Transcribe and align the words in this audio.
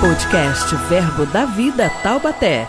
Podcast 0.00 0.76
Verbo 0.88 1.26
da 1.26 1.44
Vida 1.44 1.90
Taubaté. 2.04 2.68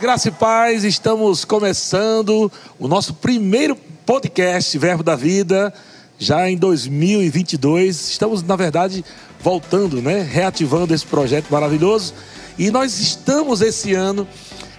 Graça 0.00 0.28
e 0.28 0.30
paz, 0.30 0.84
estamos 0.84 1.44
começando 1.44 2.50
o 2.78 2.86
nosso 2.86 3.12
primeiro 3.14 3.74
podcast 4.06 4.78
Verbo 4.78 5.02
da 5.02 5.16
Vida, 5.16 5.74
já 6.16 6.48
em 6.48 6.56
2022. 6.56 8.10
Estamos, 8.10 8.44
na 8.44 8.54
verdade, 8.54 9.04
voltando, 9.40 10.00
né? 10.00 10.22
Reativando 10.22 10.94
esse 10.94 11.04
projeto 11.04 11.50
maravilhoso. 11.50 12.14
E 12.56 12.70
nós 12.70 13.00
estamos 13.00 13.60
esse 13.62 13.92
ano, 13.94 14.26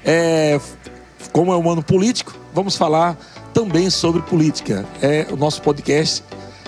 é, 0.06 0.62
como 1.34 1.52
é 1.52 1.58
um 1.58 1.70
ano 1.70 1.84
político, 1.84 2.34
vamos 2.54 2.78
falar 2.78 3.18
também 3.54 3.90
sobre 3.90 4.22
política. 4.22 4.86
É 5.02 5.28
o 5.30 5.36
nosso 5.36 5.62
podcast 5.62 6.24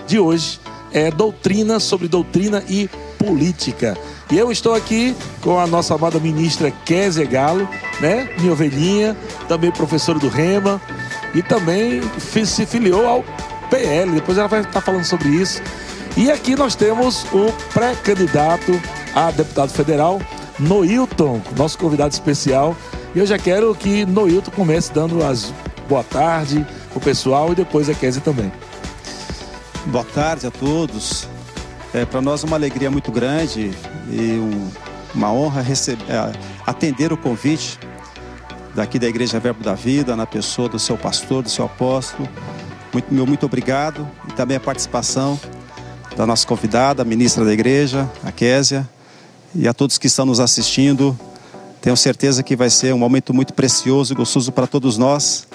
de 0.05 0.20
hoje 0.20 0.60
é 0.92 1.10
doutrina 1.10 1.80
sobre 1.80 2.10
doutrina 2.10 2.62
e 2.68 2.90
política. 3.18 3.98
E 4.34 4.38
eu 4.40 4.52
estou 4.52 4.74
aqui 4.74 5.16
com 5.42 5.60
a 5.60 5.68
nossa 5.68 5.94
amada 5.94 6.20
ministra 6.20 6.72
Kézia 6.72 7.24
Galo, 7.24 7.70
né? 8.02 8.28
Minha 8.40 8.54
ovelhinha, 8.54 9.16
também 9.48 9.70
professora 9.70 10.18
do 10.18 10.28
Rema 10.28 10.82
e 11.36 11.44
também 11.44 12.02
se 12.18 12.66
filiou 12.66 13.05
ao 13.05 13.24
PL. 13.70 14.12
Depois 14.12 14.40
ela 14.40 14.48
vai 14.48 14.62
estar 14.62 14.82
falando 14.82 15.04
sobre 15.04 15.30
isso. 15.30 15.62
E 16.18 16.32
aqui 16.32 16.55
nós 16.55 16.74
temos 16.74 17.27
o 17.32 17.54
pré-candidato 17.76 18.72
a 19.14 19.30
deputado 19.30 19.70
federal, 19.70 20.20
Noilton, 20.60 21.40
nosso 21.55 21.77
convidado 21.77 22.12
especial. 22.12 22.76
E 23.13 23.20
eu 23.20 23.27
já 23.27 23.38
quero 23.38 23.76
que 23.76 24.04
Noilton 24.04 24.50
comece 24.50 24.91
dando 24.91 25.24
as 25.24 25.54
boa 25.88 26.04
tarde 26.04 26.66
o 26.96 27.00
pessoal 27.00 27.52
e 27.52 27.55
depois 27.55 27.88
a 27.88 27.94
Kézia 27.94 28.20
também. 28.20 28.52
Boa 29.86 30.05
tarde 30.05 30.48
a 30.48 30.50
todos. 30.50 31.27
É 31.94 32.04
para 32.04 32.20
nós 32.20 32.44
uma 32.44 32.55
alegria 32.55 32.90
muito 32.90 33.12
grande 33.12 33.72
e 34.13 34.40
um, 34.40 34.70
uma 35.13 35.31
honra 35.31 35.62
receber, 35.62 36.03
é, 36.09 36.31
atender 36.66 37.12
o 37.12 37.17
convite 37.17 37.79
daqui 38.76 38.98
da 38.98 39.07
Igreja 39.07 39.40
Verbo 39.40 39.63
da 39.63 39.74
Vida, 39.74 40.15
na 40.15 40.26
pessoa 40.26 40.70
do 40.70 40.79
seu 40.79 40.98
pastor, 40.98 41.43
do 41.43 41.49
seu 41.49 41.65
apóstolo. 41.65 42.27
Muito, 42.91 43.13
meu 43.13 43.26
muito 43.26 43.46
obrigado 43.46 44.07
e 44.29 44.34
também 44.34 44.57
a 44.57 44.60
participação 44.60 45.40
da 46.15 46.26
nossa 46.26 46.46
convidada, 46.46 47.01
a 47.01 47.05
ministra 47.05 47.43
da 47.43 47.51
Igreja, 47.51 48.10
a 48.23 48.32
Késia, 48.32 48.88
e 49.55 49.68
a 49.68 49.73
todos 49.73 49.98
que 49.98 50.07
estão 50.07 50.26
nos 50.26 50.40
assistindo. 50.40 51.18
Tenho 51.82 51.98
certeza 51.98 52.41
que 52.41 52.55
vai 52.55 52.70
ser 52.70 52.93
um 52.93 52.98
momento 52.98 53.34
muito 53.34 53.54
precioso 53.54 54.13
e 54.13 54.16
gostoso 54.16 54.51
para 54.51 54.66
todos 54.68 54.98
nós. 54.98 55.48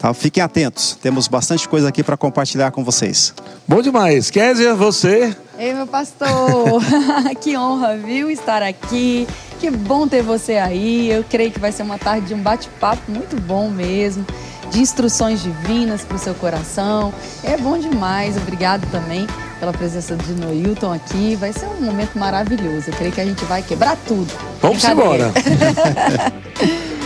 Tá? 0.00 0.14
Fiquem 0.14 0.42
atentos, 0.42 0.96
temos 1.02 1.28
bastante 1.28 1.68
coisa 1.68 1.90
aqui 1.90 2.02
para 2.02 2.16
compartilhar 2.16 2.70
com 2.70 2.82
vocês. 2.82 3.34
Bom 3.68 3.82
demais. 3.82 4.30
Kézia, 4.30 4.74
você? 4.74 5.36
Ei, 5.58 5.74
meu 5.74 5.86
pastor, 5.86 6.82
que 7.38 7.54
honra, 7.54 7.98
viu, 7.98 8.30
estar 8.30 8.62
aqui. 8.62 9.28
Que 9.60 9.70
bom 9.70 10.08
ter 10.08 10.22
você 10.22 10.54
aí. 10.54 11.10
Eu 11.10 11.22
creio 11.22 11.50
que 11.50 11.60
vai 11.60 11.70
ser 11.70 11.82
uma 11.82 11.98
tarde 11.98 12.28
de 12.28 12.34
um 12.34 12.42
bate-papo 12.42 13.12
muito 13.12 13.38
bom 13.42 13.68
mesmo, 13.68 14.24
de 14.70 14.80
instruções 14.80 15.42
divinas 15.42 16.02
para 16.02 16.16
o 16.16 16.18
seu 16.18 16.34
coração. 16.34 17.12
É 17.42 17.56
bom 17.56 17.76
demais. 17.76 18.36
Obrigado 18.36 18.88
também 18.90 19.26
pela 19.58 19.72
presença 19.72 20.16
de 20.16 20.32
Noilton 20.32 20.92
aqui. 20.92 21.36
Vai 21.36 21.52
ser 21.52 21.66
um 21.66 21.84
momento 21.84 22.18
maravilhoso. 22.18 22.88
Eu 22.88 22.94
creio 22.94 23.12
que 23.12 23.20
a 23.20 23.24
gente 23.24 23.44
vai 23.44 23.62
quebrar 23.62 23.96
tudo. 24.06 24.32
Vamos 24.62 24.82
embora. 24.84 25.32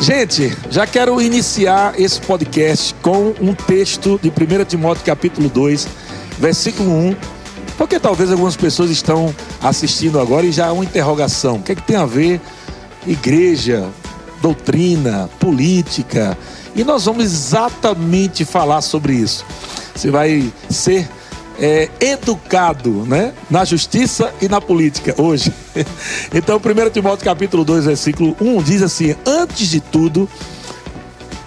Gente, 0.01 0.55
já 0.71 0.87
quero 0.87 1.21
iniciar 1.23 1.98
esse 1.98 2.21
podcast 2.21 2.95
com 3.01 3.33
um 3.41 3.55
texto 3.55 4.21
de 4.23 4.28
1 4.28 4.65
Timóteo 4.67 5.05
capítulo 5.05 5.49
2, 5.49 5.89
versículo 6.39 6.91
1, 6.91 7.17
porque 7.78 7.99
talvez 7.99 8.31
algumas 8.31 8.56
pessoas 8.56 8.91
estão 8.91 9.34
assistindo 9.62 10.21
agora 10.21 10.45
e 10.45 10.53
já 10.53 10.67
há 10.67 10.73
uma 10.73 10.84
interrogação. 10.84 11.56
O 11.56 11.62
que 11.62 11.73
é 11.73 11.75
que 11.75 11.83
tem 11.83 11.97
a 11.97 12.05
ver 12.05 12.41
igreja, 13.06 13.89
doutrina, 14.43 15.31
política? 15.39 16.37
E 16.75 16.83
nós 16.83 17.05
vamos 17.05 17.25
exatamente 17.25 18.44
falar 18.44 18.81
sobre 18.81 19.15
isso. 19.15 19.44
Você 19.94 20.10
vai 20.10 20.53
ser 20.69 21.09
é, 21.59 21.88
educado 22.00 22.91
né? 23.06 23.32
na 23.49 23.65
justiça 23.65 24.32
e 24.41 24.49
na 24.49 24.60
política 24.60 25.15
hoje. 25.19 25.53
Então, 26.32 26.56
1 26.56 26.91
Timóteo 26.91 27.25
capítulo 27.25 27.65
2, 27.65 27.84
versículo 27.84 28.37
1 28.41 28.62
diz 28.62 28.82
assim: 28.82 29.15
Antes 29.25 29.69
de 29.69 29.81
tudo, 29.81 30.28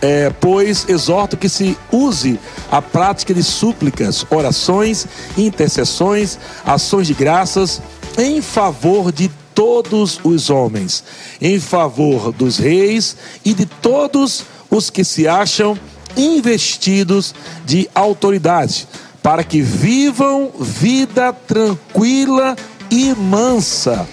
é, 0.01 0.29
pois 0.39 0.87
exorto 0.87 1.35
que 1.35 1.49
se 1.49 1.77
use 1.91 2.39
a 2.71 2.81
prática 2.81 3.33
de 3.33 3.43
súplicas, 3.43 4.25
orações, 4.29 5.07
intercessões, 5.37 6.37
ações 6.65 7.07
de 7.07 7.13
graças 7.13 7.81
em 8.17 8.41
favor 8.41 9.11
de 9.11 9.29
todos 9.53 10.19
os 10.23 10.49
homens, 10.49 11.03
em 11.41 11.59
favor 11.59 12.31
dos 12.31 12.57
reis 12.57 13.17
e 13.43 13.53
de 13.53 13.65
todos 13.65 14.39
os 14.39 14.45
que 14.91 15.03
se 15.03 15.27
acham 15.27 15.77
investidos 16.15 17.33
de 17.65 17.89
autoridade 17.93 18.87
para 19.21 19.43
que 19.43 19.61
vivam 19.61 20.51
vida 20.57 21.33
tranquila 21.33 22.55
e 22.89 23.13
mansa, 23.13 24.07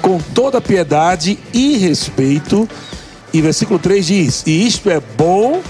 com 0.00 0.18
toda 0.34 0.60
piedade 0.60 1.38
e 1.52 1.76
respeito. 1.78 2.68
E 3.32 3.40
versículo 3.40 3.78
3 3.78 4.06
diz: 4.06 4.42
E 4.46 4.66
isto 4.66 4.88
é 4.88 5.00
bom 5.00 5.60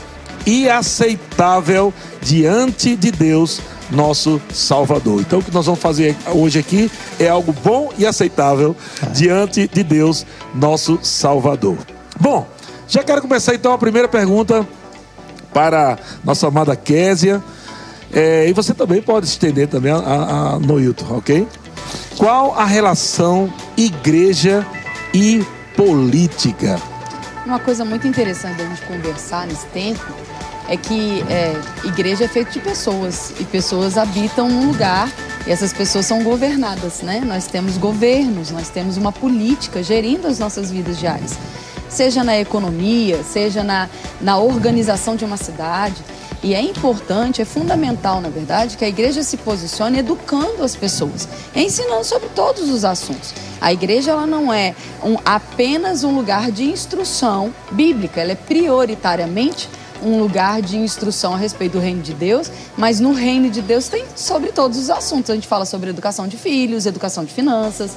e 0.45 0.69
aceitável 0.69 1.95
diante 2.21 2.97
de 2.97 3.11
Deus, 3.11 3.61
nosso 3.91 4.41
Salvador. 4.53 5.21
Então, 5.21 5.39
o 5.39 5.43
que 5.43 5.55
nós 5.55 5.67
vamos 5.67 5.81
fazer 5.81 6.17
hoje 6.35 6.59
aqui 6.59 6.91
é 7.19 7.29
algo 7.29 7.55
bom 7.65 7.91
e 7.97 8.05
aceitável 8.05 8.77
diante 9.13 9.69
de 9.69 9.83
Deus, 9.83 10.27
nosso 10.55 10.99
Salvador. 11.03 11.79
Bom, 12.21 12.47
já 12.93 13.03
quero 13.03 13.23
começar 13.23 13.55
então 13.55 13.73
a 13.73 13.79
primeira 13.79 14.07
pergunta 14.07 14.69
para 15.51 15.99
nossa 16.23 16.47
amada 16.47 16.77
Késia. 16.77 17.43
É, 18.13 18.47
e 18.47 18.53
você 18.53 18.75
também 18.75 19.01
pode 19.01 19.25
estender 19.25 19.67
também 19.67 19.91
a, 19.91 19.97
a, 19.97 20.53
a 20.53 20.59
Noilton, 20.59 21.17
ok? 21.17 21.49
Qual 22.19 22.53
a 22.53 22.67
relação 22.67 23.51
igreja 23.79 24.67
e 25.15 25.43
política? 25.75 26.79
Uma 27.47 27.59
coisa 27.59 27.83
muito 27.83 28.07
interessante 28.07 28.59
da 28.59 28.67
gente 28.67 28.83
conversar 28.83 29.47
nesse 29.47 29.65
tempo 29.69 30.05
é 30.69 30.77
que 30.77 31.25
é, 31.31 31.59
igreja 31.85 32.25
é 32.27 32.29
feita 32.29 32.51
de 32.51 32.61
pessoas 32.61 33.33
e 33.41 33.45
pessoas 33.45 33.97
habitam 33.97 34.51
num 34.51 34.67
lugar 34.67 35.11
e 35.47 35.51
essas 35.51 35.73
pessoas 35.73 36.05
são 36.05 36.23
governadas, 36.23 37.01
né? 37.01 37.23
Nós 37.25 37.47
temos 37.47 37.79
governos, 37.79 38.51
nós 38.51 38.69
temos 38.69 38.99
uma 38.99 39.11
política 39.11 39.83
gerindo 39.83 40.29
as 40.29 40.39
nossas 40.39 40.71
vidas 40.71 40.99
diárias, 40.99 41.39
seja 41.93 42.25
na 42.25 42.39
economia, 42.39 43.23
seja 43.23 43.63
na, 43.63 43.89
na 44.21 44.39
organização 44.39 45.15
de 45.15 45.25
uma 45.25 45.37
cidade. 45.37 46.03
E 46.43 46.55
é 46.55 46.61
importante, 46.61 47.41
é 47.41 47.45
fundamental, 47.45 48.21
na 48.21 48.29
verdade, 48.29 48.77
que 48.77 48.85
a 48.85 48.89
igreja 48.89 49.23
se 49.23 49.37
posicione 49.37 50.01
educando 50.01 50.65
as 50.65 50.75
pessoas, 50.75 51.29
ensinando 51.55 52.05
sobre 52.05 52.29
todos 52.31 52.69
os 52.69 52.85
assuntos. 52.85 53.33
A 53.61 53.73
igreja 53.73 54.11
ela 54.11 54.27
não 54.27 54.53
é 54.53 54.75
um, 55.05 55.17
apenas 55.25 56.03
um 56.03 56.13
lugar 56.13 56.51
de 56.51 56.65
instrução 56.65 57.55
bíblica, 57.71 58.21
ela 58.21 58.33
é 58.33 58.35
prioritariamente 58.35 59.69
um 60.03 60.19
lugar 60.19 60.61
de 60.61 60.77
instrução 60.77 61.35
a 61.35 61.37
respeito 61.37 61.75
do 61.75 61.79
reino 61.79 62.03
de 62.03 62.13
Deus, 62.13 62.51
mas 62.77 62.99
no 62.99 63.13
reino 63.13 63.49
de 63.49 63.63
Deus 63.63 63.87
tem 63.87 64.05
sobre 64.17 64.51
todos 64.51 64.77
os 64.77 64.91
assuntos. 64.91 65.31
A 65.31 65.35
gente 65.35 65.47
fala 65.47 65.65
sobre 65.65 65.91
educação 65.91 66.27
de 66.27 66.37
filhos, 66.37 66.87
educação 66.87 67.25
de 67.25 67.33
finanças, 67.33 67.93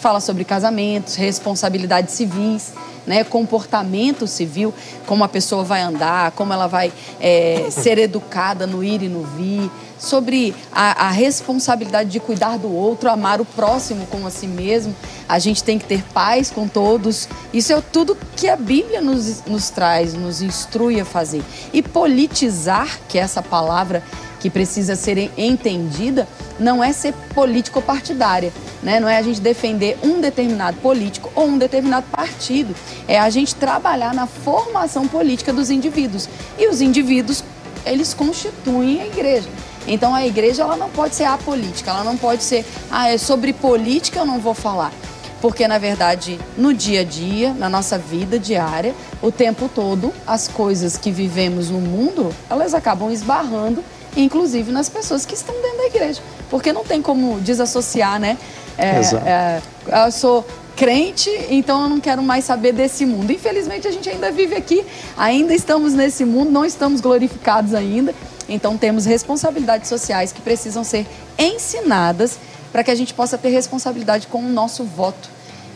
fala 0.00 0.20
sobre 0.20 0.42
casamentos, 0.42 1.16
responsabilidades 1.16 2.14
civis 2.14 2.72
né, 3.06 3.24
comportamento 3.24 4.26
civil, 4.26 4.72
como 5.06 5.24
a 5.24 5.28
pessoa 5.28 5.64
vai 5.64 5.80
andar, 5.80 6.32
como 6.32 6.52
ela 6.52 6.66
vai 6.66 6.92
é, 7.20 7.68
ser 7.70 7.98
educada 7.98 8.66
no 8.66 8.82
ir 8.82 9.02
e 9.02 9.08
no 9.08 9.22
vir, 9.22 9.70
sobre 9.98 10.54
a, 10.72 11.08
a, 11.08 11.10
responsabilidade 11.10 12.08
de 12.08 12.18
cuidar 12.18 12.56
do 12.56 12.72
outro, 12.74 13.10
amar 13.10 13.40
o 13.40 13.44
próximo 13.44 14.06
como 14.06 14.26
a 14.26 14.30
si 14.30 14.46
mesmo. 14.46 14.96
A 15.28 15.38
gente 15.38 15.62
tem 15.62 15.78
que 15.78 15.84
ter 15.84 16.02
paz 16.14 16.50
com 16.50 16.66
todos. 16.66 17.28
Isso 17.52 17.72
é 17.72 17.80
tudo 17.80 18.16
que 18.34 18.48
a 18.48 18.56
Bíblia 18.56 19.00
nos, 19.00 19.44
nos 19.44 19.68
traz, 19.68 20.14
nos 20.14 20.40
instrui 20.40 21.00
a 21.00 21.04
fazer. 21.04 21.42
E 21.72 21.82
politizar, 21.82 22.98
que 23.08 23.18
é 23.18 23.20
essa 23.20 23.42
palavra 23.42 24.02
que 24.40 24.50
precisa 24.50 24.96
ser 24.96 25.30
entendida, 25.36 26.26
não 26.58 26.82
é 26.82 26.92
ser 26.92 27.12
político-partidária, 27.34 28.52
né? 28.82 28.98
não 28.98 29.08
é 29.08 29.18
a 29.18 29.22
gente 29.22 29.40
defender 29.40 29.98
um 30.02 30.20
determinado 30.20 30.78
político 30.78 31.30
ou 31.34 31.46
um 31.46 31.58
determinado 31.58 32.06
partido, 32.10 32.74
é 33.06 33.20
a 33.20 33.28
gente 33.30 33.54
trabalhar 33.54 34.14
na 34.14 34.26
formação 34.26 35.06
política 35.06 35.52
dos 35.52 35.70
indivíduos. 35.70 36.28
E 36.58 36.66
os 36.68 36.80
indivíduos, 36.80 37.44
eles 37.84 38.14
constituem 38.14 39.02
a 39.02 39.06
igreja. 39.06 39.48
Então 39.86 40.14
a 40.14 40.26
igreja 40.26 40.62
ela 40.62 40.76
não 40.76 40.90
pode 40.90 41.14
ser 41.14 41.24
apolítica, 41.24 41.90
ela 41.90 42.04
não 42.04 42.16
pode 42.16 42.42
ser, 42.42 42.64
ah, 42.90 43.08
é 43.08 43.18
sobre 43.18 43.52
política 43.52 44.18
eu 44.18 44.26
não 44.26 44.38
vou 44.38 44.54
falar. 44.54 44.92
Porque, 45.40 45.66
na 45.66 45.78
verdade, 45.78 46.38
no 46.56 46.74
dia 46.74 47.00
a 47.00 47.04
dia, 47.04 47.54
na 47.54 47.66
nossa 47.66 47.96
vida 47.96 48.38
diária, 48.38 48.94
o 49.22 49.32
tempo 49.32 49.70
todo, 49.74 50.12
as 50.26 50.46
coisas 50.46 50.98
que 50.98 51.10
vivemos 51.10 51.70
no 51.70 51.80
mundo, 51.80 52.30
elas 52.50 52.74
acabam 52.74 53.10
esbarrando 53.10 53.82
inclusive 54.16 54.72
nas 54.72 54.88
pessoas 54.88 55.24
que 55.24 55.34
estão 55.34 55.54
dentro 55.60 55.78
da 55.78 55.86
igreja. 55.86 56.22
Porque 56.48 56.72
não 56.72 56.84
tem 56.84 57.00
como 57.00 57.40
desassociar, 57.40 58.18
né? 58.18 58.36
É, 58.76 59.00
é, 59.28 59.62
eu 60.06 60.12
sou 60.12 60.44
crente, 60.76 61.30
então 61.50 61.82
eu 61.82 61.88
não 61.90 62.00
quero 62.00 62.22
mais 62.22 62.44
saber 62.44 62.72
desse 62.72 63.04
mundo. 63.04 63.30
Infelizmente 63.30 63.86
a 63.86 63.90
gente 63.90 64.08
ainda 64.08 64.32
vive 64.32 64.54
aqui, 64.54 64.84
ainda 65.16 65.54
estamos 65.54 65.92
nesse 65.92 66.24
mundo, 66.24 66.50
não 66.50 66.64
estamos 66.64 67.00
glorificados 67.00 67.74
ainda. 67.74 68.14
Então 68.48 68.76
temos 68.76 69.04
responsabilidades 69.04 69.88
sociais 69.88 70.32
que 70.32 70.40
precisam 70.40 70.82
ser 70.82 71.06
ensinadas 71.38 72.38
para 72.72 72.82
que 72.82 72.90
a 72.90 72.94
gente 72.94 73.12
possa 73.12 73.36
ter 73.36 73.50
responsabilidade 73.50 74.26
com 74.26 74.38
o 74.38 74.48
nosso 74.48 74.84
voto, 74.84 75.28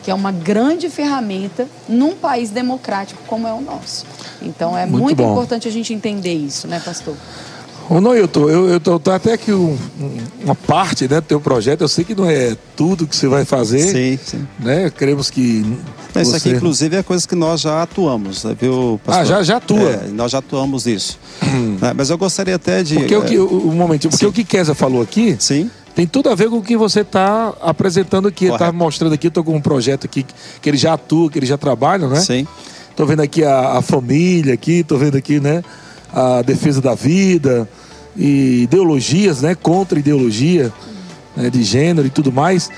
que 0.02 0.10
é 0.10 0.14
uma 0.14 0.32
grande 0.32 0.88
ferramenta 0.88 1.68
num 1.88 2.14
país 2.14 2.50
democrático 2.50 3.22
como 3.26 3.46
é 3.46 3.52
o 3.52 3.60
nosso. 3.60 4.06
Então 4.40 4.76
é 4.76 4.86
muito, 4.86 5.02
muito 5.02 5.22
importante 5.22 5.68
a 5.68 5.70
gente 5.70 5.92
entender 5.92 6.34
isso, 6.34 6.66
né, 6.66 6.80
pastor? 6.84 7.16
Ô 7.88 8.00
Noilton, 8.00 8.48
eu, 8.48 8.68
eu 8.68 8.80
tô, 8.80 8.98
tô 8.98 9.10
até 9.10 9.34
aqui 9.34 9.52
um, 9.52 9.76
uma 10.42 10.54
parte 10.54 11.06
né, 11.06 11.20
do 11.20 11.26
teu 11.26 11.40
projeto, 11.40 11.82
eu 11.82 11.88
sei 11.88 12.02
que 12.02 12.14
não 12.14 12.28
é 12.28 12.56
tudo 12.74 13.06
que 13.06 13.14
você 13.14 13.28
vai 13.28 13.44
fazer. 13.44 13.80
Sim, 13.80 14.18
sim. 14.24 14.48
Né? 14.58 14.90
Queremos 14.90 15.30
que. 15.30 15.64
Isso 16.16 16.30
você... 16.30 16.36
aqui, 16.36 16.50
inclusive, 16.50 16.96
é 16.96 17.02
coisa 17.02 17.28
que 17.28 17.34
nós 17.34 17.60
já 17.60 17.82
atuamos, 17.82 18.44
né, 18.44 18.56
viu, 18.58 18.98
pastor? 19.04 19.22
Ah, 19.22 19.24
já, 19.24 19.42
já 19.42 19.56
atua. 19.58 19.90
É, 19.90 20.08
nós 20.08 20.32
já 20.32 20.38
atuamos 20.38 20.86
nisso. 20.86 21.18
Hum. 21.42 21.76
É, 21.82 21.92
mas 21.92 22.08
eu 22.08 22.16
gostaria 22.16 22.56
até 22.56 22.82
de. 22.82 22.94
Porque 22.94 23.16
o 23.16 23.22
que, 23.22 23.38
o 23.38 23.72
momento, 23.72 24.08
porque 24.08 24.24
sim. 24.24 24.30
o 24.30 24.32
que 24.32 24.44
Kesa 24.44 24.74
falou 24.74 25.02
aqui. 25.02 25.36
Sim. 25.38 25.70
Tem 25.94 26.06
tudo 26.06 26.28
a 26.28 26.34
ver 26.34 26.50
com 26.50 26.56
o 26.56 26.62
que 26.62 26.76
você 26.76 27.00
está 27.00 27.54
apresentando 27.60 28.26
aqui, 28.26 28.46
está 28.46 28.72
mostrando 28.72 29.12
aqui. 29.12 29.28
Estou 29.28 29.44
com 29.44 29.54
um 29.54 29.60
projeto 29.60 30.06
aqui 30.06 30.26
que 30.60 30.68
ele 30.68 30.76
já 30.76 30.94
atua, 30.94 31.30
que 31.30 31.38
ele 31.38 31.46
já 31.46 31.56
trabalha, 31.56 32.08
né? 32.08 32.20
Sim. 32.20 32.46
Estou 32.90 33.06
vendo 33.06 33.20
aqui 33.20 33.44
a, 33.44 33.78
a 33.78 33.82
família 33.82 34.54
aqui, 34.54 34.80
estou 34.80 34.98
vendo 34.98 35.16
aqui, 35.16 35.38
né? 35.38 35.62
A 36.14 36.42
defesa 36.42 36.80
da 36.80 36.94
vida 36.94 37.68
e 38.16 38.62
ideologias, 38.62 39.42
né, 39.42 39.56
contra 39.56 39.98
ideologia 39.98 40.72
né, 41.36 41.50
de 41.50 41.64
gênero 41.64 42.06
e 42.06 42.10
tudo 42.10 42.30
mais. 42.30 42.70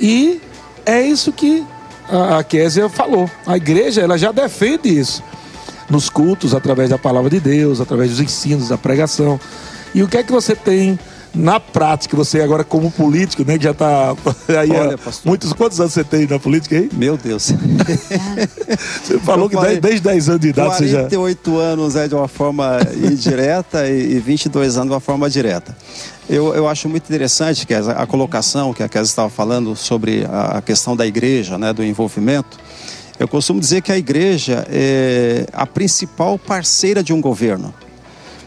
E 0.00 0.40
é 0.84 1.02
isso 1.02 1.32
que 1.32 1.64
a, 2.08 2.44
Késia 2.44 2.88
falou. 2.88 3.28
A 3.44 3.56
igreja 3.56 4.02
ela 4.02 4.16
já 4.16 4.30
defende 4.30 4.88
isso 4.88 5.22
nos 5.90 6.08
cultos, 6.08 6.54
através 6.54 6.90
da 6.90 6.98
palavra 6.98 7.30
de 7.30 7.40
Deus, 7.40 7.80
através 7.80 8.10
dos 8.10 8.20
ensinos, 8.20 8.68
da 8.68 8.78
pregação. 8.78 9.38
E 9.94 10.02
o 10.02 10.08
que 10.08 10.16
é 10.16 10.22
que 10.22 10.32
você 10.32 10.54
tem 10.54 10.98
na 11.36 11.60
prática, 11.60 12.16
você 12.16 12.40
agora 12.40 12.64
como 12.64 12.90
político, 12.90 13.44
né, 13.44 13.58
que 13.58 13.64
já 13.64 13.72
está 13.72 14.16
aí 14.58 14.70
Olha, 14.70 14.98
muitos 15.24 15.52
quantos 15.52 15.78
anos 15.78 15.92
você 15.92 16.02
tem 16.02 16.26
na 16.26 16.38
política 16.38 16.76
aí? 16.76 16.88
Meu 16.92 17.16
Deus. 17.16 17.52
você 19.04 19.18
falou 19.20 19.48
que 19.48 19.56
desde 19.80 20.00
10 20.00 20.28
anos 20.30 20.40
de 20.40 20.48
idade 20.48 20.68
48 20.68 20.78
você 20.78 20.88
já 20.88 20.98
48 21.00 21.58
anos 21.58 21.96
é 21.96 22.08
de 22.08 22.14
uma 22.14 22.26
forma 22.26 22.78
indireta 22.96 23.88
e 23.88 24.18
22 24.18 24.76
anos 24.76 24.88
de 24.88 24.94
uma 24.94 25.00
forma 25.00 25.28
direta. 25.28 25.76
Eu, 26.28 26.54
eu 26.54 26.66
acho 26.66 26.88
muito 26.88 27.04
interessante 27.04 27.66
que 27.66 27.74
a, 27.74 27.80
a 27.92 28.06
colocação 28.06 28.72
que 28.72 28.82
a 28.82 28.88
Kézia 28.88 29.10
estava 29.10 29.28
falando 29.28 29.76
sobre 29.76 30.24
a, 30.24 30.58
a 30.58 30.62
questão 30.62 30.96
da 30.96 31.06
igreja, 31.06 31.58
né, 31.58 31.72
do 31.72 31.84
envolvimento. 31.84 32.58
Eu 33.18 33.28
costumo 33.28 33.60
dizer 33.60 33.82
que 33.82 33.92
a 33.92 33.96
igreja 33.96 34.66
é 34.70 35.46
a 35.52 35.66
principal 35.66 36.38
parceira 36.38 37.02
de 37.02 37.12
um 37.12 37.20
governo 37.20 37.72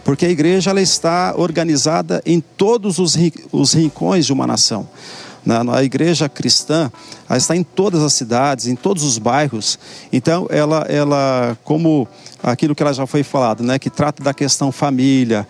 porque 0.04 0.25
a 0.25 0.30
igreja 0.30 0.72
ela 0.72 0.81
está 0.81 1.34
organizada 1.38 2.22
em 2.25 2.40
todos 2.40 3.00
os, 3.00 3.16
os 3.51 3.74
rincões 3.74 4.25
de 4.25 4.34
uma 4.34 4.48
nação. 4.48 4.88
Na, 5.46 5.84
igreja 5.84 6.30
cristã, 6.30 6.92
ela 7.28 7.38
está 7.38 7.56
em 7.56 7.63
todas 7.63 8.04
as 8.04 8.13
cidades, 8.13 8.68
em 8.68 8.75
todos 8.75 9.04
os 9.04 9.18
bairros. 9.18 9.80
Então, 10.12 10.48
ela, 10.50 10.86
ela 10.88 11.57
como 11.63 12.07
aquilo 12.44 12.75
que 12.75 12.84
ela 12.84 12.94
já 12.94 13.07
foi 13.07 13.24
falado, 13.24 13.63
né, 13.63 13.80
que 13.80 13.90
trata 13.90 14.22
da 14.22 14.34
questão 14.34 14.72
família, 14.72 15.48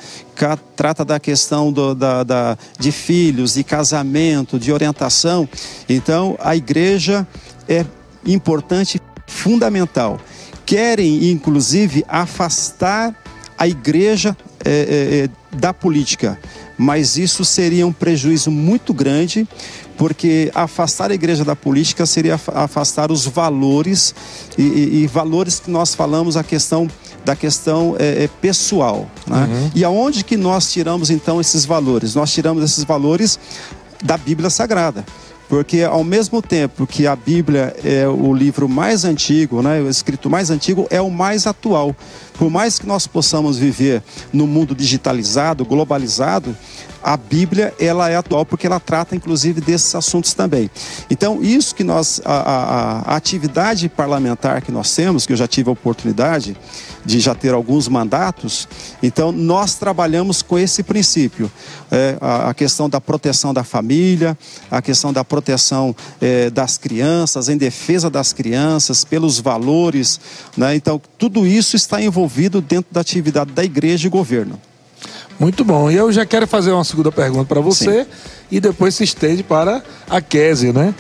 trata 0.75 1.03
da 1.03 1.19
questão 1.19 1.71
do, 1.71 1.93
da, 1.93 2.23
da, 2.23 2.57
de 2.79 2.91
filhos, 2.91 3.55
de 3.55 3.63
casamento, 3.63 4.59
de 4.59 4.71
orientação. 4.71 5.49
Então, 5.89 6.37
a 6.39 6.55
igreja 6.55 7.27
é 7.67 7.85
importante, 8.25 9.01
fundamental. 9.27 10.19
Querem, 10.65 11.31
inclusive, 11.31 12.05
afastar 12.07 13.15
a 13.59 13.67
igreja 13.67 14.35
é, 14.63 14.69
é, 14.71 15.25
é, 15.25 15.57
da 15.57 15.73
política, 15.73 16.39
mas 16.77 17.17
isso 17.17 17.43
seria 17.43 17.85
um 17.85 17.91
prejuízo 17.91 18.49
muito 18.49 18.93
grande, 18.93 19.45
porque 19.97 20.49
afastar 20.55 21.11
a 21.11 21.13
igreja 21.13 21.43
da 21.43 21.57
política 21.57 22.05
seria 22.05 22.39
afastar 22.53 23.11
os 23.11 23.25
valores 23.25 24.15
e, 24.57 24.61
e, 24.61 25.03
e 25.03 25.07
valores 25.07 25.59
que 25.59 25.69
nós 25.69 25.93
falamos 25.93 26.37
a 26.37 26.43
questão 26.43 26.87
da 27.25 27.35
questão 27.35 27.97
é, 27.99 28.23
é 28.23 28.29
pessoal. 28.41 29.11
Né? 29.27 29.43
Uhum. 29.43 29.71
E 29.75 29.83
aonde 29.83 30.23
que 30.23 30.37
nós 30.37 30.71
tiramos 30.71 31.09
então 31.09 31.41
esses 31.41 31.65
valores? 31.65 32.15
Nós 32.15 32.31
tiramos 32.31 32.63
esses 32.63 32.85
valores 32.85 33.37
da 34.01 34.17
Bíblia 34.17 34.49
Sagrada. 34.49 35.05
Porque 35.49 35.81
ao 35.81 36.03
mesmo 36.03 36.43
tempo 36.43 36.85
que 36.85 37.07
a 37.07 37.15
Bíblia 37.15 37.75
é 37.83 38.07
o 38.07 38.31
livro 38.31 38.69
mais 38.69 39.03
antigo, 39.03 39.63
né, 39.63 39.81
o 39.81 39.89
escrito 39.89 40.29
mais 40.29 40.51
antigo, 40.51 40.85
é 40.91 41.01
o 41.01 41.09
mais 41.09 41.47
atual. 41.47 41.95
Por 42.37 42.51
mais 42.51 42.77
que 42.77 42.85
nós 42.85 43.07
possamos 43.07 43.57
viver 43.57 44.03
no 44.31 44.45
mundo 44.45 44.75
digitalizado, 44.75 45.65
globalizado, 45.65 46.55
a 47.03 47.15
Bíblia 47.17 47.73
ela 47.79 48.09
é 48.09 48.15
atual 48.15 48.45
porque 48.45 48.67
ela 48.67 48.79
trata 48.79 49.15
inclusive 49.15 49.61
desses 49.61 49.93
assuntos 49.95 50.33
também. 50.33 50.69
Então, 51.09 51.41
isso 51.41 51.73
que 51.73 51.83
nós, 51.83 52.21
a, 52.25 52.33
a, 52.33 52.99
a, 53.13 53.15
atividade 53.15 53.87
parlamentar 53.89 54.61
que 54.61 54.71
nós 54.71 54.93
temos, 54.93 55.25
que 55.25 55.33
eu 55.33 55.37
já 55.37 55.47
tive 55.47 55.69
a 55.69 55.73
oportunidade 55.73 56.55
de 57.05 57.19
já 57.19 57.33
ter 57.33 57.53
alguns 57.53 57.87
mandatos, 57.87 58.67
então 59.01 59.31
nós 59.31 59.75
trabalhamos 59.75 60.41
com 60.41 60.59
esse 60.59 60.83
princípio. 60.83 61.51
É, 61.91 62.17
a, 62.21 62.49
a, 62.49 62.53
questão 62.53 62.89
da 62.89 63.01
proteção 63.01 63.53
da 63.53 63.63
família, 63.63 64.37
a 64.69 64.81
questão 64.81 65.11
da 65.11 65.23
proteção 65.23 65.95
é, 66.21 66.49
das 66.49 66.77
crianças, 66.77 67.49
em 67.49 67.57
defesa 67.57 68.09
das 68.09 68.33
crianças, 68.33 69.03
pelos 69.03 69.39
valores. 69.39 70.19
Né? 70.55 70.75
Então, 70.75 71.01
tudo 71.17 71.47
isso 71.47 71.75
está 71.75 72.01
envolvido 72.01 72.61
dentro 72.61 72.93
da 72.93 73.01
atividade 73.01 73.51
da 73.51 73.63
igreja 73.63 74.07
e 74.07 74.09
governo. 74.09 74.59
Muito 75.39 75.63
bom. 75.63 75.89
E 75.89 75.95
eu 75.95 76.11
já 76.11 76.25
quero 76.25 76.45
fazer 76.45 76.71
uma 76.71 76.83
segunda 76.83 77.11
pergunta 77.11 77.45
para 77.45 77.61
você 77.61 78.03
Sim. 78.03 78.09
e 78.51 78.59
depois 78.59 78.93
se 78.93 79.05
estende 79.05 79.41
para 79.41 79.81
a 80.09 80.19
Kézia, 80.19 80.73
né? 80.73 80.93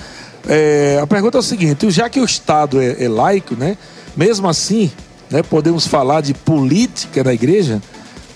É, 0.47 0.97
a 1.01 1.05
pergunta 1.05 1.37
é 1.37 1.41
o 1.41 1.43
seguinte: 1.43 1.91
já 1.91 2.09
que 2.09 2.21
o 2.21 2.25
Estado 2.25 2.81
é, 2.81 3.03
é 3.03 3.09
laico, 3.09 3.55
né? 3.55 3.77
Mesmo 4.15 4.47
assim, 4.47 4.89
né, 5.29 5.43
podemos 5.43 5.85
falar 5.85 6.21
de 6.21 6.33
política 6.33 7.23
na 7.23 7.33
igreja? 7.33 7.81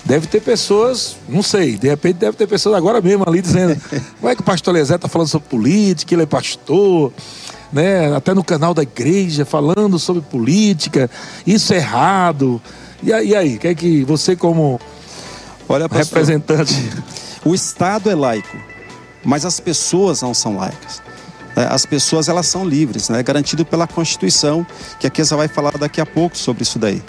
Deve 0.05 0.27
ter 0.27 0.41
pessoas, 0.41 1.15
não 1.29 1.41
sei, 1.41 1.77
de 1.77 1.87
repente 1.87 2.17
deve 2.17 2.35
ter 2.35 2.45
pessoas 2.45 2.75
agora 2.75 2.99
mesmo 2.99 3.23
ali 3.25 3.41
dizendo 3.41 3.81
como 4.19 4.29
é 4.29 4.35
que 4.35 4.41
o 4.41 4.43
pastor 4.43 4.73
Lezé 4.73 4.95
está 4.95 5.07
falando 5.07 5.29
sobre 5.29 5.47
política, 5.47 6.13
ele 6.13 6.23
é 6.23 6.25
pastor, 6.25 7.13
né? 7.71 8.13
Até 8.13 8.33
no 8.33 8.43
canal 8.43 8.73
da 8.73 8.83
igreja 8.83 9.45
falando 9.45 9.97
sobre 9.97 10.21
política, 10.21 11.09
isso 11.47 11.73
é 11.73 11.77
errado. 11.77 12.61
E 13.01 13.13
aí, 13.13 13.33
aí, 13.33 13.57
que 13.57 13.67
é 13.67 13.73
que 13.73 14.03
você 14.03 14.35
como 14.35 14.79
Olha, 15.73 15.89
pastor, 15.89 16.19
representante. 16.19 16.75
O 17.43 17.55
Estado 17.55 18.09
é 18.09 18.13
laico, 18.13 18.55
mas 19.23 19.43
as 19.43 19.59
pessoas 19.59 20.21
não 20.21 20.31
são 20.31 20.55
laicas. 20.55 21.01
É, 21.55 21.63
as 21.65 21.83
pessoas 21.83 22.29
elas 22.29 22.45
são 22.45 22.63
livres, 22.63 23.09
né? 23.09 23.19
É 23.19 23.23
garantido 23.23 23.65
pela 23.65 23.87
Constituição, 23.87 24.65
que 24.99 25.07
a 25.07 25.09
Kesa 25.09 25.35
vai 25.35 25.47
falar 25.47 25.77
daqui 25.77 25.99
a 25.99 26.05
pouco 26.05 26.37
sobre 26.37 26.61
isso 26.61 26.77
daí. 26.77 27.01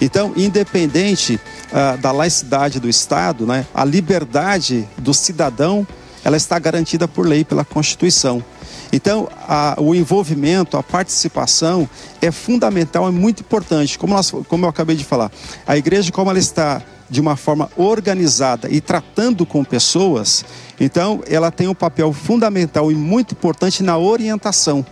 Então, 0.00 0.32
independente 0.36 1.40
uh, 1.72 1.96
da 1.98 2.10
laicidade 2.10 2.80
do 2.80 2.88
Estado, 2.88 3.46
né, 3.46 3.66
a 3.72 3.84
liberdade 3.84 4.88
do 4.98 5.14
cidadão 5.14 5.86
ela 6.24 6.36
está 6.36 6.58
garantida 6.58 7.06
por 7.06 7.26
lei, 7.26 7.44
pela 7.44 7.64
Constituição. 7.64 8.44
Então, 8.92 9.28
a, 9.46 9.76
o 9.78 9.94
envolvimento, 9.94 10.76
a 10.76 10.82
participação 10.82 11.88
é 12.22 12.30
fundamental, 12.30 13.06
é 13.06 13.10
muito 13.10 13.40
importante. 13.40 13.98
Como, 13.98 14.14
nós, 14.14 14.30
como 14.48 14.64
eu 14.64 14.68
acabei 14.68 14.96
de 14.96 15.04
falar, 15.04 15.30
a 15.66 15.76
igreja, 15.76 16.10
como 16.10 16.30
ela 16.30 16.38
está 16.38 16.82
de 17.10 17.20
uma 17.20 17.36
forma 17.36 17.70
organizada 17.76 18.68
e 18.70 18.80
tratando 18.80 19.46
com 19.46 19.64
pessoas, 19.64 20.44
então 20.78 21.22
ela 21.26 21.50
tem 21.50 21.68
um 21.68 21.74
papel 21.74 22.12
fundamental 22.12 22.92
e 22.92 22.94
muito 22.94 23.32
importante 23.32 23.82
na 23.82 23.96
orientação, 23.96 24.84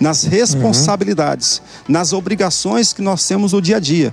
nas 0.00 0.24
responsabilidades, 0.24 1.58
uhum. 1.58 1.92
nas 1.92 2.12
obrigações 2.12 2.92
que 2.92 3.02
nós 3.02 3.26
temos 3.26 3.52
no 3.52 3.60
dia 3.60 3.76
a 3.76 3.80
dia. 3.80 4.12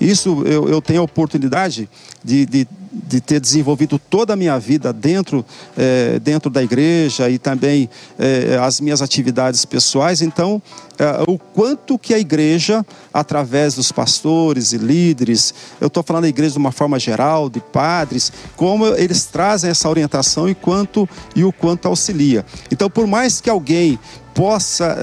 Isso 0.00 0.42
eu, 0.46 0.68
eu 0.68 0.82
tenho 0.82 1.00
a 1.00 1.04
oportunidade 1.04 1.88
de, 2.22 2.46
de, 2.46 2.68
de, 2.94 3.20
ter 3.20 3.40
desenvolvido 3.40 3.98
toda 3.98 4.34
a 4.34 4.36
minha 4.36 4.58
vida 4.58 4.92
dentro, 4.92 5.44
é, 5.76 6.18
dentro 6.20 6.48
da 6.48 6.62
igreja 6.62 7.28
e 7.28 7.38
também 7.38 7.90
é, 8.18 8.56
as 8.62 8.80
minhas 8.80 9.02
atividades 9.02 9.64
pessoais. 9.64 10.22
Então, 10.22 10.62
é, 10.98 11.24
o 11.26 11.38
quanto 11.38 11.98
que 11.98 12.14
a 12.14 12.18
igreja, 12.18 12.86
através 13.12 13.74
dos 13.74 13.90
pastores 13.90 14.72
e 14.72 14.78
líderes, 14.78 15.52
eu 15.80 15.88
estou 15.88 16.02
falando 16.02 16.22
da 16.22 16.28
igreja 16.28 16.52
de 16.52 16.58
uma 16.58 16.72
forma 16.72 16.98
geral, 16.98 17.50
de 17.50 17.60
padres, 17.60 18.32
como 18.56 18.86
eles 18.86 19.24
trazem 19.24 19.70
essa 19.70 19.88
orientação 19.88 20.48
e, 20.48 20.54
quanto, 20.54 21.08
e 21.34 21.44
o 21.44 21.52
quanto 21.52 21.88
auxilia. 21.88 22.46
Então, 22.70 22.88
por 22.88 23.06
mais 23.06 23.40
que 23.40 23.50
alguém 23.50 23.98
possa 24.34 24.96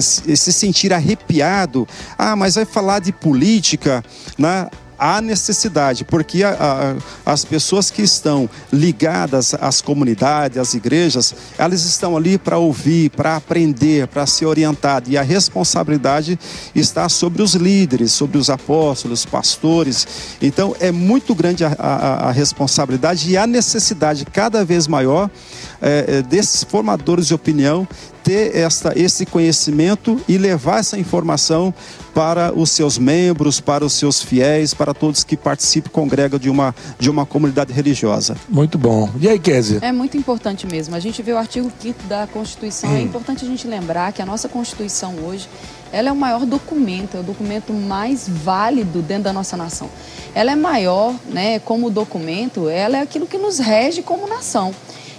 se 0.00 0.52
sentir 0.54 0.90
arrepiado. 0.90 1.86
Ah, 2.16 2.34
mas 2.34 2.54
vai 2.54 2.64
falar 2.64 3.00
de 3.00 3.12
política, 3.12 4.02
né? 4.38 4.70
Há 5.00 5.20
necessidade, 5.22 6.04
porque 6.04 6.44
a, 6.44 6.94
a, 7.24 7.32
as 7.32 7.42
pessoas 7.42 7.90
que 7.90 8.02
estão 8.02 8.48
ligadas 8.70 9.54
às 9.54 9.80
comunidades, 9.80 10.58
às 10.58 10.74
igrejas, 10.74 11.34
elas 11.56 11.84
estão 11.84 12.16
ali 12.16 12.36
para 12.36 12.58
ouvir, 12.58 13.10
para 13.10 13.36
aprender, 13.36 14.06
para 14.06 14.26
ser 14.26 14.44
orientado, 14.44 15.10
e 15.10 15.16
a 15.16 15.22
responsabilidade 15.22 16.38
está 16.74 17.08
sobre 17.08 17.42
os 17.42 17.54
líderes, 17.54 18.12
sobre 18.12 18.36
os 18.36 18.50
apóstolos, 18.50 19.24
pastores. 19.24 20.06
Então 20.42 20.76
é 20.78 20.92
muito 20.92 21.34
grande 21.34 21.64
a, 21.64 21.70
a, 21.70 22.30
responsabilidade 22.30 23.30
e 23.30 23.36
a 23.36 23.46
necessidade 23.46 24.26
cada 24.26 24.64
vez 24.64 24.86
maior 24.86 25.30
é, 25.80 26.20
desses 26.22 26.62
formadores 26.62 27.26
de 27.26 27.34
opinião 27.34 27.88
ter 28.22 28.56
esta, 28.56 28.98
esse 28.98 29.26
conhecimento 29.26 30.20
e 30.28 30.38
levar 30.38 30.80
essa 30.80 30.98
informação 30.98 31.72
para 32.14 32.52
os 32.52 32.70
seus 32.70 32.98
membros, 32.98 33.60
para 33.60 33.84
os 33.84 33.92
seus 33.92 34.22
fiéis, 34.22 34.74
para 34.74 34.92
todos 34.92 35.24
que 35.24 35.36
participam 35.36 35.88
e 35.88 35.92
congregam 35.92 36.38
de 36.38 36.50
uma, 36.50 36.74
de 36.98 37.08
uma 37.08 37.24
comunidade 37.24 37.72
religiosa. 37.72 38.36
Muito 38.48 38.76
bom. 38.76 39.08
E 39.20 39.28
aí, 39.28 39.38
Kézia? 39.38 39.78
É 39.82 39.92
muito 39.92 40.16
importante 40.16 40.66
mesmo. 40.66 40.94
A 40.94 41.00
gente 41.00 41.22
vê 41.22 41.32
o 41.32 41.38
artigo 41.38 41.70
5 41.80 42.04
da 42.04 42.26
Constituição. 42.26 42.90
É 42.90 42.94
hum. 42.94 42.96
É 42.96 43.02
importante 43.02 43.44
a 43.44 43.48
gente 43.48 43.66
lembrar 43.66 44.12
que 44.12 44.20
a 44.20 44.26
nossa 44.26 44.48
Constituição 44.48 45.14
hoje 45.24 45.48
ela 45.92 46.08
é 46.08 46.12
o 46.12 46.16
maior 46.16 46.46
documento, 46.46 47.16
é 47.16 47.20
o 47.20 47.22
documento 47.22 47.72
mais 47.72 48.28
válido 48.28 49.02
dentro 49.02 49.24
da 49.24 49.32
nossa 49.32 49.56
nação. 49.56 49.90
Ela 50.34 50.52
é 50.52 50.56
maior, 50.56 51.14
né, 51.28 51.58
como 51.58 51.90
documento, 51.90 52.68
ela 52.68 52.98
é 52.98 53.00
aquilo 53.00 53.26
que 53.26 53.36
nos 53.36 53.58
rege 53.58 54.02
como 54.02 54.28
nação. 54.28 54.72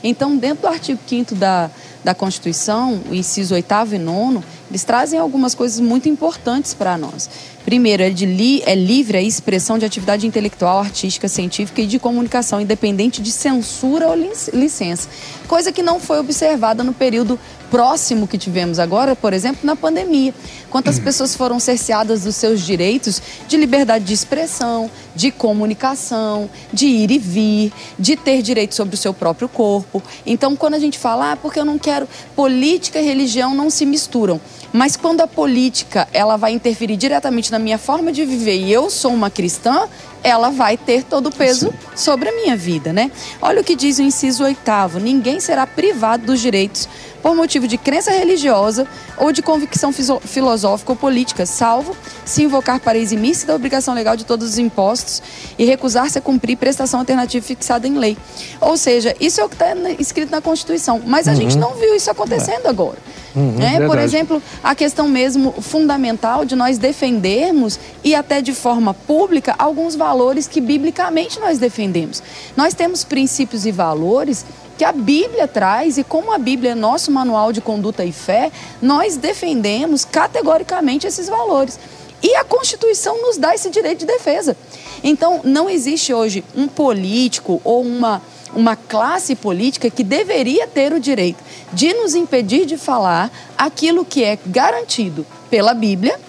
Então, 0.04 0.36
dentro 0.36 0.64
do 0.64 0.68
artigo 0.68 1.00
5 1.06 1.36
da, 1.36 1.70
da 2.04 2.16
Constituição, 2.16 3.02
o 3.10 3.14
inciso 3.14 3.54
8 3.54 3.74
e 3.94 3.98
9, 4.00 4.40
eles 4.70 4.84
trazem 4.84 5.20
algumas 5.20 5.54
coisas 5.54 5.80
muito 5.80 6.08
importantes 6.08 6.74
para 6.74 6.98
nós. 6.98 7.30
Primeiro, 7.66 8.02
é, 8.02 8.10
de 8.10 8.26
li, 8.26 8.64
é 8.66 8.74
livre 8.74 9.18
a 9.18 9.22
expressão 9.22 9.78
de 9.78 9.86
atividade 9.86 10.26
intelectual, 10.26 10.80
artística, 10.80 11.28
científica 11.28 11.82
e 11.82 11.86
de 11.86 12.00
comunicação, 12.00 12.60
independente 12.60 13.22
de 13.22 13.32
censura 13.32 14.08
ou 14.08 14.16
licença. 14.54 15.08
Coisa 15.48 15.72
que 15.72 15.84
não 15.84 16.00
foi 16.00 16.20
observada 16.20 16.84
no 16.84 16.94
período 16.94 17.40
próximo 17.70 18.28
que 18.28 18.38
tivemos 18.38 18.80
agora, 18.80 19.16
por 19.16 19.32
exemplo, 19.32 19.62
na 19.64 19.76
pandemia. 19.76 20.34
Quantas 20.70 20.98
uhum. 20.98 21.04
pessoas 21.04 21.36
foram 21.36 21.60
cerceadas 21.60 22.24
dos 22.24 22.36
seus 22.36 22.62
direitos 22.62 23.22
de 23.48 23.56
liberdade 23.58 24.04
de 24.04 24.14
expressão, 24.14 24.90
de 25.16 25.32
comunicação, 25.32 26.50
de 26.74 26.86
ir 26.86 27.12
e 27.12 27.18
vir, 27.18 27.72
de 27.98 28.16
ter 28.16 28.42
direito 28.42 28.76
sobre 28.76 28.96
o 28.96 28.98
seu 28.98 29.14
próprio 29.14 29.48
corpo. 29.48 30.04
Então, 30.26 30.56
quando 30.56 30.74
a 30.74 30.80
gente 30.80 31.00
fala, 31.00 31.34
ah, 31.34 31.38
porque 31.38 31.60
eu 31.60 31.66
não 31.66 31.78
quero, 31.78 31.91
política 32.36 33.00
e 33.00 33.06
religião 33.06 33.54
não 33.54 33.70
se 33.70 33.86
misturam. 33.86 34.40
Mas 34.74 34.96
quando 34.96 35.22
a 35.22 35.28
política 35.28 36.08
ela 36.14 36.38
vai 36.38 36.54
interferir 36.54 36.96
diretamente 36.96 37.52
na 37.52 37.60
minha 37.60 37.78
forma 37.78 38.12
de 38.12 38.24
viver 38.24 38.56
e 38.56 38.72
eu 38.72 38.90
sou 38.90 39.14
uma 39.14 39.30
cristã, 39.30 39.88
ela 40.24 40.50
vai 40.50 40.78
ter 40.78 41.04
todo 41.04 41.28
o 41.28 41.32
peso 41.32 41.74
sobre 41.96 42.30
a 42.30 42.32
minha 42.32 42.56
vida, 42.56 42.94
né? 42.94 43.12
Olha 43.42 43.62
o 43.62 43.64
que 43.64 43.76
diz 43.76 44.00
o 44.00 44.02
inciso 44.02 44.44
oitavo: 44.44 45.00
ninguém 45.00 45.40
será 45.40 45.68
privado 45.68 46.26
dos 46.26 46.40
direitos 46.40 46.88
por 47.22 47.36
motivo 47.36 47.68
de 47.68 47.78
crença 47.78 48.12
religiosa 48.12 48.88
ou 49.18 49.32
de 49.32 49.42
convicção 49.42 49.92
filosófica 49.92 50.92
ou 50.92 50.96
política, 50.96 51.46
salvo 51.46 51.96
se 52.26 52.44
invocar 52.44 52.80
para 52.80 52.98
eximir-se 52.98 53.46
da 53.46 53.56
obrigação 53.56 53.94
legal 53.94 54.16
de 54.16 54.26
todos 54.26 54.50
os 54.50 54.58
impostos 54.58 55.22
e 55.58 55.66
recusar-se 55.66 56.18
a 56.18 56.22
cumprir 56.22 56.58
prestação 56.58 57.00
alternativa 57.00 57.46
fixada 57.46 57.88
em 57.88 57.98
lei. 57.98 58.18
Ou 58.60 58.78
seja, 58.78 59.16
isso 59.20 59.40
é 59.40 59.44
o 59.46 59.50
que 59.50 59.56
está 59.56 59.74
escrito 60.00 60.32
na 60.32 60.42
Constituição, 60.42 61.02
mas 61.06 61.28
a 61.28 61.32
uhum. 61.32 61.38
gente 61.38 61.58
não 61.58 61.76
viu 61.76 61.96
isso 61.96 62.10
acontecendo 62.10 62.68
agora. 62.68 62.98
Uhum, 63.36 63.52
né? 63.58 63.86
Por 63.86 63.98
exemplo, 63.98 64.42
a 64.64 64.76
questão 64.76 65.08
mesmo 65.08 65.54
fundamental 65.62 66.44
de 66.44 66.56
nós 66.56 66.78
defendermos 66.78 67.80
e 68.04 68.14
até 68.14 68.42
de 68.42 68.54
forma 68.54 68.94
pública 68.94 69.56
alguns 69.58 69.96
valores 69.96 70.48
que 70.48 70.60
biblicamente 70.60 71.40
nós 71.40 71.58
defendemos. 71.58 72.22
Nós 72.58 72.74
temos 72.74 73.04
princípios 73.04 73.66
e 73.66 73.72
valores 73.72 74.46
que 74.78 74.84
a 74.84 74.92
Bíblia 74.92 75.48
traz 75.48 75.98
e 75.98 76.04
como 76.04 76.34
a 76.34 76.38
Bíblia 76.38 76.72
é 76.72 76.76
nosso 76.76 77.12
manual 77.12 77.54
de 77.54 77.62
conduta 77.62 78.04
e 78.04 78.12
fé, 78.12 78.52
nós 78.82 79.16
defendemos 79.16 80.04
categoricamente 80.04 81.06
esses 81.06 81.30
valores. 81.30 81.80
E 82.24 82.36
a 82.36 82.44
Constituição 82.44 83.22
nos 83.22 83.38
dá 83.38 83.54
esse 83.54 83.70
direito 83.70 84.00
de 84.00 84.06
defesa. 84.06 84.56
Então, 85.04 85.42
não 85.44 85.70
existe 85.70 86.14
hoje 86.14 86.44
um 86.56 86.68
político 86.68 87.62
ou 87.64 87.84
uma, 87.84 88.22
uma 88.56 88.76
classe 88.76 89.36
política 89.36 89.90
que 89.90 90.04
deveria 90.04 90.68
ter 90.68 90.94
o 90.94 91.00
direito 91.00 91.44
de 91.74 91.94
nos 91.94 92.16
impedir 92.16 92.66
de 92.66 92.78
falar 92.78 93.32
aquilo 93.58 94.04
que 94.04 94.24
é 94.24 94.38
garantido 94.46 95.26
pela 95.50 95.74
Bíblia 95.74 96.20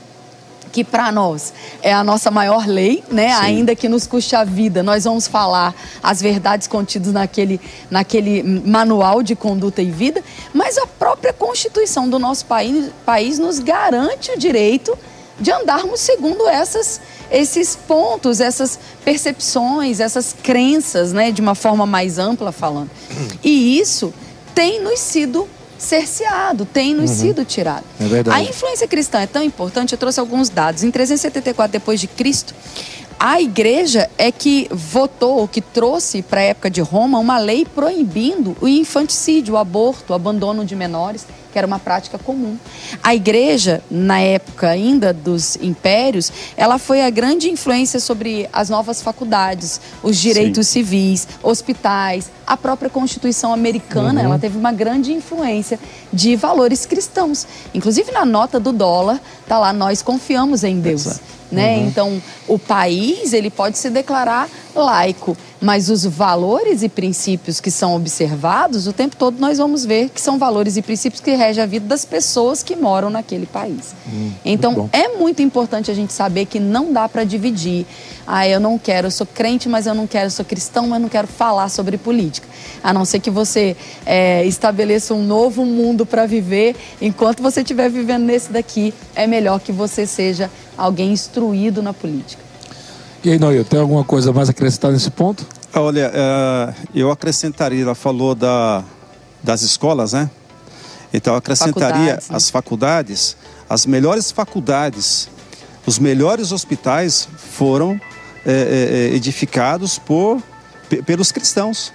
que 0.73 0.83
para 0.83 1.13
nós 1.13 1.53
é 1.83 1.93
a 1.93 2.03
nossa 2.03 2.31
maior 2.31 2.67
lei, 2.67 3.05
né? 3.11 3.29
Sim. 3.29 3.43
Ainda 3.43 3.77
que 3.77 3.89
nos 3.89 4.07
custe 4.07 4.35
a 4.35 4.43
vida, 4.43 4.83
nós 4.83 5.05
vamos 5.05 5.29
falar 5.29 5.75
as 6.03 6.21
verdades 6.23 6.67
contidas 6.67 7.13
naquele, 7.13 7.61
naquele 7.91 8.43
manual 8.43 9.23
de 9.23 9.37
conduta 9.37 9.83
e 9.83 9.91
vida, 9.91 10.25
mas 10.55 10.79
a 10.79 10.87
própria 10.87 11.33
Constituição 11.33 12.09
do 12.09 12.19
nosso 12.19 12.47
país, 12.47 12.91
país 13.05 13.39
nos 13.39 13.59
garante 13.59 14.31
o 14.33 14.39
direito 14.39 14.97
de 15.43 15.51
andarmos 15.51 16.01
segundo 16.01 16.49
essas, 16.49 17.01
esses 17.31 17.77
pontos, 17.77 18.41
essas 18.41 18.79
percepções, 19.05 20.01
essas 20.01 20.35
crenças, 20.43 21.13
né? 21.13 21.31
De 21.31 21.41
uma 21.41 21.55
forma 21.55 21.85
mais 21.85 22.19
ampla 22.19 22.53
falando. 22.53 22.91
E 23.43 23.79
isso 23.79 24.15
tem 24.55 24.81
nos 24.81 25.01
sido 25.01 25.49
cerceado, 25.77 26.65
tem 26.65 26.95
nos 26.95 27.11
uhum. 27.11 27.17
sido 27.17 27.45
tirado. 27.45 27.85
É 28.01 28.05
verdade. 28.05 28.39
A 28.39 28.43
influência 28.49 28.87
cristã 28.87 29.21
é 29.21 29.27
tão 29.27 29.43
importante, 29.43 29.93
eu 29.93 29.99
trouxe 29.99 30.21
alguns 30.21 30.49
dados. 30.49 30.85
Em 30.85 30.91
374 30.91 31.73
depois 31.73 32.01
de 32.01 32.07
Cristo, 32.07 32.55
a 33.19 33.41
igreja 33.41 34.09
é 34.17 34.31
que 34.31 34.69
votou, 34.71 35.47
que 35.49 35.61
trouxe 35.61 36.23
para 36.23 36.41
a 36.41 36.45
época 36.45 36.71
de 36.71 36.81
Roma 36.81 37.19
uma 37.19 37.39
lei 37.39 37.65
proibindo 37.65 38.57
o 38.61 38.69
infanticídio, 38.69 39.55
o 39.55 39.57
aborto, 39.59 40.13
o 40.13 40.17
abandono 40.17 40.65
de 40.65 40.77
menores, 40.77 41.27
que 41.53 41.59
era 41.59 41.67
uma 41.67 41.79
prática 41.79 42.19
comum. 42.19 42.57
A 43.03 43.15
igreja, 43.15 43.83
na 43.91 44.21
época 44.21 44.69
ainda 44.69 45.13
dos 45.13 45.57
impérios, 45.57 46.33
ela 46.57 46.79
foi 46.79 47.03
a 47.03 47.11
grande 47.11 47.51
influência 47.51 48.01
sobre 48.01 48.49
as 48.53 48.71
novas 48.71 49.03
faculdades, 49.03 49.81
os 50.03 50.19
direitos 50.19 50.67
Sim. 50.67 50.73
civis, 50.73 51.29
hospitais, 51.43 52.31
a 52.47 52.57
própria 52.57 52.91
Constituição 52.91 53.53
americana, 53.53 54.21
uhum. 54.21 54.27
ela 54.27 54.39
teve 54.39 54.57
uma 54.57 54.73
grande 54.73 55.13
influência 55.13 55.79
de 56.13 56.35
valores 56.37 56.87
cristãos. 56.87 57.47
Inclusive 57.75 58.11
na 58.11 58.25
nota 58.25 58.59
do 58.59 58.73
dólar, 58.73 59.21
tá 59.47 59.59
lá 59.59 59.73
nós 59.73 60.03
confiamos 60.03 60.65
em 60.65 60.81
Deus. 60.81 61.07
Exato 61.07 61.42
né? 61.53 61.77
Uhum. 61.77 61.87
Então, 61.87 62.23
o 62.49 62.59
país 62.59 63.33
ele 63.33 63.51
pode 63.51 63.79
se 63.79 63.91
declarar 63.91 64.49
laico, 64.75 65.37
mas 65.61 65.91
os 65.91 66.05
valores 66.05 66.83
e 66.83 66.89
princípios 66.89 67.61
que 67.61 67.71
são 67.71 67.95
observados, 67.95 68.87
o 68.87 68.93
tempo 68.93 69.15
todo 69.17 69.39
nós 69.39 69.59
vamos 69.59 69.85
ver 69.85 70.09
que 70.09 70.21
são 70.21 70.39
valores 70.39 70.77
e 70.77 70.83
princípios 70.83 71.21
que 71.21 71.33
regem 71.33 71.63
a 71.63 71.67
vida 71.67 71.87
das 71.87 72.05
pessoas 72.05 72.63
que 72.63 72.75
moram 72.75 73.11
naquele 73.11 73.47
país. 73.47 73.95
Hum, 74.11 74.33
então, 74.45 74.73
muito 74.73 74.91
é 74.93 75.09
muito 75.09 75.43
importante 75.43 75.91
a 75.91 75.95
gente 75.95 76.13
saber 76.13 76.47
que 76.47 76.59
não 76.59 76.93
dá 76.93 77.09
para 77.09 77.23
dividir. 77.25 77.87
Ah, 78.27 78.47
eu 78.47 78.61
não 78.61 78.79
quero, 78.79 79.09
eu 79.09 79.11
sou 79.11 79.27
crente, 79.27 79.69
mas 79.69 79.87
eu 79.87 79.95
não 79.95 80.07
quero, 80.07 80.27
eu 80.27 80.31
sou 80.31 80.45
cristão, 80.45 80.87
mas 80.87 81.01
não 81.01 81.09
quero 81.09 81.27
falar 81.27 81.69
sobre 81.69 81.99
política. 81.99 82.47
A 82.83 82.93
não 82.93 83.05
ser 83.05 83.21
que 83.21 83.31
você 83.31 83.77
é, 84.07 84.45
estabeleça 84.47 85.13
um 85.15 85.25
novo 85.25 85.65
mundo 85.65 86.07
para 86.07 86.27
viver, 86.27 86.77
enquanto 87.01 87.43
você 87.43 87.61
estiver 87.61 87.91
vivendo 87.91 88.25
nesse 88.25 88.53
daqui, 88.53 88.95
é 89.15 89.27
melhor 89.27 89.61
que 89.61 89.73
você 89.73 90.07
seja 90.07 90.51
alguém 90.77 91.13
instruído 91.13 91.83
na 91.83 91.93
política. 91.93 92.43
E 93.25 93.31
aí, 93.31 93.39
Noel, 93.39 93.65
tem 93.65 93.79
alguma 93.79 94.05
coisa 94.05 94.33
mais 94.33 94.49
a 94.49 94.51
acrescentar 94.51 94.91
nesse 94.91 95.11
ponto? 95.11 95.47
Olha, 95.75 96.11
uh, 96.11 96.89
eu 96.95 97.11
acrescentaria, 97.11 97.83
ela 97.83 97.95
falou 97.95 98.35
da, 98.35 98.83
das 99.43 99.63
escolas, 99.63 100.13
né? 100.13 100.29
Então, 101.15 101.35
eu 101.35 101.39
acrescentaria 101.39 102.17
faculdades, 102.17 102.29
né? 102.29 102.37
as 102.37 102.51
faculdades, 102.51 103.37
as 103.69 103.87
melhores 103.87 104.31
faculdades, 104.31 105.29
os 105.87 105.99
melhores 105.99 106.53
hospitais 106.53 107.29
foram 107.37 108.01
é, 108.45 109.11
é, 109.13 109.17
edificados 109.17 109.99
por, 109.99 110.43
pelos 111.07 111.31
cristãos. 111.33 111.93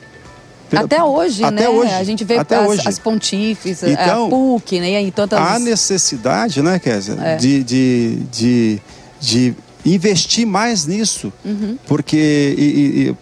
Até 0.75 1.01
hoje, 1.01 1.43
até 1.43 1.61
né? 1.61 1.69
Hoje, 1.69 1.93
a 1.93 2.03
gente 2.03 2.25
vê 2.25 2.37
as, 2.37 2.67
hoje. 2.67 2.87
as 2.87 2.99
pontífices, 2.99 3.89
então, 3.89 4.27
a 4.27 4.29
PUC, 4.29 4.79
né? 4.79 5.01
E 5.01 5.11
tantas... 5.11 5.39
Há 5.39 5.59
necessidade, 5.59 6.61
né, 6.61 6.77
Kézia, 6.77 7.17
é. 7.21 7.35
de, 7.37 7.63
de, 7.63 8.15
de, 8.29 8.81
de, 9.19 9.55
investir 9.85 10.45
mais 10.45 10.85
nisso. 10.85 11.31
Uhum. 11.45 11.77
Porque, 11.87 12.53
e, 12.57 12.63
e, 12.63 13.15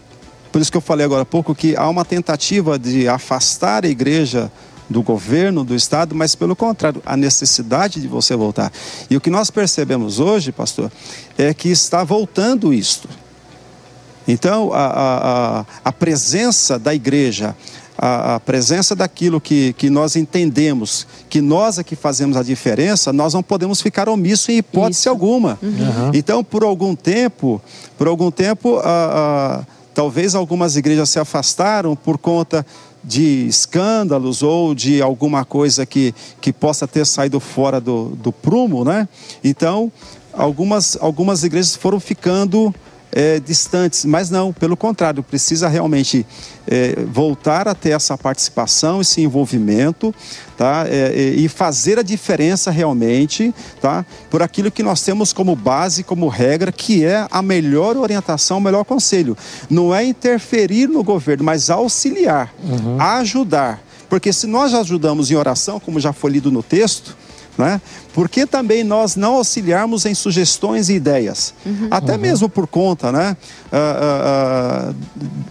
por 0.50 0.60
isso 0.60 0.72
que 0.72 0.76
eu 0.76 0.82
falei 0.82 1.06
agora 1.06 1.22
há 1.22 1.26
pouco, 1.26 1.54
que 1.54 1.76
há 1.76 1.88
uma 1.88 2.04
tentativa 2.04 2.78
de 2.78 3.06
afastar 3.08 3.84
a 3.84 3.88
igreja 3.88 4.50
do 4.88 5.02
governo, 5.02 5.64
do 5.64 5.74
Estado, 5.74 6.14
mas 6.14 6.34
pelo 6.34 6.54
contrário, 6.54 7.02
a 7.04 7.16
necessidade 7.16 8.00
de 8.00 8.08
você 8.08 8.36
voltar. 8.36 8.72
E 9.10 9.16
o 9.16 9.20
que 9.20 9.30
nós 9.30 9.50
percebemos 9.50 10.20
hoje, 10.20 10.52
pastor, 10.52 10.90
é 11.36 11.52
que 11.52 11.68
está 11.68 12.04
voltando 12.04 12.72
isto. 12.72 13.08
Então, 14.28 14.72
a, 14.72 14.86
a, 14.86 15.64
a 15.84 15.92
presença 15.92 16.78
da 16.78 16.92
igreja, 16.92 17.54
a, 17.96 18.34
a, 18.34 18.40
presença 18.40 18.94
daquilo 18.94 19.40
que, 19.40 19.72
que 19.74 19.88
nós 19.88 20.16
entendemos, 20.16 21.06
que 21.28 21.40
nós 21.40 21.78
é 21.78 21.84
que 21.84 21.94
fazemos 21.94 22.36
a 22.36 22.42
diferença, 22.42 23.12
nós 23.12 23.34
não 23.34 23.42
podemos 23.42 23.80
ficar 23.80 24.08
omissos 24.08 24.48
em 24.48 24.58
hipótese 24.58 25.00
Isso. 25.00 25.08
alguma. 25.08 25.58
Uhum. 25.62 26.10
Então, 26.12 26.42
por 26.42 26.64
algum 26.64 26.94
tempo, 26.94 27.62
por 27.96 28.08
algum 28.08 28.30
tempo, 28.30 28.78
a, 28.78 29.60
a, 29.60 29.64
talvez 29.94 30.34
algumas 30.34 30.76
igrejas 30.76 31.08
se 31.08 31.20
afastaram 31.20 31.94
por 31.94 32.18
conta 32.18 32.66
de 33.06 33.46
escândalos 33.46 34.42
ou 34.42 34.74
de 34.74 35.00
alguma 35.00 35.44
coisa 35.44 35.86
que, 35.86 36.12
que 36.40 36.52
possa 36.52 36.88
ter 36.88 37.06
saído 37.06 37.38
fora 37.38 37.80
do, 37.80 38.08
do 38.16 38.32
prumo, 38.32 38.84
né? 38.84 39.08
Então, 39.44 39.92
algumas, 40.32 40.98
algumas 41.00 41.44
igrejas 41.44 41.76
foram 41.76 42.00
ficando 42.00 42.74
é, 43.16 43.40
distantes, 43.40 44.04
mas 44.04 44.28
não, 44.28 44.52
pelo 44.52 44.76
contrário, 44.76 45.22
precisa 45.22 45.68
realmente 45.68 46.26
é, 46.68 46.94
voltar 47.10 47.66
a 47.66 47.74
ter 47.74 47.92
essa 47.92 48.18
participação, 48.18 49.00
esse 49.00 49.22
envolvimento, 49.22 50.14
tá? 50.54 50.84
É, 50.86 51.14
e 51.34 51.48
fazer 51.48 51.98
a 51.98 52.02
diferença 52.02 52.70
realmente, 52.70 53.54
tá? 53.80 54.04
Por 54.28 54.42
aquilo 54.42 54.70
que 54.70 54.82
nós 54.82 55.00
temos 55.00 55.32
como 55.32 55.56
base, 55.56 56.02
como 56.02 56.28
regra, 56.28 56.70
que 56.70 57.06
é 57.06 57.26
a 57.30 57.40
melhor 57.40 57.96
orientação, 57.96 58.58
o 58.58 58.60
melhor 58.60 58.84
conselho. 58.84 59.34
Não 59.70 59.94
é 59.94 60.04
interferir 60.04 60.86
no 60.86 61.02
governo, 61.02 61.42
mas 61.42 61.70
auxiliar, 61.70 62.52
uhum. 62.62 63.00
ajudar. 63.00 63.80
Porque 64.10 64.30
se 64.30 64.46
nós 64.46 64.74
ajudamos 64.74 65.30
em 65.30 65.36
oração, 65.36 65.80
como 65.80 65.98
já 65.98 66.12
foi 66.12 66.32
lido 66.32 66.52
no 66.52 66.62
texto, 66.62 67.16
né? 67.56 67.80
Por 68.12 68.28
que 68.28 68.46
também 68.46 68.82
nós 68.82 69.16
não 69.16 69.34
auxiliarmos 69.34 70.06
em 70.06 70.14
sugestões 70.14 70.88
e 70.88 70.94
ideias? 70.94 71.54
Uhum. 71.64 71.88
Até 71.90 72.12
uhum. 72.14 72.18
mesmo 72.18 72.48
por 72.48 72.66
conta 72.66 73.12
né, 73.12 73.36
uh, 73.72 74.90
uh, 74.90 74.94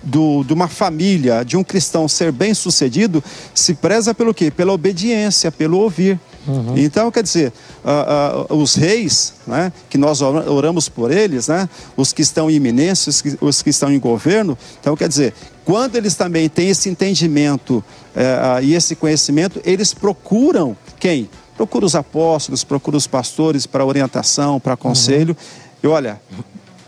do, 0.03 0.43
de 0.43 0.53
uma 0.53 0.67
família, 0.67 1.43
de 1.43 1.57
um 1.57 1.63
cristão 1.63 2.07
ser 2.07 2.31
bem 2.31 2.53
sucedido, 2.53 3.23
se 3.53 3.73
preza 3.73 4.13
pelo 4.13 4.33
quê? 4.33 4.49
Pela 4.49 4.73
obediência, 4.73 5.51
pelo 5.51 5.79
ouvir. 5.79 6.19
Uhum. 6.47 6.77
Então, 6.77 7.09
quer 7.11 7.23
dizer, 7.23 7.51
uh, 7.83 8.53
uh, 8.53 8.57
os 8.57 8.75
reis, 8.75 9.33
né, 9.47 9.71
que 9.89 9.97
nós 9.97 10.21
oramos 10.21 10.87
por 10.87 11.11
eles, 11.11 11.47
né, 11.47 11.67
os 11.97 12.13
que 12.13 12.21
estão 12.21 12.49
em 12.49 12.55
iminência, 12.55 13.09
os 13.09 13.21
que, 13.21 13.37
os 13.41 13.61
que 13.61 13.69
estão 13.71 13.91
em 13.91 13.99
governo, 13.99 14.57
então, 14.79 14.95
quer 14.95 15.07
dizer, 15.07 15.33
quando 15.63 15.95
eles 15.95 16.13
também 16.13 16.47
têm 16.47 16.69
esse 16.69 16.87
entendimento 16.87 17.83
uh, 18.15 18.61
e 18.61 18.75
esse 18.75 18.95
conhecimento, 18.95 19.59
eles 19.65 19.93
procuram 19.93 20.77
quem? 20.99 21.27
Procura 21.55 21.85
os 21.85 21.95
apóstolos, 21.95 22.63
procura 22.63 22.97
os 22.97 23.07
pastores 23.07 23.65
para 23.65 23.85
orientação, 23.85 24.59
para 24.59 24.75
conselho. 24.75 25.35
Uhum. 25.39 25.65
E 25.83 25.87
olha, 25.87 26.19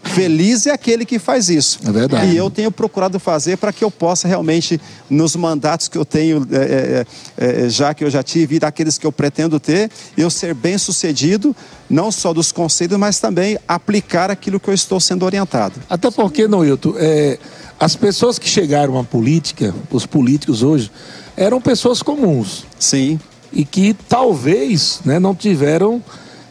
Feliz 0.08 0.66
é 0.66 0.72
aquele 0.72 1.06
que 1.06 1.20
faz 1.20 1.50
isso. 1.50 1.80
É 1.86 1.92
verdade. 1.92 2.32
E 2.32 2.38
eu 2.38 2.50
tenho 2.50 2.72
procurado 2.72 3.20
fazer 3.20 3.58
para 3.58 3.74
que 3.74 3.84
eu 3.84 3.92
possa 3.92 4.28
realmente, 4.28 4.80
nos 5.10 5.36
mandatos 5.36 5.88
que 5.88 5.98
eu 5.98 6.06
tenho, 6.06 6.48
é, 6.52 7.06
é, 7.38 7.70
já 7.70 7.94
que 7.94 8.04
eu 8.04 8.10
já 8.10 8.24
tive, 8.24 8.56
e 8.56 8.60
daqueles 8.60 8.98
que 8.98 9.06
eu 9.06 9.12
pretendo 9.12 9.60
ter, 9.60 9.92
eu 10.18 10.30
ser 10.30 10.54
bem 10.54 10.78
sucedido, 10.78 11.56
não 11.90 12.12
só 12.12 12.34
dos 12.34 12.52
conselhos, 12.52 12.98
mas 12.98 13.20
também 13.20 13.60
aplicar 13.68 14.32
aquilo 14.32 14.60
que 14.60 14.70
eu 14.70 14.74
estou 14.74 15.00
sendo 15.00 15.26
orientado. 15.26 15.76
Até 15.90 16.10
porque, 16.10 16.48
Noilton, 16.48 16.94
é, 16.98 17.38
as 17.80 17.96
pessoas 17.96 18.40
que 18.40 18.48
chegaram 18.48 18.98
à 18.98 19.04
política, 19.04 19.74
os 19.92 20.06
políticos 20.06 20.64
hoje, 20.64 20.92
eram 21.36 21.62
pessoas 21.62 22.02
comuns. 22.02 22.66
Sim 22.80 23.20
e 23.52 23.66
que 23.66 23.94
talvez 23.94 25.02
né, 25.06 25.20
não 25.20 25.34
tiveram 25.34 26.02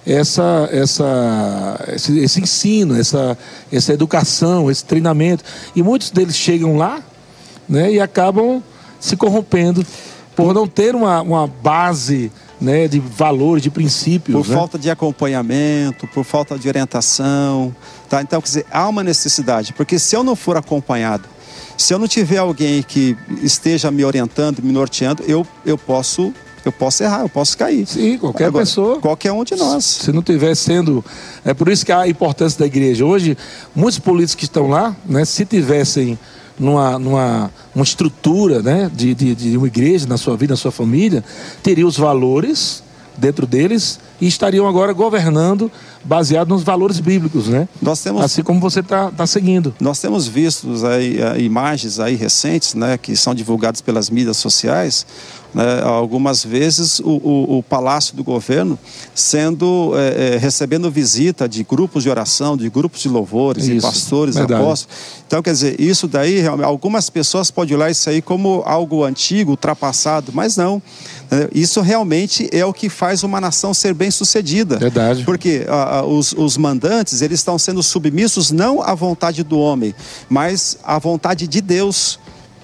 essa, 0.06 0.68
essa, 0.70 1.84
esse, 1.88 2.18
esse, 2.20 2.40
ensino, 2.40 2.98
essa, 2.98 3.36
essa 3.72 3.92
educação, 3.92 4.70
esse 4.70 4.84
treinamento. 4.84 5.42
E 5.74 5.82
muitos 5.82 6.10
deles 6.10 6.36
chegam 6.36 6.76
lá 6.76 7.00
né, 7.68 7.92
e 7.92 8.00
acabam 8.00 8.62
se 9.00 9.16
corrompendo 9.16 9.84
por 10.36 10.54
não 10.54 10.68
ter 10.68 10.94
uma, 10.94 11.22
uma 11.22 11.46
base 11.46 12.30
né, 12.60 12.86
de 12.86 13.00
valores, 13.00 13.62
de 13.62 13.70
princípios. 13.70 14.36
Por 14.36 14.48
né? 14.48 14.56
falta 14.56 14.78
de 14.78 14.90
acompanhamento, 14.90 16.06
por 16.08 16.24
falta 16.24 16.58
de 16.58 16.68
orientação. 16.68 17.74
Tá? 18.08 18.22
Então, 18.22 18.40
quer 18.40 18.46
dizer, 18.46 18.66
há 18.70 18.88
uma 18.88 19.02
necessidade, 19.02 19.72
porque 19.72 19.98
se 19.98 20.14
eu 20.14 20.22
não 20.22 20.36
for 20.36 20.56
acompanhado, 20.56 21.24
se 21.76 21.92
eu 21.92 21.98
não 21.98 22.08
tiver 22.08 22.38
alguém 22.38 22.82
que 22.82 23.16
esteja 23.42 23.90
me 23.90 24.04
orientando, 24.04 24.62
me 24.62 24.72
norteando, 24.72 25.22
eu, 25.24 25.46
eu 25.64 25.76
posso 25.76 26.32
eu 26.68 26.72
posso 26.72 27.02
errar, 27.02 27.22
eu 27.22 27.28
posso 27.28 27.56
cair. 27.56 27.86
Sim, 27.86 28.18
qualquer 28.18 28.46
Agora, 28.46 28.64
pessoa. 28.64 29.00
Qualquer 29.00 29.32
um 29.32 29.44
de 29.44 29.56
nós. 29.56 29.84
Se 29.84 30.12
não 30.12 30.20
estiver 30.20 30.54
sendo. 30.54 31.04
É 31.44 31.54
por 31.54 31.68
isso 31.68 31.84
que 31.84 31.92
há 31.92 32.00
a 32.00 32.08
importância 32.08 32.58
da 32.58 32.66
igreja. 32.66 33.04
Hoje, 33.04 33.36
muitos 33.74 33.98
políticos 33.98 34.34
que 34.34 34.44
estão 34.44 34.68
lá, 34.68 34.94
né, 35.04 35.24
se 35.24 35.44
tivessem 35.44 36.18
numa, 36.58 36.98
numa 36.98 37.50
uma 37.74 37.84
estrutura 37.84 38.62
né, 38.62 38.90
de, 38.92 39.14
de, 39.14 39.34
de 39.34 39.56
uma 39.56 39.66
igreja 39.66 40.06
na 40.06 40.16
sua 40.16 40.36
vida, 40.36 40.52
na 40.52 40.56
sua 40.56 40.72
família, 40.72 41.22
teriam 41.62 41.88
os 41.88 41.96
valores 41.96 42.82
dentro 43.16 43.46
deles 43.46 43.98
e 44.20 44.26
estariam 44.26 44.66
agora 44.66 44.92
governando 44.92 45.70
baseado 46.06 46.48
nos 46.48 46.62
valores 46.62 47.00
bíblicos, 47.00 47.48
né? 47.48 47.68
Nós 47.82 48.00
temos, 48.00 48.22
assim 48.22 48.42
como 48.42 48.60
você 48.60 48.80
está 48.80 49.10
tá 49.10 49.26
seguindo. 49.26 49.74
Nós 49.80 50.00
temos 50.00 50.26
visto 50.26 50.68
aí, 50.86 51.20
eh, 51.20 51.40
imagens 51.40 51.98
aí 51.98 52.14
recentes, 52.14 52.74
né, 52.74 52.96
que 52.96 53.16
são 53.16 53.34
divulgadas 53.34 53.80
pelas 53.80 54.08
mídias 54.08 54.36
sociais, 54.36 55.04
né, 55.56 55.82
algumas 55.82 56.44
vezes 56.44 57.00
o, 57.00 57.08
o, 57.08 57.58
o, 57.58 57.62
palácio 57.62 58.14
do 58.14 58.22
governo 58.22 58.78
sendo 59.14 59.92
é, 59.96 60.34
é, 60.34 60.36
recebendo 60.36 60.90
visita 60.90 61.48
de 61.48 61.64
grupos 61.64 62.02
de 62.02 62.10
oração, 62.10 62.58
de 62.58 62.68
grupos 62.68 63.00
de 63.00 63.08
louvores, 63.08 63.64
isso, 63.64 63.74
de 63.76 63.80
pastores, 63.80 64.34
verdade. 64.34 64.60
apóstolos. 64.60 64.96
Então, 65.26 65.42
quer 65.42 65.52
dizer, 65.52 65.80
isso 65.80 66.06
daí, 66.06 66.46
algumas 66.46 67.08
pessoas 67.08 67.50
podem 67.50 67.74
olhar 67.74 67.90
isso 67.90 68.08
aí 68.10 68.20
como 68.20 68.62
algo 68.66 69.02
antigo, 69.02 69.52
ultrapassado, 69.52 70.30
mas 70.34 70.56
não. 70.56 70.80
Né, 71.30 71.48
isso 71.54 71.80
realmente 71.80 72.48
é 72.52 72.64
o 72.64 72.72
que 72.72 72.90
faz 72.90 73.22
uma 73.22 73.40
nação 73.40 73.72
ser 73.72 73.94
bem 73.94 74.05
sucedida. 74.10 74.78
Verdade. 74.78 75.24
Porque 75.24 75.64
a, 75.68 75.98
a, 75.98 76.04
os, 76.04 76.32
os 76.32 76.56
mandantes, 76.56 77.22
eles 77.22 77.40
estão 77.40 77.58
sendo 77.58 77.82
submissos 77.82 78.50
não 78.50 78.82
à 78.82 78.94
vontade 78.94 79.42
do 79.42 79.58
homem, 79.58 79.94
mas 80.28 80.78
à 80.82 80.98
vontade 80.98 81.46
de 81.46 81.60
Deus 81.60 82.18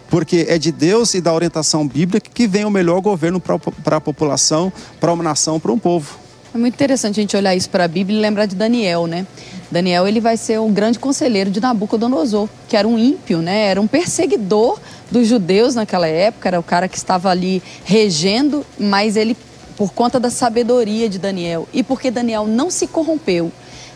porque 0.09 0.45
é 0.47 0.59
de 0.59 0.71
Deus 0.71 1.15
e 1.15 1.23
da 1.23 1.33
orientação 1.33 1.89
bíblica 1.89 2.29
que 2.29 2.47
vem 2.47 2.67
o 2.67 2.71
melhor 2.71 3.01
governo 3.01 3.41
para 3.41 3.97
a 3.97 4.01
população, 4.01 4.71
para 5.01 5.11
uma 5.11 5.25
nação, 5.25 5.59
para 5.59 5.73
um 5.73 5.79
povo. 5.79 6.19
É 6.55 6.59
muito 6.59 6.75
interessante 6.75 7.19
a 7.19 7.23
gente 7.23 7.35
olhar 7.35 7.57
isso 7.57 7.71
para 7.71 7.85
a 7.85 7.89
Bíblia 7.89 8.19
e 8.19 8.21
lembrar 8.21 8.45
de 8.45 8.55
Daniel, 8.55 9.07
né? 9.07 9.27
Daniel 9.71 10.07
ele 10.07 10.21
vai 10.21 10.37
ser 10.37 10.59
o 10.59 10.69
grande 10.69 10.99
conselheiro 10.99 11.51
de 11.51 11.63
Nabucodonosor, 11.63 12.47
que 12.69 12.77
era 12.77 12.87
um 12.87 12.99
ímpio, 12.99 13.39
né? 13.39 13.69
Era 13.69 13.81
um 13.81 13.87
perseguidor 13.87 14.79
dos 15.11 15.27
judeus 15.27 15.75
naquela 15.75 16.07
época, 16.07 16.51
era 16.51 16.61
o 16.61 16.63
cara 16.63 16.89
que 16.89 16.99
estava 16.99 17.31
ali 17.31 17.63
regendo, 17.83 18.67
mas 18.79 19.17
ele 19.17 19.35
por 19.77 19.93
conta 19.93 20.21
da 20.21 20.31
sabedoria 20.31 21.09
de 21.09 21.19
Daniel 21.19 21.69
e 21.73 21.83
porque 21.83 22.11
Daniel 22.11 22.47
não 22.47 22.71
se 22.71 22.87
corrompeu, 22.87 23.53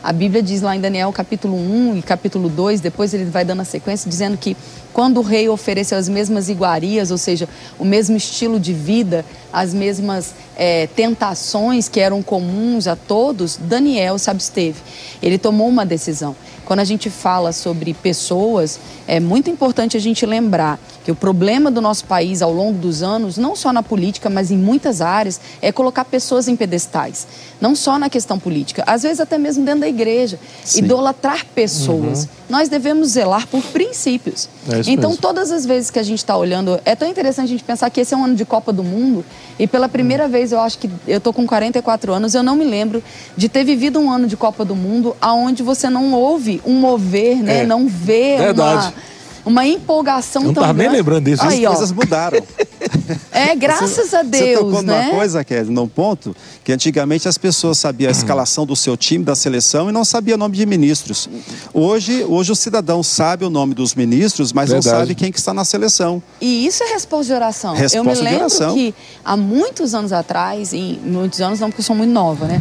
a 0.07 0.13
Bíblia 0.13 0.41
diz 0.41 0.63
lá 0.63 0.77
em 0.77 0.81
Daniel 0.81 1.13
capítulo 1.13 1.57
1 1.57 1.97
e 1.97 2.03
capítulo 2.03 2.49
2, 2.49 2.81
depois 2.81 3.13
ele 3.13 3.25
vai 3.25 3.45
dando 3.45 3.63
a 3.63 3.65
sequência, 3.65 4.09
dizendo 4.09 4.37
que 4.37 4.57
quando 4.93 5.19
o 5.19 5.21
rei 5.21 5.49
ofereceu 5.49 5.99
as 5.99 6.09
mesmas 6.09 6.49
iguarias, 6.49 7.11
ou 7.11 7.19
seja, 7.19 7.49
o 7.77 7.85
mesmo 7.85 8.17
estilo 8.17 8.61
de 8.61 8.73
vida, 8.73 9.25
as 9.53 9.75
mesmas 9.75 10.33
é, 10.57 10.87
tentações 10.87 11.89
que 11.89 11.99
eram 11.99 12.23
comuns 12.23 12.87
a 12.87 12.95
todos, 12.95 13.59
Daniel 13.61 14.17
se 14.17 14.31
absteve. 14.31 14.81
Ele 15.21 15.39
tomou 15.39 15.69
uma 15.69 15.85
decisão. 15.85 16.37
Quando 16.67 16.81
a 16.81 16.85
gente 16.85 17.09
fala 17.09 17.53
sobre 17.53 17.95
pessoas, 17.95 18.81
é 19.07 19.21
muito 19.21 19.49
importante 19.49 19.97
a 19.97 20.01
gente 20.01 20.27
lembrar 20.27 20.81
que 21.05 21.13
o 21.13 21.15
problema 21.15 21.71
do 21.71 21.81
nosso 21.81 22.05
país 22.07 22.43
ao 22.43 22.53
longo 22.53 22.77
dos 22.77 23.05
anos, 23.05 23.39
não 23.39 23.55
só 23.55 23.73
na 23.73 23.85
política, 23.85 24.29
mas 24.29 24.51
em 24.51 24.59
muitas 24.59 25.01
áreas, 25.01 25.41
é 25.63 25.71
colocar 25.71 26.05
pessoas 26.05 26.49
em 26.49 26.57
pedestais. 26.57 27.29
Não 27.61 27.77
só 27.77 28.01
na 28.01 28.11
questão 28.11 28.37
política, 28.37 28.83
às 28.85 29.05
vezes 29.05 29.21
até 29.21 29.39
mesmo 29.39 29.65
dentro 29.65 29.83
da 29.83 29.89
igreja. 29.89 30.41
Sim. 30.65 30.81
Idolatrar 30.81 31.47
pessoas. 31.55 32.25
Uhum. 32.25 32.29
Nós 32.49 32.69
devemos 32.69 33.11
zelar 33.11 33.47
por 33.47 33.63
princípios. 33.63 34.49
É 34.69 34.91
então, 34.91 35.11
mesmo. 35.11 35.23
todas 35.23 35.53
as 35.53 35.65
vezes 35.65 35.89
que 35.89 36.01
a 36.01 36.03
gente 36.03 36.19
está 36.19 36.37
olhando, 36.37 36.81
é 36.85 36.97
tão 36.97 37.09
interessante 37.09 37.45
a 37.45 37.51
gente 37.51 37.65
pensar 37.65 37.89
que 37.91 38.01
esse 38.01 38.13
é 38.13 38.17
um 38.17 38.25
ano 38.25 38.35
de 38.35 38.45
Copa 38.45 38.73
do 38.73 38.83
Mundo 38.83 39.25
e 39.57 39.69
pela 39.69 39.89
primeira 39.89 40.25
uhum. 40.25 40.31
vez, 40.31 40.51
eu 40.51 40.61
acho 40.61 40.79
que 40.79 40.91
eu 41.07 41.19
estou 41.19 41.33
com 41.33 41.47
44 41.47 42.13
anos, 42.13 42.35
eu 42.35 42.43
não 42.43 42.57
me 42.57 42.65
lembro 42.65 43.01
de 43.37 43.49
ter 43.49 43.63
vivido 43.63 44.01
um 44.01 44.11
ano 44.11 44.27
de 44.27 44.37
Copa 44.37 44.65
do 44.65 44.75
Mundo 44.75 45.17
aonde 45.21 45.63
você 45.63 45.89
não 45.89 46.13
ouve 46.13 46.56
um 46.65 46.75
mover, 46.75 47.37
né? 47.43 47.63
É. 47.63 47.67
Não 47.67 47.87
vê 47.89 48.37
Verdade. 48.39 48.87
uma 48.87 49.07
uma 49.47 49.65
empolgação 49.65 50.43
eu 50.43 50.47
não 50.47 50.55
tão 50.55 50.63
grande. 50.65 50.79
nem 50.81 50.89
lembrando 50.89 51.25
disso. 51.27 51.45
Aí, 51.45 51.65
As 51.65 51.73
ó. 51.73 51.77
coisas 51.77 51.93
mudaram. 51.93 52.39
É, 53.33 53.55
graças 53.55 53.91
você, 54.11 54.17
a 54.17 54.23
Deus, 54.23 54.45
Você 54.45 54.55
tocou 54.57 54.83
né? 54.83 55.03
numa 55.03 55.11
coisa, 55.17 55.45
Kelly, 55.45 55.71
num 55.71 55.89
ponto, 55.89 56.35
que 56.65 56.73
antigamente 56.73 57.29
as 57.29 57.39
pessoas 57.39 57.79
sabiam 57.79 58.09
a 58.09 58.13
escalação 58.13 58.65
do 58.67 58.75
seu 58.77 58.97
time, 58.97 59.25
da 59.25 59.35
seleção, 59.35 59.89
e 59.89 59.93
não 59.93 60.05
sabiam 60.05 60.37
o 60.37 60.39
nome 60.39 60.57
de 60.57 60.67
ministros. 60.67 61.29
Hoje, 61.73 62.25
hoje 62.25 62.53
o 62.53 62.57
cidadão 62.57 63.03
sabe 63.03 63.45
o 63.45 63.51
nome 63.51 63.75
dos 63.75 63.95
ministros, 63.95 64.53
mas 64.53 64.71
Verdade. 64.71 64.93
não 64.95 65.01
sabe 65.01 65.15
quem 65.15 65.31
que 65.33 65.39
está 65.39 65.53
na 65.55 65.65
seleção. 65.65 66.23
E 66.41 66.67
isso 66.67 66.83
é 66.83 66.93
resposta 66.93 67.27
de 67.27 67.33
oração. 67.33 67.75
eu 67.75 67.81
Resposta 67.81 68.11
me 68.11 68.17
de 68.17 68.23
lembro 68.23 68.39
oração. 68.41 68.75
que 68.75 68.95
há 69.25 69.37
muitos 69.37 69.95
anos 69.95 70.13
atrás, 70.13 70.73
em 70.73 70.99
muitos 71.05 71.41
anos 71.41 71.61
não, 71.61 71.69
porque 71.71 71.81
eu 71.81 71.85
sou 71.85 71.97
muito 71.97 72.13
nova, 72.13 72.47
né? 72.47 72.61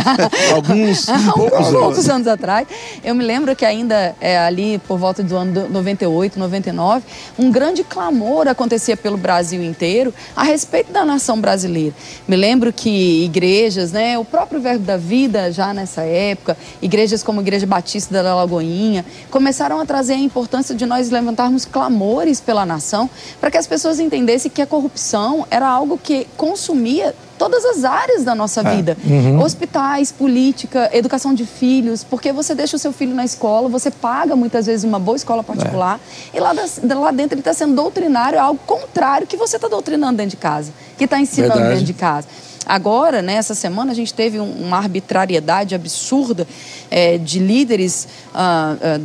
Alguns, 0.54 1.08
Há 1.08 1.32
poucos 1.32 1.58
anos. 1.66 1.80
poucos 1.80 2.08
anos 2.08 2.26
atrás, 2.26 2.66
eu 3.04 3.14
me 3.14 3.24
lembro 3.24 3.54
que 3.54 3.64
ainda 3.64 4.14
é, 4.20 4.38
ali 4.38 4.78
por 4.86 4.98
volta 4.98 5.22
do 5.22 5.36
ano 5.36 5.52
do 5.52 5.68
98, 5.68 6.38
99, 6.38 7.04
um 7.38 7.50
grande 7.50 7.82
clamor 7.84 8.48
acontecia 8.48 8.96
pelo 8.96 9.16
Brasil 9.16 9.62
inteiro 9.62 9.85
a 10.34 10.42
respeito 10.42 10.92
da 10.92 11.04
nação 11.04 11.40
brasileira. 11.40 11.94
Me 12.26 12.36
lembro 12.36 12.72
que 12.72 13.24
igrejas, 13.24 13.92
né, 13.92 14.18
o 14.18 14.24
próprio 14.24 14.60
Verbo 14.60 14.84
da 14.84 14.96
Vida 14.96 15.52
já 15.52 15.72
nessa 15.72 16.02
época, 16.02 16.56
igrejas 16.82 17.22
como 17.22 17.40
a 17.40 17.42
Igreja 17.42 17.66
Batista 17.66 18.22
da 18.22 18.34
Lagoinha, 18.34 19.04
começaram 19.30 19.80
a 19.80 19.86
trazer 19.86 20.14
a 20.14 20.18
importância 20.18 20.74
de 20.74 20.86
nós 20.86 21.10
levantarmos 21.10 21.64
clamores 21.64 22.40
pela 22.40 22.66
nação, 22.66 23.08
para 23.40 23.50
que 23.50 23.58
as 23.58 23.66
pessoas 23.66 24.00
entendessem 24.00 24.50
que 24.50 24.62
a 24.62 24.66
corrupção 24.66 25.46
era 25.50 25.68
algo 25.68 25.98
que 25.98 26.26
consumia 26.36 27.14
todas 27.38 27.64
as 27.64 27.84
áreas 27.84 28.24
da 28.24 28.34
nossa 28.34 28.62
vida. 28.62 28.96
Hospitais, 29.42 30.10
política, 30.12 30.90
educação 30.92 31.34
de 31.34 31.44
filhos, 31.44 32.02
porque 32.04 32.32
você 32.32 32.54
deixa 32.54 32.76
o 32.76 32.78
seu 32.78 32.92
filho 32.92 33.14
na 33.14 33.24
escola, 33.24 33.68
você 33.68 33.90
paga 33.90 34.34
muitas 34.34 34.66
vezes 34.66 34.84
uma 34.84 34.98
boa 34.98 35.16
escola 35.16 35.42
particular, 35.42 36.00
e 36.32 36.40
lá, 36.40 36.52
lá 36.52 37.10
dentro 37.10 37.34
ele 37.34 37.40
está 37.40 37.52
sendo 37.54 37.74
doutrinário, 37.74 38.36
é 38.36 38.40
algo 38.40 38.60
contrário 38.66 39.26
que 39.26 39.36
você 39.36 39.56
está 39.56 39.68
doutrinando 39.68 40.16
dentro 40.16 40.30
de 40.30 40.36
casa, 40.36 40.72
que 40.96 41.04
está 41.04 41.18
ensinando 41.20 41.54
Verdade. 41.54 41.70
dentro 41.74 41.86
de 41.86 41.92
casa. 41.94 42.26
Agora, 42.68 43.22
né, 43.22 43.34
essa 43.34 43.54
semana, 43.54 43.92
a 43.92 43.94
gente 43.94 44.12
teve 44.12 44.40
um- 44.40 44.50
uma 44.66 44.78
arbitrariedade 44.78 45.72
absurda 45.74 46.46
eh, 46.90 47.16
de 47.18 47.38
líderes 47.38 48.08
ah, 48.34 48.74
ah, 48.82 49.00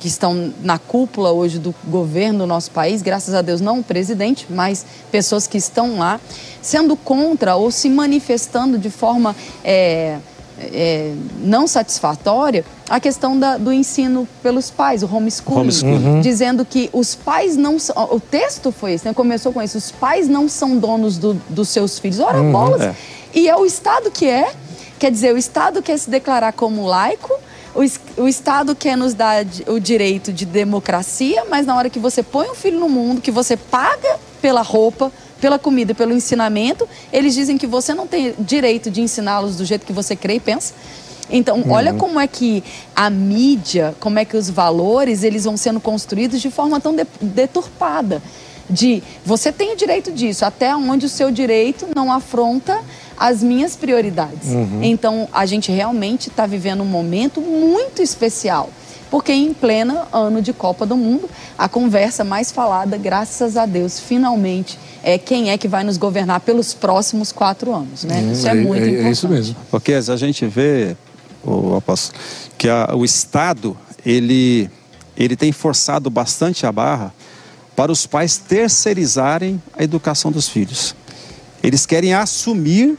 que 0.00 0.08
estão 0.08 0.52
na 0.62 0.78
cúpula 0.78 1.32
hoje 1.32 1.58
do 1.58 1.74
governo 1.84 2.40
do 2.40 2.46
nosso 2.46 2.70
país, 2.70 3.02
graças 3.02 3.34
a 3.34 3.42
Deus, 3.42 3.60
não 3.60 3.80
o 3.80 3.84
presidente, 3.84 4.46
mas 4.50 4.84
pessoas 5.10 5.46
que 5.46 5.58
estão 5.58 5.98
lá, 5.98 6.20
sendo 6.62 6.96
contra 6.96 7.56
ou 7.56 7.70
se 7.70 7.88
manifestando 7.88 8.78
de 8.78 8.90
forma 8.90 9.34
eh, 9.64 10.18
eh, 10.58 11.12
não 11.40 11.66
satisfatória 11.66 12.64
a 12.88 12.98
questão 12.98 13.38
da- 13.38 13.56
do 13.58 13.72
ensino 13.72 14.26
pelos 14.42 14.70
pais, 14.70 15.02
o 15.02 15.06
homeschooling, 15.14 15.60
Homeschooling. 15.60 16.20
dizendo 16.20 16.64
que 16.64 16.88
os 16.92 17.14
pais 17.14 17.56
não 17.56 17.78
são. 17.78 17.94
O 18.10 18.18
texto 18.20 18.72
foi 18.72 18.92
esse, 18.94 19.04
né? 19.06 19.12
começou 19.14 19.52
com 19.52 19.62
isso: 19.62 19.76
os 19.78 19.90
pais 19.90 20.28
não 20.28 20.48
são 20.48 20.76
donos 20.78 21.18
do- 21.18 21.34
dos 21.48 21.68
seus 21.68 21.98
filhos. 21.98 22.20
Ora, 22.20 22.42
bolas! 22.42 22.80
é. 22.82 22.94
E 23.34 23.48
é 23.48 23.56
o 23.56 23.66
Estado 23.66 24.10
que 24.10 24.26
é. 24.26 24.50
Quer 24.98 25.10
dizer, 25.10 25.34
o 25.34 25.36
Estado 25.36 25.82
quer 25.82 25.98
se 25.98 26.08
declarar 26.08 26.52
como 26.54 26.86
laico, 26.86 27.30
o, 27.76 28.22
o 28.22 28.28
Estado 28.28 28.74
quer 28.74 28.96
nos 28.96 29.14
dar 29.14 29.44
o 29.66 29.78
direito 29.78 30.32
de 30.32 30.44
democracia, 30.44 31.44
mas 31.50 31.66
na 31.66 31.76
hora 31.76 31.90
que 31.90 31.98
você 31.98 32.22
põe 32.22 32.48
um 32.50 32.54
filho 32.54 32.80
no 32.80 32.88
mundo, 32.88 33.20
que 33.20 33.30
você 33.30 33.56
paga 33.56 34.18
pela 34.40 34.62
roupa, 34.62 35.12
pela 35.40 35.58
comida, 35.58 35.94
pelo 35.94 36.12
ensinamento, 36.12 36.88
eles 37.12 37.34
dizem 37.34 37.58
que 37.58 37.66
você 37.66 37.92
não 37.92 38.06
tem 38.06 38.34
direito 38.38 38.90
de 38.90 39.00
ensiná-los 39.02 39.56
do 39.56 39.64
jeito 39.64 39.84
que 39.86 39.92
você 39.92 40.16
crê 40.16 40.36
e 40.36 40.40
pensa. 40.40 40.72
Então, 41.28 41.64
olha 41.68 41.92
como 41.92 42.20
é 42.20 42.26
que 42.26 42.62
a 42.94 43.10
mídia, 43.10 43.94
como 43.98 44.18
é 44.18 44.24
que 44.24 44.36
os 44.36 44.48
valores, 44.48 45.24
eles 45.24 45.44
vão 45.44 45.56
sendo 45.56 45.80
construídos 45.80 46.40
de 46.40 46.50
forma 46.50 46.80
tão 46.80 46.94
de- 46.94 47.06
deturpada. 47.20 48.22
De 48.70 49.02
você 49.24 49.52
tem 49.52 49.72
o 49.72 49.76
direito 49.76 50.10
disso, 50.10 50.44
até 50.44 50.74
onde 50.74 51.06
o 51.06 51.08
seu 51.08 51.30
direito 51.30 51.86
não 51.94 52.12
afronta 52.12 52.80
as 53.16 53.42
minhas 53.42 53.74
prioridades. 53.76 54.48
Então, 54.82 55.28
a 55.32 55.46
gente 55.46 55.70
realmente 55.72 56.28
está 56.28 56.46
vivendo 56.46 56.82
um 56.82 56.86
momento 56.86 57.40
muito 57.40 58.02
especial. 58.02 58.70
Porque 59.08 59.32
em 59.32 59.54
pleno 59.54 59.96
ano 60.12 60.42
de 60.42 60.52
Copa 60.52 60.84
do 60.84 60.96
Mundo, 60.96 61.30
a 61.56 61.68
conversa 61.68 62.24
mais 62.24 62.50
falada, 62.50 62.96
graças 62.98 63.56
a 63.56 63.64
Deus, 63.64 64.00
finalmente, 64.00 64.76
é 65.02 65.16
quem 65.16 65.50
é 65.50 65.56
que 65.56 65.68
vai 65.68 65.84
nos 65.84 65.96
governar 65.96 66.40
pelos 66.40 66.74
próximos 66.74 67.30
quatro 67.30 67.72
anos. 67.72 68.02
Né? 68.02 68.20
Isso 68.32 68.48
é, 68.48 68.54
muito 68.54 68.82
importante. 68.82 69.06
É 69.06 69.10
isso 69.10 69.28
mesmo. 69.28 69.54
Porque 69.70 69.92
a 69.92 70.16
gente 70.16 70.44
vê, 70.46 70.96
o 71.44 71.76
apóstolo, 71.76 72.18
que 72.58 72.68
a- 72.68 72.90
o 72.96 73.04
Estado 73.04 73.76
ele, 74.04 74.68
ele 75.16 75.36
tem 75.36 75.52
forçado 75.52 76.10
bastante 76.10 76.66
a 76.66 76.72
barra 76.72 77.14
para 77.76 77.92
os 77.92 78.06
pais 78.06 78.36
terceirizarem 78.38 79.62
a 79.78 79.84
educação 79.84 80.32
dos 80.32 80.48
filhos. 80.48 80.96
Eles 81.62 81.86
querem 81.86 82.12
assumir 82.12 82.98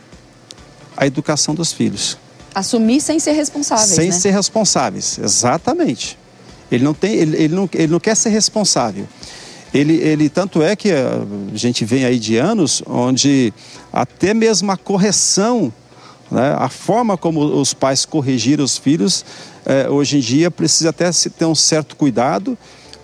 a 0.98 1.06
educação 1.06 1.54
dos 1.54 1.72
filhos. 1.72 2.18
Assumir 2.54 3.00
sem 3.02 3.20
ser 3.20 3.34
responsáveis, 3.34 3.92
sem 3.92 4.08
né? 4.08 4.12
ser 4.12 4.32
responsáveis, 4.32 5.20
exatamente. 5.20 6.18
Ele 6.72 6.84
não 6.84 6.94
tem, 6.94 7.14
ele, 7.14 7.38
ele 7.38 7.56
não, 7.56 7.70
ele 7.74 7.92
não 7.92 8.00
quer 8.00 8.16
ser 8.16 8.30
responsável. 8.30 9.08
Ele, 9.74 9.96
ele 9.96 10.28
tanto 10.28 10.62
é 10.64 10.76
que 10.76 10.92
a 10.92 11.26
gente 11.54 11.86
vem 11.86 12.04
aí 12.04 12.18
de 12.18 12.38
anos 12.38 12.82
onde 12.88 13.54
até 13.92 14.34
mesmo 14.34 14.72
a 14.72 14.78
correção, 14.78 15.72
né, 16.32 16.56
a 16.58 16.70
forma 16.70 17.18
como 17.18 17.42
os 17.42 17.74
pais 17.74 18.06
corrigiram 18.06 18.64
os 18.64 18.78
filhos, 18.78 19.24
eh, 19.66 19.88
hoje 19.90 20.18
em 20.18 20.20
dia 20.20 20.50
precisa 20.50 20.90
até 20.90 21.12
se 21.12 21.30
ter 21.30 21.46
um 21.46 21.56
certo 21.56 21.96
cuidado, 21.96 22.58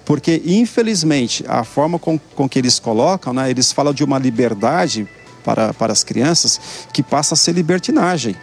porque 0.05 0.41
infelizmente 0.45 1.43
a 1.47 1.63
forma 1.63 1.99
com, 1.99 2.17
com 2.17 2.47
que 2.47 2.57
eles 2.57 2.79
colocam, 2.79 3.33
né, 3.33 3.51
eles 3.51 3.71
falam 3.71 3.93
de 3.93 4.03
uma 4.03 4.17
liberdade 4.17 5.07
para, 5.43 5.73
para 5.73 5.91
as 5.93 6.03
crianças 6.03 6.59
que 6.93 7.03
passa 7.03 7.33
a 7.33 7.37
ser 7.37 7.51
libertinagem. 7.53 8.35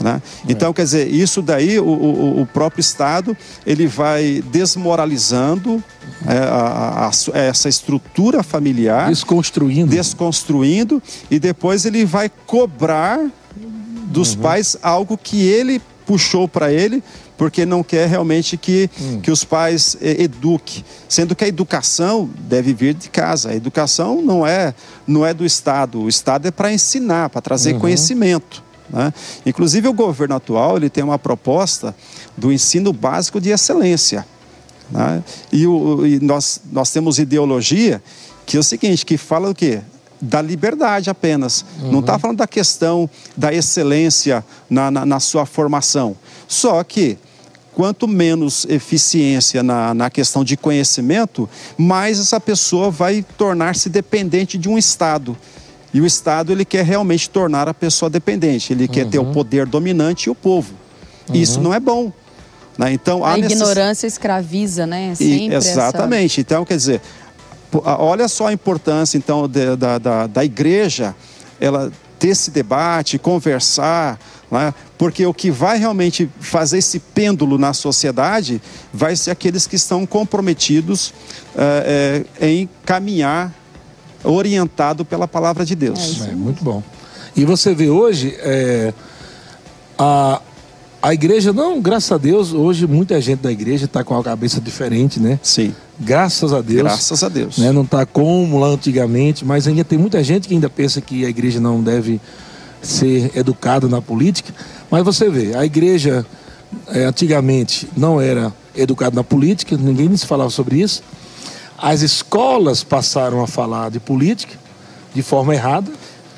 Né? 0.00 0.22
Então, 0.48 0.72
quer 0.72 0.84
dizer, 0.84 1.08
isso 1.12 1.42
daí 1.42 1.78
o, 1.78 1.84
o, 1.84 2.40
o 2.42 2.46
próprio 2.46 2.80
Estado 2.80 3.36
ele 3.66 3.86
vai 3.86 4.42
desmoralizando 4.50 5.82
é, 6.26 6.36
a- 6.38 7.08
a- 7.10 7.38
essa 7.38 7.68
estrutura 7.68 8.42
familiar, 8.42 9.08
Desconstruindo. 9.08 9.90
desconstruindo 9.90 11.02
e 11.30 11.38
depois 11.38 11.84
ele 11.84 12.04
vai 12.04 12.30
cobrar 12.46 13.20
dos 14.06 14.34
pais 14.34 14.76
algo 14.82 15.16
que 15.16 15.42
ele 15.46 15.80
puxou 16.10 16.48
para 16.48 16.72
ele 16.72 17.00
porque 17.38 17.64
não 17.64 17.84
quer 17.84 18.08
realmente 18.08 18.56
que, 18.56 18.90
que 19.22 19.30
os 19.30 19.44
pais 19.44 19.96
eh, 20.02 20.24
eduquem. 20.24 20.84
Sendo 21.08 21.36
que 21.36 21.44
a 21.44 21.46
educação 21.46 22.28
deve 22.48 22.74
vir 22.74 22.94
de 22.94 23.08
casa. 23.08 23.50
A 23.50 23.54
educação 23.54 24.20
não 24.20 24.44
é, 24.44 24.74
não 25.06 25.24
é 25.24 25.32
do 25.32 25.46
Estado. 25.46 26.00
O 26.00 26.08
Estado 26.08 26.48
é 26.48 26.50
para 26.50 26.72
ensinar, 26.72 27.30
para 27.30 27.40
trazer 27.40 27.78
conhecimento. 27.78 28.60
né? 28.90 29.14
Inclusive 29.46 29.86
o 29.86 29.92
governo 29.92 30.34
atual 30.34 30.78
ele 30.78 30.90
tem 30.90 31.04
uma 31.04 31.16
proposta 31.16 31.94
do 32.36 32.52
ensino 32.52 32.92
básico 32.92 33.40
de 33.40 33.50
excelência. 33.50 34.26
né? 34.90 35.22
E, 35.52 35.64
o, 35.64 36.04
e 36.04 36.18
nós, 36.18 36.60
nós 36.72 36.90
temos 36.90 37.20
ideologia 37.20 38.02
que 38.44 38.56
é 38.56 38.60
o 38.60 38.64
seguinte, 38.64 39.06
que 39.06 39.16
fala 39.16 39.48
o 39.48 39.54
quê? 39.54 39.80
Da 40.20 40.42
liberdade 40.42 41.08
apenas. 41.08 41.64
Não 41.82 42.00
está 42.00 42.18
falando 42.18 42.38
da 42.38 42.46
questão 42.46 43.08
da 43.36 43.52
excelência 43.54 44.44
na, 44.68 44.90
na, 44.90 45.06
na 45.06 45.20
sua 45.20 45.46
formação. 45.46 46.14
Só 46.46 46.82
que 46.84 47.16
quanto 47.74 48.06
menos 48.06 48.66
eficiência 48.68 49.62
na, 49.62 49.94
na 49.94 50.10
questão 50.10 50.44
de 50.44 50.56
conhecimento, 50.56 51.48
mais 51.78 52.18
essa 52.20 52.38
pessoa 52.38 52.90
vai 52.90 53.24
tornar-se 53.38 53.88
dependente 53.88 54.58
de 54.58 54.68
um 54.68 54.76
Estado. 54.76 55.36
E 55.94 56.00
o 56.00 56.06
Estado 56.06 56.52
ele 56.52 56.64
quer 56.64 56.84
realmente 56.84 57.30
tornar 57.30 57.66
a 57.68 57.72
pessoa 57.74 58.10
dependente. 58.10 58.72
Ele 58.72 58.86
quer 58.86 59.06
ter 59.08 59.18
o 59.18 59.24
poder 59.32 59.64
dominante 59.66 60.24
e 60.28 60.30
o 60.30 60.34
povo. 60.34 60.74
Isso 61.32 61.60
não 61.60 61.72
é 61.72 61.80
bom. 61.80 62.12
né? 62.78 62.92
Então, 62.92 63.24
A 63.24 63.36
necess- 63.36 63.52
ignorância 63.58 64.06
escraviza, 64.06 64.86
né? 64.86 65.12
e- 65.12 65.16
Sempre 65.16 65.54
essa- 65.56 65.70
exatamente. 65.70 66.40
Então, 66.40 66.64
quer 66.64 66.76
dizer, 66.76 67.00
a- 67.00 67.29
olha 67.72 68.28
só 68.28 68.46
a 68.48 68.52
importância 68.52 69.16
então 69.18 69.46
de- 69.48 69.76
da, 69.76 69.98
da, 69.98 70.26
da 70.26 70.44
igreja, 70.44 71.14
ela 71.60 71.92
ter 72.18 72.28
esse 72.28 72.50
debate, 72.50 73.18
conversar, 73.18 74.18
né? 74.50 74.74
porque 74.98 75.24
o 75.24 75.32
que 75.32 75.50
vai 75.50 75.78
realmente 75.78 76.28
fazer 76.38 76.78
esse 76.78 76.98
pêndulo 76.98 77.56
na 77.56 77.72
sociedade 77.72 78.60
vai 78.92 79.16
ser 79.16 79.30
aqueles 79.30 79.66
que 79.66 79.76
estão 79.76 80.04
comprometidos 80.04 81.14
eh, 81.56 82.24
eh, 82.40 82.46
em 82.46 82.68
caminhar 82.84 83.54
orientado 84.22 85.02
pela 85.04 85.26
palavra 85.26 85.64
de 85.64 85.74
Deus. 85.74 86.20
É, 86.26 86.32
muito 86.32 86.62
bom. 86.62 86.82
E 87.34 87.44
você 87.44 87.74
vê 87.74 87.88
hoje, 87.88 88.36
é, 88.40 88.92
a, 89.98 90.42
a 91.02 91.14
igreja, 91.14 91.52
não, 91.52 91.80
graças 91.80 92.12
a 92.12 92.18
Deus, 92.18 92.52
hoje 92.52 92.86
muita 92.86 93.20
gente 93.20 93.40
da 93.40 93.50
igreja 93.50 93.86
está 93.86 94.04
com 94.04 94.18
a 94.18 94.22
cabeça 94.22 94.60
diferente, 94.60 95.18
né? 95.18 95.38
Sim, 95.42 95.74
Graças 95.98 96.52
a 96.52 96.62
Deus. 96.62 96.82
graças 96.82 97.22
a 97.22 97.28
Deus. 97.28 97.58
né? 97.58 97.72
Não 97.72 97.82
está 97.82 98.06
como 98.06 98.58
lá 98.58 98.68
antigamente, 98.68 99.44
mas 99.44 99.66
ainda 99.66 99.84
tem 99.84 99.98
muita 99.98 100.22
gente 100.24 100.48
que 100.48 100.54
ainda 100.54 100.68
pensa 100.70 101.00
que 101.00 101.26
a 101.26 101.28
igreja 101.28 101.60
não 101.60 101.82
deve 101.82 102.18
ser 102.80 103.30
educada 103.34 103.86
na 103.86 104.00
política. 104.00 104.52
Mas 104.90 105.04
você 105.04 105.28
vê, 105.28 105.54
a 105.54 105.64
igreja 105.64 106.24
eh, 106.88 107.04
antigamente 107.04 107.86
não 107.96 108.18
era 108.20 108.50
educada 108.74 109.14
na 109.14 109.22
política, 109.24 109.76
ninguém 109.76 110.16
se 110.16 110.26
falava 110.26 110.48
sobre 110.48 110.80
isso. 110.80 111.02
As 111.76 112.00
escolas 112.00 112.82
passaram 112.82 113.42
a 113.42 113.46
falar 113.46 113.90
de 113.90 114.00
política, 114.00 114.54
de 115.14 115.22
forma 115.22 115.54
errada, 115.54 115.90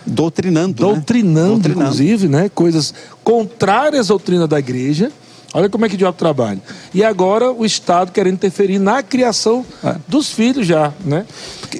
Doutrinando. 0.06 0.68
né? 0.86 0.94
doutrinando, 0.94 1.48
Doutrinando. 1.54 1.82
inclusive, 1.84 2.28
né, 2.28 2.50
coisas 2.54 2.92
contrárias 3.22 4.06
à 4.06 4.08
doutrina 4.08 4.46
da 4.46 4.58
igreja. 4.58 5.10
Olha 5.54 5.68
como 5.68 5.84
é 5.84 5.88
que 5.90 5.96
o 5.96 5.98
diabo 5.98 6.16
trabalha. 6.16 6.58
E 6.94 7.04
agora 7.04 7.52
o 7.52 7.62
Estado 7.66 8.10
querendo 8.10 8.32
interferir 8.36 8.78
na 8.78 9.02
criação 9.02 9.66
É. 9.84 9.96
dos 10.08 10.30
filhos 10.30 10.66
já, 10.66 10.94
né? 11.04 11.26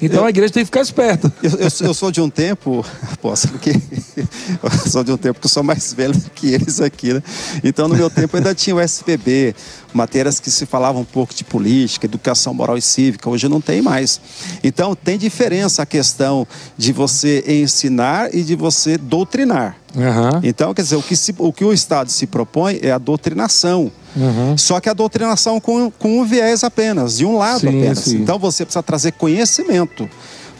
Então 0.02 0.18
eu- 0.20 0.24
a 0.26 0.28
igreja 0.28 0.52
tem 0.52 0.60
que 0.62 0.66
ficar 0.66 0.82
esperta. 0.82 1.32
Eu, 1.42 1.52
eu- 1.52 1.86
eu 1.88 1.94
sou 1.94 2.10
de 2.12 2.20
um 2.20 2.28
tempo, 2.28 2.84
apóstolo, 3.10 3.58
que 3.58 3.70
eu 4.62 4.90
sou 4.90 5.02
de 5.02 5.10
um 5.10 5.16
tempo 5.16 5.40
que 5.40 5.46
eu 5.46 5.50
sou 5.50 5.62
mais 5.62 5.90
velho 5.94 6.12
do 6.12 6.28
que 6.32 6.48
eles 6.48 6.82
aqui, 6.82 7.14
né? 7.14 7.22
Então, 7.64 7.88
no 7.88 7.94
meu 7.94 8.10
tempo 8.10 8.36
ainda 8.36 8.54
tinha 8.54 8.76
o 8.76 8.80
SPB, 8.80 9.54
matérias 9.92 10.40
que 10.40 10.50
se 10.50 10.64
falavam 10.66 11.02
um 11.02 11.04
pouco 11.04 11.34
de 11.34 11.44
política, 11.44 12.06
educação 12.06 12.52
moral 12.54 12.76
e 12.78 12.82
cívica. 12.82 13.28
Hoje 13.28 13.48
não 13.48 13.60
tem 13.60 13.82
mais. 13.82 14.20
Então, 14.64 14.94
tem 14.94 15.18
diferença 15.18 15.82
a 15.82 15.86
questão 15.86 16.46
de 16.76 16.92
você 16.92 17.44
ensinar 17.46 18.34
e 18.34 18.42
de 18.42 18.54
você 18.56 18.96
doutrinar. 18.96 19.76
Aham. 19.96 20.40
Então, 20.42 20.72
quer 20.72 20.82
dizer, 20.82 20.96
o 20.96 21.02
que, 21.02 21.14
se- 21.14 21.34
o 21.38 21.52
que 21.52 21.64
o 21.64 21.72
Estado 21.72 22.10
se 22.10 22.26
propõe 22.26 22.78
é 22.82 22.90
a 22.90 22.98
doutrinação. 22.98 23.90
Só 24.58 24.78
que 24.80 24.88
a 24.90 24.92
doutrinação 24.92 25.58
com, 25.58 25.90
com 25.90 26.20
um 26.20 26.24
viés 26.24 26.62
apenas, 26.64 27.16
de 27.16 27.24
um 27.24 27.38
lado 27.38 27.60
Sim, 27.60 27.68
apenas. 27.68 27.98
sim. 28.00 28.16
Então 28.16 28.38
você 28.38 28.64
precisa 28.64 28.82
trazer 28.82 29.12
conhecimento. 29.12 30.08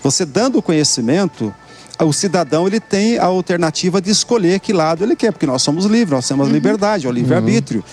Você 0.03 0.25
dando 0.25 0.63
conhecimento, 0.63 1.55
o 2.01 2.13
cidadão 2.13 2.67
ele 2.67 2.81
tem 2.81 3.19
a 3.19 3.27
alternativa 3.27 4.01
de 4.01 4.11
escolher 4.11 4.59
que 4.59 4.73
lado 4.73 5.05
ele 5.05 5.15
quer, 5.15 5.33
porque 5.33 5.47
nós 5.47 5.61
somos 5.63 5.85
livres, 5.85 6.11
nós 6.11 6.27
temos 6.29 6.49
liberdade, 6.49 7.07
é 7.07 7.09
o 7.11 7.13
livre-arbítrio. 7.13 7.85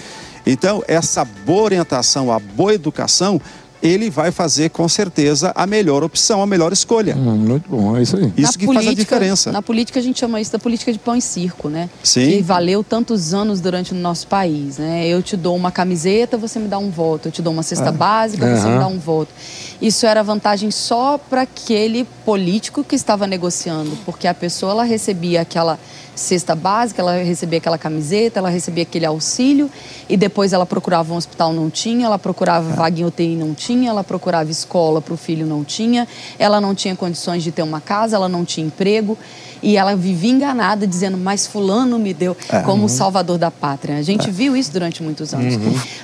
Então, 0.52 0.84
essa 0.88 1.24
boa 1.24 1.64
orientação, 1.64 2.32
a 2.32 2.40
boa 2.40 2.74
educação, 2.74 3.40
ele 3.82 4.10
vai 4.10 4.32
fazer 4.32 4.70
com 4.70 4.88
certeza 4.90 5.52
a 5.56 5.66
melhor 5.66 6.04
opção, 6.04 6.42
a 6.42 6.46
melhor 6.46 6.74
escolha. 6.74 7.16
Hum, 7.16 7.38
muito 7.38 7.70
bom, 7.70 7.96
é 7.96 8.02
isso 8.02 8.18
aí. 8.18 8.34
Isso 8.36 8.54
Na 8.54 8.58
que 8.58 8.74
faz 8.74 8.88
a 8.88 8.94
diferença. 8.94 9.52
Na 9.52 9.62
política 9.62 10.00
a 10.00 10.04
gente 10.04 10.20
chama 10.20 10.42
isso 10.42 10.52
da 10.52 10.60
política 10.60 10.92
de 10.92 11.00
pão 11.00 11.16
e 11.16 11.22
circo, 11.22 11.70
né? 11.70 11.90
Sim. 12.04 12.30
Que 12.30 12.42
valeu 12.42 12.84
tantos 12.84 13.34
anos 13.34 13.62
durante 13.62 13.94
o 13.94 13.96
nosso 13.96 14.28
país, 14.28 14.78
né? 14.78 15.08
Eu 15.08 15.22
te 15.22 15.38
dou 15.38 15.56
uma 15.56 15.72
camiseta, 15.72 16.38
você 16.38 16.60
me 16.60 16.68
dá 16.68 16.78
um 16.78 16.90
voto. 16.90 17.30
Eu 17.30 17.32
te 17.32 17.42
dou 17.42 17.54
uma 17.54 17.64
cesta 17.64 17.92
básica, 17.92 18.46
você 18.46 18.64
Aham. 18.68 18.74
me 18.74 18.80
dá 18.80 18.88
um 18.88 19.00
voto. 19.00 19.32
Isso 19.82 20.06
era 20.06 20.22
vantagem 20.22 20.72
só 20.72 21.18
para 21.18 21.42
aquele 21.42 22.04
político 22.26 22.84
que 22.84 22.96
estava 22.96 23.26
negociando, 23.26 23.98
porque 24.06 24.28
a 24.28 24.34
pessoa 24.34 24.74
ela 24.74 24.84
recebia 24.84 25.42
aquela 25.42 25.80
cesta 26.20 26.54
básica, 26.54 27.02
ela 27.02 27.14
recebia 27.14 27.60
aquela 27.60 27.78
camiseta, 27.78 28.40
ela 28.40 28.50
recebia 28.50 28.84
aquele 28.84 29.06
auxílio 29.06 29.70
e 30.08 30.18
depois 30.18 30.54
ela 30.54 30.66
procurava 30.66 31.14
um 31.14 31.18
hospital, 31.18 31.54
não 31.54 31.70
tinha, 31.70 32.06
ela 32.06 32.20
procurava 32.20 32.70
vaga 32.74 33.00
em 33.00 33.06
UTI, 33.06 33.36
não 33.36 33.54
tinha, 33.54 33.90
ela 33.90 34.04
procurava 34.04 34.52
escola 34.52 35.02
para 35.02 35.14
o 35.14 35.18
filho, 35.18 35.46
não 35.46 35.64
tinha, 35.64 36.08
ela 36.38 36.60
não 36.60 36.76
tinha 36.76 36.96
condições 36.96 37.42
de 37.42 37.52
ter 37.52 37.62
uma 37.62 37.80
casa, 37.80 38.16
ela 38.16 38.28
não 38.28 38.44
tinha 38.44 38.68
emprego 38.68 39.18
e 39.62 39.78
ela 39.78 39.96
vivia 39.96 40.32
enganada 40.32 40.88
dizendo, 40.88 41.18
mas 41.18 41.46
fulano 41.46 42.00
me 42.00 42.14
deu 42.14 42.36
como 42.66 42.86
o 42.86 42.90
salvador 42.90 43.38
da 43.38 43.52
pátria. 43.52 43.98
A 43.98 44.02
gente 44.02 44.30
viu 44.32 44.56
isso 44.56 44.72
durante 44.72 45.04
muitos 45.04 45.34
anos. 45.34 45.56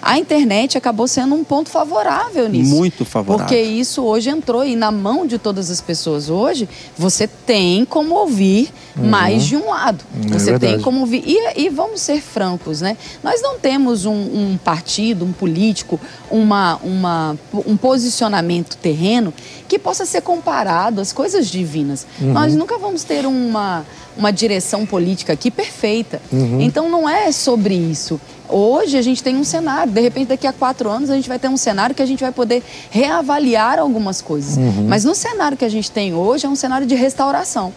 A 0.01 0.17
internet 0.17 0.77
acabou 0.77 1.07
sendo 1.07 1.35
um 1.35 1.43
ponto 1.43 1.69
favorável 1.69 2.49
nisso. 2.49 2.69
Muito 2.69 3.05
favorável. 3.05 3.45
Porque 3.45 3.64
isso 3.65 4.03
hoje 4.03 4.29
entrou 4.29 4.65
e 4.65 4.75
na 4.75 4.91
mão 4.91 5.25
de 5.25 5.37
todas 5.37 5.69
as 5.69 5.81
pessoas. 5.81 6.29
Hoje, 6.29 6.67
você 6.97 7.27
tem 7.27 7.85
como 7.85 8.15
ouvir 8.15 8.71
mais 8.95 9.43
de 9.43 9.57
um 9.57 9.69
lado. 9.69 10.03
É 10.25 10.27
você 10.27 10.51
tem 10.51 10.59
verdade. 10.59 10.83
como 10.83 11.01
ouvir. 11.01 11.23
E, 11.25 11.65
e 11.65 11.69
vamos 11.69 12.01
ser 12.01 12.21
francos, 12.21 12.81
né? 12.81 12.97
Nós 13.23 13.41
não 13.41 13.59
temos 13.59 14.05
um, 14.05 14.13
um 14.13 14.59
partido, 14.63 15.25
um 15.25 15.31
político, 15.31 15.99
uma, 16.29 16.77
uma, 16.77 17.37
um 17.65 17.75
posicionamento 17.75 18.77
terreno 18.77 19.33
que 19.67 19.77
possa 19.77 20.05
ser 20.05 20.21
comparado 20.21 21.01
às 21.01 21.11
coisas 21.11 21.47
divinas. 21.47 22.05
Nós 22.19 22.55
nunca 22.55 22.77
vamos 22.77 23.03
ter 23.03 23.25
uma, 23.25 23.85
uma 24.17 24.31
direção 24.31 24.85
política 24.85 25.33
aqui 25.33 25.51
perfeita. 25.51 26.21
Então 26.59 26.89
não 26.89 27.07
é 27.07 27.31
sobre 27.31 27.73
isso. 27.75 28.19
Hoje 28.47 28.95
a 28.95 29.01
gente 29.01 29.23
tem 29.23 29.35
um 29.35 29.43
cenário, 29.43 29.91
de 29.91 29.99
repente 29.99 30.27
daqui 30.27 30.45
a 30.45 30.53
quatro 30.53 30.89
anos 30.89 31.09
a 31.09 31.15
gente 31.15 31.27
vai 31.27 31.39
ter 31.39 31.47
um 31.47 31.57
cenário 31.57 31.95
que 31.95 32.01
a 32.01 32.05
gente 32.05 32.21
vai 32.21 32.31
poder 32.31 32.63
reavaliar 32.91 33.79
algumas 33.79 34.21
coisas. 34.21 34.57
Mas 34.87 35.03
no 35.03 35.15
cenário 35.15 35.57
que 35.57 35.65
a 35.65 35.69
gente 35.69 35.91
tem 35.91 36.13
hoje 36.13 36.45
é 36.45 36.49
um 36.49 36.55
cenário 36.55 36.85
de 36.85 36.95
restauração. 36.95 37.73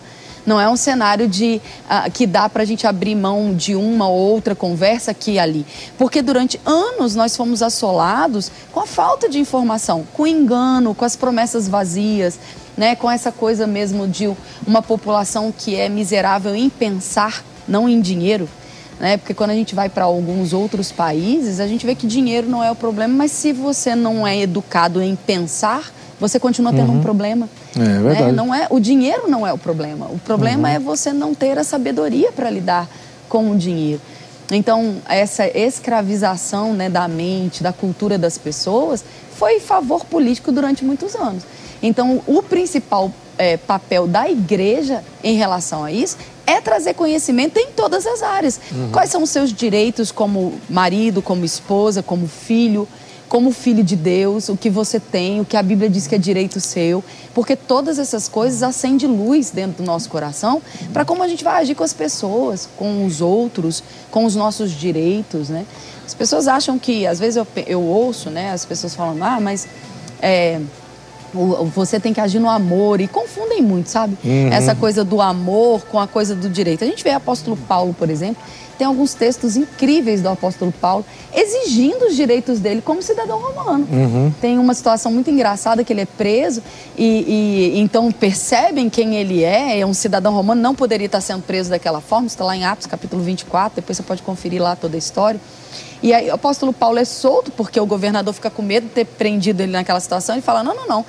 Não 0.48 0.58
é 0.58 0.66
um 0.66 0.76
cenário 0.76 1.28
de, 1.28 1.60
ah, 1.86 2.08
que 2.08 2.26
dá 2.26 2.48
para 2.48 2.62
a 2.62 2.64
gente 2.64 2.86
abrir 2.86 3.14
mão 3.14 3.54
de 3.54 3.74
uma 3.74 4.08
ou 4.08 4.16
outra 4.16 4.54
conversa 4.54 5.10
aqui 5.10 5.32
e 5.32 5.38
ali. 5.38 5.66
Porque 5.98 6.22
durante 6.22 6.58
anos 6.64 7.14
nós 7.14 7.36
fomos 7.36 7.62
assolados 7.62 8.50
com 8.72 8.80
a 8.80 8.86
falta 8.86 9.28
de 9.28 9.38
informação, 9.38 10.06
com 10.14 10.22
o 10.22 10.26
engano, 10.26 10.94
com 10.94 11.04
as 11.04 11.14
promessas 11.14 11.68
vazias, 11.68 12.40
né? 12.78 12.96
com 12.96 13.10
essa 13.10 13.30
coisa 13.30 13.66
mesmo 13.66 14.08
de 14.08 14.34
uma 14.66 14.80
população 14.80 15.52
que 15.52 15.76
é 15.76 15.86
miserável 15.86 16.56
em 16.56 16.70
pensar, 16.70 17.44
não 17.68 17.86
em 17.86 18.00
dinheiro 18.00 18.48
né? 18.98 19.16
Porque 19.16 19.32
quando 19.32 19.50
a 19.50 19.54
gente 19.54 19.76
vai 19.76 19.88
para 19.88 20.04
alguns 20.04 20.52
outros 20.52 20.90
países, 20.90 21.60
a 21.60 21.68
gente 21.68 21.86
vê 21.86 21.94
que 21.94 22.04
dinheiro 22.04 22.48
não 22.48 22.64
é 22.64 22.70
o 22.70 22.74
problema, 22.74 23.14
mas 23.14 23.30
se 23.30 23.52
você 23.52 23.94
não 23.94 24.26
é 24.26 24.40
educado 24.40 25.00
em 25.00 25.14
pensar, 25.14 25.92
você 26.20 26.38
continua 26.38 26.72
tendo 26.72 26.92
um 26.92 27.00
problema. 27.00 27.48
É 27.76 27.80
verdade. 28.02 28.22
né? 28.22 28.32
Não 28.32 28.54
é, 28.54 28.66
o 28.70 28.80
dinheiro 28.80 29.28
não 29.28 29.46
é 29.46 29.52
o 29.52 29.58
problema. 29.58 30.06
O 30.06 30.18
problema 30.18 30.70
é 30.70 30.78
você 30.78 31.12
não 31.12 31.34
ter 31.34 31.58
a 31.58 31.64
sabedoria 31.64 32.32
para 32.32 32.50
lidar 32.50 32.88
com 33.28 33.50
o 33.50 33.56
dinheiro. 33.56 34.00
Então, 34.50 34.96
essa 35.08 35.46
escravização 35.46 36.72
né, 36.72 36.88
da 36.88 37.06
mente, 37.06 37.62
da 37.62 37.72
cultura 37.72 38.16
das 38.16 38.38
pessoas, 38.38 39.04
foi 39.36 39.60
favor 39.60 40.04
político 40.06 40.50
durante 40.50 40.84
muitos 40.84 41.14
anos. 41.14 41.42
Então, 41.82 42.22
o 42.26 42.42
principal 42.42 43.12
eh, 43.36 43.56
papel 43.56 44.06
da 44.06 44.28
igreja 44.28 45.04
em 45.22 45.36
relação 45.36 45.84
a 45.84 45.92
isso 45.92 46.16
é 46.46 46.60
trazer 46.60 46.94
conhecimento 46.94 47.58
em 47.58 47.68
todas 47.72 48.06
as 48.06 48.22
áreas. 48.22 48.58
Quais 48.90 49.10
são 49.10 49.22
os 49.22 49.30
seus 49.30 49.52
direitos 49.52 50.10
como 50.10 50.54
marido, 50.68 51.20
como 51.20 51.44
esposa, 51.44 52.02
como 52.02 52.26
filho, 52.26 52.88
como 53.28 53.52
filho 53.52 53.84
de 53.84 53.94
Deus, 53.94 54.48
o 54.48 54.56
que 54.56 54.70
você 54.70 54.98
tem, 54.98 55.40
o 55.40 55.44
que 55.44 55.56
a 55.56 55.62
Bíblia 55.62 55.88
diz 55.88 56.06
que 56.06 56.14
é 56.14 56.18
direito 56.18 56.60
seu, 56.60 57.04
porque 57.34 57.54
todas 57.54 57.98
essas 57.98 58.26
coisas 58.26 58.62
acendem 58.62 59.08
luz 59.08 59.50
dentro 59.50 59.82
do 59.82 59.86
nosso 59.86 60.08
coração 60.08 60.62
para 60.92 61.04
como 61.04 61.22
a 61.22 61.28
gente 61.28 61.44
vai 61.44 61.60
agir 61.60 61.74
com 61.74 61.84
as 61.84 61.92
pessoas, 61.92 62.68
com 62.76 63.04
os 63.04 63.20
outros, 63.20 63.82
com 64.10 64.24
os 64.24 64.34
nossos 64.34 64.72
direitos, 64.72 65.48
né? 65.48 65.66
As 66.06 66.14
pessoas 66.14 66.48
acham 66.48 66.78
que, 66.78 67.06
às 67.06 67.18
vezes 67.18 67.36
eu, 67.36 67.46
eu 67.66 67.82
ouço, 67.82 68.30
né, 68.30 68.50
as 68.50 68.64
pessoas 68.64 68.94
falando, 68.94 69.22
ah, 69.22 69.38
mas 69.38 69.68
é, 70.22 70.58
você 71.74 71.98
tem 72.00 72.12
que 72.12 72.20
agir 72.20 72.38
no 72.38 72.48
amor 72.48 73.00
e 73.00 73.08
confundem 73.08 73.62
muito, 73.62 73.90
sabe? 73.90 74.16
Essa 74.50 74.74
coisa 74.74 75.04
do 75.04 75.20
amor 75.20 75.82
com 75.86 75.98
a 75.98 76.06
coisa 76.06 76.34
do 76.34 76.48
direito. 76.48 76.84
A 76.84 76.86
gente 76.86 77.02
vê 77.04 77.10
o 77.10 77.16
apóstolo 77.16 77.56
Paulo, 77.56 77.94
por 77.94 78.10
exemplo, 78.10 78.42
tem 78.78 78.86
alguns 78.86 79.12
textos 79.12 79.56
incríveis 79.56 80.22
do 80.22 80.28
apóstolo 80.28 80.70
Paulo 80.70 81.04
exigindo 81.34 82.06
os 82.06 82.14
direitos 82.14 82.60
dele 82.60 82.80
como 82.80 83.02
cidadão 83.02 83.40
romano. 83.40 83.86
Tem 84.40 84.56
uma 84.56 84.72
situação 84.72 85.10
muito 85.10 85.28
engraçada 85.28 85.82
que 85.82 85.92
ele 85.92 86.02
é 86.02 86.06
preso 86.06 86.62
e, 86.96 87.72
e 87.74 87.80
então 87.80 88.10
percebem 88.12 88.88
quem 88.88 89.16
ele 89.16 89.42
é, 89.42 89.80
é 89.80 89.84
um 89.84 89.92
cidadão 89.92 90.32
romano, 90.32 90.62
não 90.62 90.76
poderia 90.76 91.06
estar 91.06 91.20
sendo 91.20 91.42
preso 91.42 91.70
daquela 91.70 92.00
forma, 92.00 92.28
está 92.28 92.44
lá 92.44 92.56
em 92.56 92.64
Atos 92.64 92.86
capítulo 92.86 93.20
24, 93.22 93.76
depois 93.76 93.96
você 93.96 94.02
pode 94.04 94.22
conferir 94.22 94.62
lá 94.62 94.76
toda 94.76 94.96
a 94.96 94.98
história. 94.98 95.40
E 96.02 96.12
aí 96.12 96.30
o 96.30 96.34
apóstolo 96.34 96.72
Paulo 96.72 96.98
é 96.98 97.04
solto 97.04 97.50
porque 97.50 97.78
o 97.80 97.86
governador 97.86 98.32
fica 98.32 98.50
com 98.50 98.62
medo 98.62 98.86
de 98.86 98.92
ter 98.92 99.04
prendido 99.04 99.60
ele 99.60 99.72
naquela 99.72 100.00
situação 100.00 100.36
e 100.36 100.40
fala: 100.40 100.62
não, 100.62 100.74
não, 100.74 100.86
não. 100.86 101.06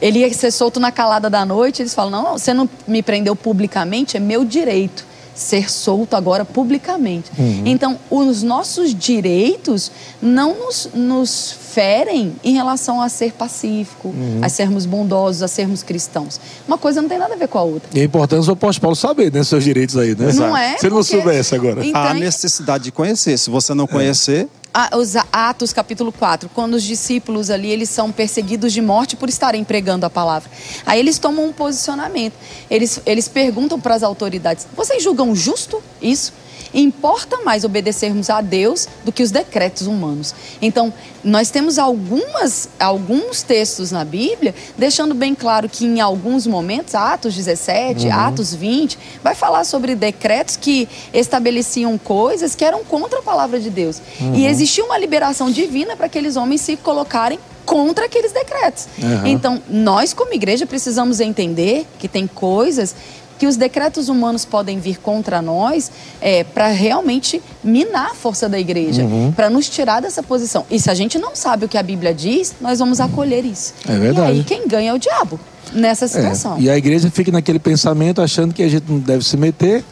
Ele 0.00 0.20
ia 0.20 0.32
ser 0.32 0.50
solto 0.50 0.80
na 0.80 0.90
calada 0.90 1.28
da 1.28 1.44
noite. 1.44 1.82
Eles 1.82 1.94
falam: 1.94 2.10
não, 2.10 2.22
não, 2.22 2.38
você 2.38 2.54
não 2.54 2.68
me 2.86 3.02
prendeu 3.02 3.36
publicamente, 3.36 4.16
é 4.16 4.20
meu 4.20 4.44
direito 4.44 5.11
ser 5.34 5.70
solto 5.70 6.14
agora 6.14 6.44
publicamente. 6.44 7.30
Então, 7.64 7.98
os 8.10 8.42
nossos 8.42 8.94
direitos 8.94 9.90
não 10.20 10.54
nos, 10.54 10.88
nos 10.94 11.52
ferem 11.72 12.34
em 12.44 12.52
relação 12.54 13.00
a 13.00 13.08
ser 13.08 13.32
pacífico, 13.32 14.14
a 14.42 14.48
sermos 14.48 14.84
bondosos, 14.84 15.42
a 15.42 15.48
sermos 15.48 15.82
cristãos. 15.82 16.38
Uma 16.68 16.76
coisa 16.76 17.00
não 17.00 17.08
tem 17.08 17.18
nada 17.18 17.34
a 17.34 17.36
ver 17.36 17.48
com 17.48 17.58
a 17.58 17.62
outra. 17.62 17.88
E 17.94 18.00
é 18.00 18.04
importante 18.04 18.48
o 18.48 18.52
apóstolo 18.52 18.82
Paulo 18.82 18.96
saber, 18.96 19.32
né, 19.32 19.42
seus 19.42 19.64
direitos 19.64 19.96
aí, 19.96 20.14
né? 20.14 20.32
Não 20.34 20.56
é? 20.56 20.76
Se 20.76 20.86
ele 20.86 20.94
não 20.94 21.02
Porque- 21.02 21.16
soubesse 21.16 21.54
agora. 21.54 21.84
Então, 21.84 22.02
Há 22.02 22.14
necessidade 22.14 22.84
de 22.84 22.92
conhecer. 22.92 23.38
Se 23.38 23.48
você 23.48 23.72
não 23.74 23.86
conhecer, 23.86 24.46
A- 24.46 24.61
os 24.96 25.14
Atos 25.32 25.72
capítulo 25.72 26.10
4, 26.12 26.48
quando 26.54 26.74
os 26.74 26.82
discípulos 26.82 27.50
ali, 27.50 27.70
eles 27.70 27.90
são 27.90 28.10
perseguidos 28.10 28.72
de 28.72 28.80
morte 28.80 29.16
por 29.16 29.28
estarem 29.28 29.62
pregando 29.64 30.06
a 30.06 30.10
palavra. 30.10 30.50
Aí 30.86 30.98
eles 30.98 31.18
tomam 31.18 31.46
um 31.46 31.52
posicionamento. 31.52 32.34
Eles, 32.70 33.00
eles 33.04 33.28
perguntam 33.28 33.80
para 33.80 33.94
as 33.94 34.02
autoridades: 34.02 34.66
vocês 34.74 35.02
julgam 35.02 35.34
justo 35.34 35.82
isso? 36.00 36.32
Importa 36.74 37.38
mais 37.44 37.64
obedecermos 37.64 38.30
a 38.30 38.40
Deus 38.40 38.88
do 39.04 39.12
que 39.12 39.22
os 39.22 39.30
decretos 39.30 39.86
humanos. 39.86 40.34
Então, 40.60 40.92
nós 41.22 41.50
temos 41.50 41.78
algumas, 41.78 42.68
alguns 42.78 43.42
textos 43.42 43.90
na 43.90 44.04
Bíblia 44.04 44.54
deixando 44.76 45.14
bem 45.14 45.34
claro 45.34 45.68
que 45.68 45.84
em 45.84 46.00
alguns 46.00 46.46
momentos, 46.46 46.94
Atos 46.94 47.34
17, 47.34 48.10
Atos 48.10 48.54
20, 48.54 48.98
vai 49.22 49.34
falar 49.34 49.64
sobre 49.64 49.94
decretos 49.94 50.56
que 50.56 50.88
estabeleciam 51.12 51.96
coisas 51.98 52.54
que 52.54 52.64
eram 52.64 52.84
contra 52.84 53.18
a 53.18 53.22
palavra 53.22 53.60
de 53.60 53.70
Deus. 53.70 54.00
E 54.34 54.46
existia 54.46 54.84
uma 54.84 54.98
liberação 54.98 55.50
divina 55.50 55.96
para 55.96 56.06
aqueles 56.06 56.36
homens 56.36 56.60
se 56.60 56.76
colocarem 56.76 57.38
contra 57.64 58.06
aqueles 58.06 58.32
decretos. 58.32 58.86
Uhum. 59.00 59.26
Então, 59.26 59.62
nós 59.68 60.12
como 60.12 60.32
igreja 60.32 60.66
precisamos 60.66 61.20
entender 61.20 61.86
que 61.98 62.08
tem 62.08 62.26
coisas 62.26 62.94
que 63.38 63.46
os 63.46 63.56
decretos 63.56 64.08
humanos 64.08 64.44
podem 64.44 64.78
vir 64.78 64.98
contra 64.98 65.42
nós 65.42 65.90
é, 66.20 66.44
para 66.44 66.68
realmente 66.68 67.42
minar 67.62 68.10
a 68.12 68.14
força 68.14 68.48
da 68.48 68.58
igreja, 68.58 69.02
Uhum. 69.02 69.32
para 69.32 69.50
nos 69.50 69.68
tirar 69.68 70.00
dessa 70.00 70.22
posição. 70.22 70.64
E 70.70 70.78
se 70.78 70.90
a 70.90 70.94
gente 70.94 71.18
não 71.18 71.34
sabe 71.34 71.64
o 71.64 71.68
que 71.68 71.76
a 71.78 71.82
Bíblia 71.82 72.14
diz, 72.14 72.54
nós 72.60 72.78
vamos 72.78 73.00
acolher 73.00 73.44
isso. 73.44 73.74
É 73.88 73.98
verdade. 73.98 74.32
E 74.32 74.38
aí 74.38 74.44
quem 74.44 74.66
ganha 74.68 74.90
é 74.90 74.94
o 74.94 74.98
diabo 74.98 75.38
nessa 75.72 76.06
situação. 76.06 76.56
É, 76.56 76.60
e 76.62 76.70
a 76.70 76.76
igreja 76.76 77.10
fica 77.10 77.32
naquele 77.32 77.58
pensamento 77.58 78.20
achando 78.22 78.52
que 78.54 78.62
a 78.62 78.68
gente 78.68 78.84
não 78.88 78.98
deve 78.98 79.24
se 79.24 79.36
meter, 79.36 79.84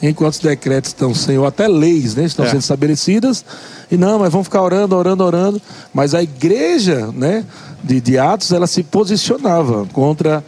enquanto 0.00 0.34
os 0.34 0.40
decretos 0.40 0.90
estão 0.90 1.14
sem, 1.14 1.38
ou 1.38 1.46
até 1.46 1.68
leis, 1.68 2.14
né, 2.14 2.24
estão 2.24 2.44
É. 2.44 2.48
sendo 2.50 2.60
estabelecidas, 2.60 3.44
e 3.90 3.96
não, 3.96 4.18
mas 4.18 4.30
vamos 4.32 4.46
ficar 4.46 4.60
orando, 4.62 4.96
orando, 4.96 5.22
orando. 5.24 5.62
Mas 5.94 6.14
a 6.14 6.22
igreja 6.22 7.08
né, 7.14 7.44
de, 7.82 8.00
de 8.00 8.18
Atos, 8.18 8.50
ela 8.52 8.66
se 8.66 8.82
posicionava 8.82 9.86
contra 9.92 10.42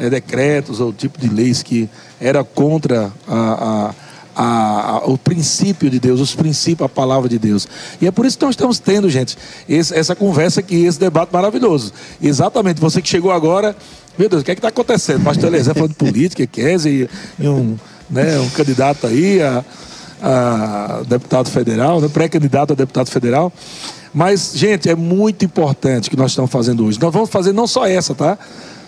eh, 0.00 0.10
decretos 0.10 0.80
ou 0.80 0.92
tipo 0.92 1.20
de 1.20 1.28
leis 1.28 1.62
que 1.62 1.88
era 2.20 2.42
contra 2.42 3.12
a- 3.28 3.92
a, 4.34 4.42
a- 4.96 5.02
o 5.06 5.18
princípio 5.18 5.90
de 5.90 6.00
Deus, 6.00 6.18
os 6.20 6.34
princípios, 6.34 6.86
a 6.86 6.88
palavra 6.88 7.28
de 7.28 7.38
Deus. 7.38 7.68
E 8.00 8.06
é 8.06 8.10
por 8.10 8.24
isso 8.24 8.38
que 8.38 8.44
nós 8.44 8.54
estamos 8.54 8.78
tendo, 8.78 9.08
gente, 9.10 9.36
esse- 9.68 9.94
essa 9.94 10.16
conversa 10.16 10.60
aqui, 10.60 10.84
esse 10.84 10.98
debate 10.98 11.30
maravilhoso. 11.32 11.92
Exatamente, 12.22 12.80
você 12.80 13.02
que 13.02 13.08
chegou 13.08 13.30
agora, 13.30 13.76
meu 14.18 14.28
Deus, 14.28 14.42
o 14.42 14.44
que 14.44 14.50
é 14.50 14.54
que 14.54 14.58
está 14.58 14.68
acontecendo? 14.68 15.22
Pastor 15.22 15.48
Eliezer 15.48 15.74
falando 15.74 15.90
de 15.90 15.96
política, 15.96 16.46
Kézia 16.46 17.08
e 17.38 17.48
um, 17.48 17.76
né, 18.08 18.38
um 18.40 18.48
candidato 18.50 19.06
aí 19.06 19.40
a, 19.42 19.64
a 20.22 21.02
deputado 21.08 21.48
federal, 21.50 22.00
né, 22.00 22.08
pré-candidato 22.08 22.72
a 22.72 22.76
deputado 22.76 23.10
federal. 23.10 23.52
Mas, 24.12 24.52
gente, 24.54 24.88
é 24.88 24.94
muito 24.96 25.44
importante 25.44 26.08
o 26.08 26.10
que 26.10 26.16
nós 26.16 26.32
estamos 26.32 26.50
fazendo 26.50 26.84
hoje. 26.84 26.98
Nós 27.00 27.12
vamos 27.12 27.30
fazer 27.30 27.52
não 27.52 27.66
só 27.66 27.86
essa, 27.86 28.12
tá? 28.14 28.36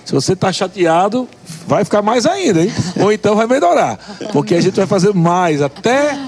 Se 0.04 0.12
você 0.12 0.32
está 0.32 0.52
chateado, 0.52 1.28
vai 1.66 1.84
ficar 1.84 2.02
mais 2.02 2.26
ainda, 2.26 2.62
hein? 2.62 2.72
Ou 3.00 3.12
então 3.12 3.36
vai 3.36 3.46
melhorar. 3.46 3.98
Porque 4.32 4.54
a 4.54 4.60
gente 4.60 4.74
vai 4.74 4.86
fazer 4.86 5.14
mais. 5.14 5.62
Até 5.62 6.18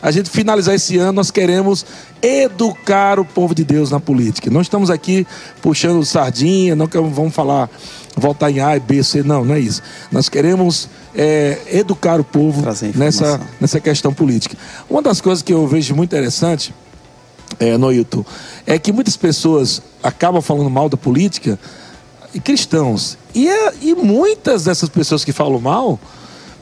a 0.00 0.10
gente 0.10 0.30
finalizar 0.30 0.74
esse 0.74 0.96
ano, 0.96 1.12
nós 1.12 1.30
queremos 1.30 1.84
educar 2.22 3.18
o 3.18 3.24
povo 3.24 3.54
de 3.54 3.64
Deus 3.64 3.90
na 3.90 3.98
política. 3.98 4.50
Não 4.50 4.60
estamos 4.60 4.90
aqui 4.90 5.26
puxando 5.60 6.04
sardinha, 6.04 6.76
não 6.76 6.86
vamos 7.10 7.34
falar, 7.34 7.68
votar 8.16 8.50
em 8.50 8.60
A, 8.60 8.78
B, 8.78 9.02
C, 9.02 9.22
não, 9.22 9.44
não 9.44 9.54
é 9.54 9.60
isso. 9.60 9.82
Nós 10.10 10.28
queremos 10.28 10.88
é, 11.14 11.58
educar 11.72 12.20
o 12.20 12.24
povo 12.24 12.62
nessa, 12.94 13.40
nessa 13.60 13.80
questão 13.80 14.14
política. 14.14 14.56
Uma 14.88 15.02
das 15.02 15.20
coisas 15.20 15.42
que 15.42 15.52
eu 15.52 15.66
vejo 15.66 15.94
muito 15.94 16.10
interessante 16.10 16.72
é, 17.58 17.76
no 17.76 17.92
YouTube 17.92 18.26
é 18.66 18.78
que 18.78 18.92
muitas 18.92 19.16
pessoas 19.16 19.82
acabam 20.02 20.40
falando 20.40 20.70
mal 20.70 20.88
da 20.88 20.96
política 20.96 21.58
cristãos. 22.44 23.16
E, 23.34 23.48
é- 23.48 23.72
e 23.82 23.94
muitas 23.94 24.64
dessas 24.64 24.88
pessoas 24.88 25.24
que 25.24 25.32
falam 25.32 25.60
mal 25.60 25.98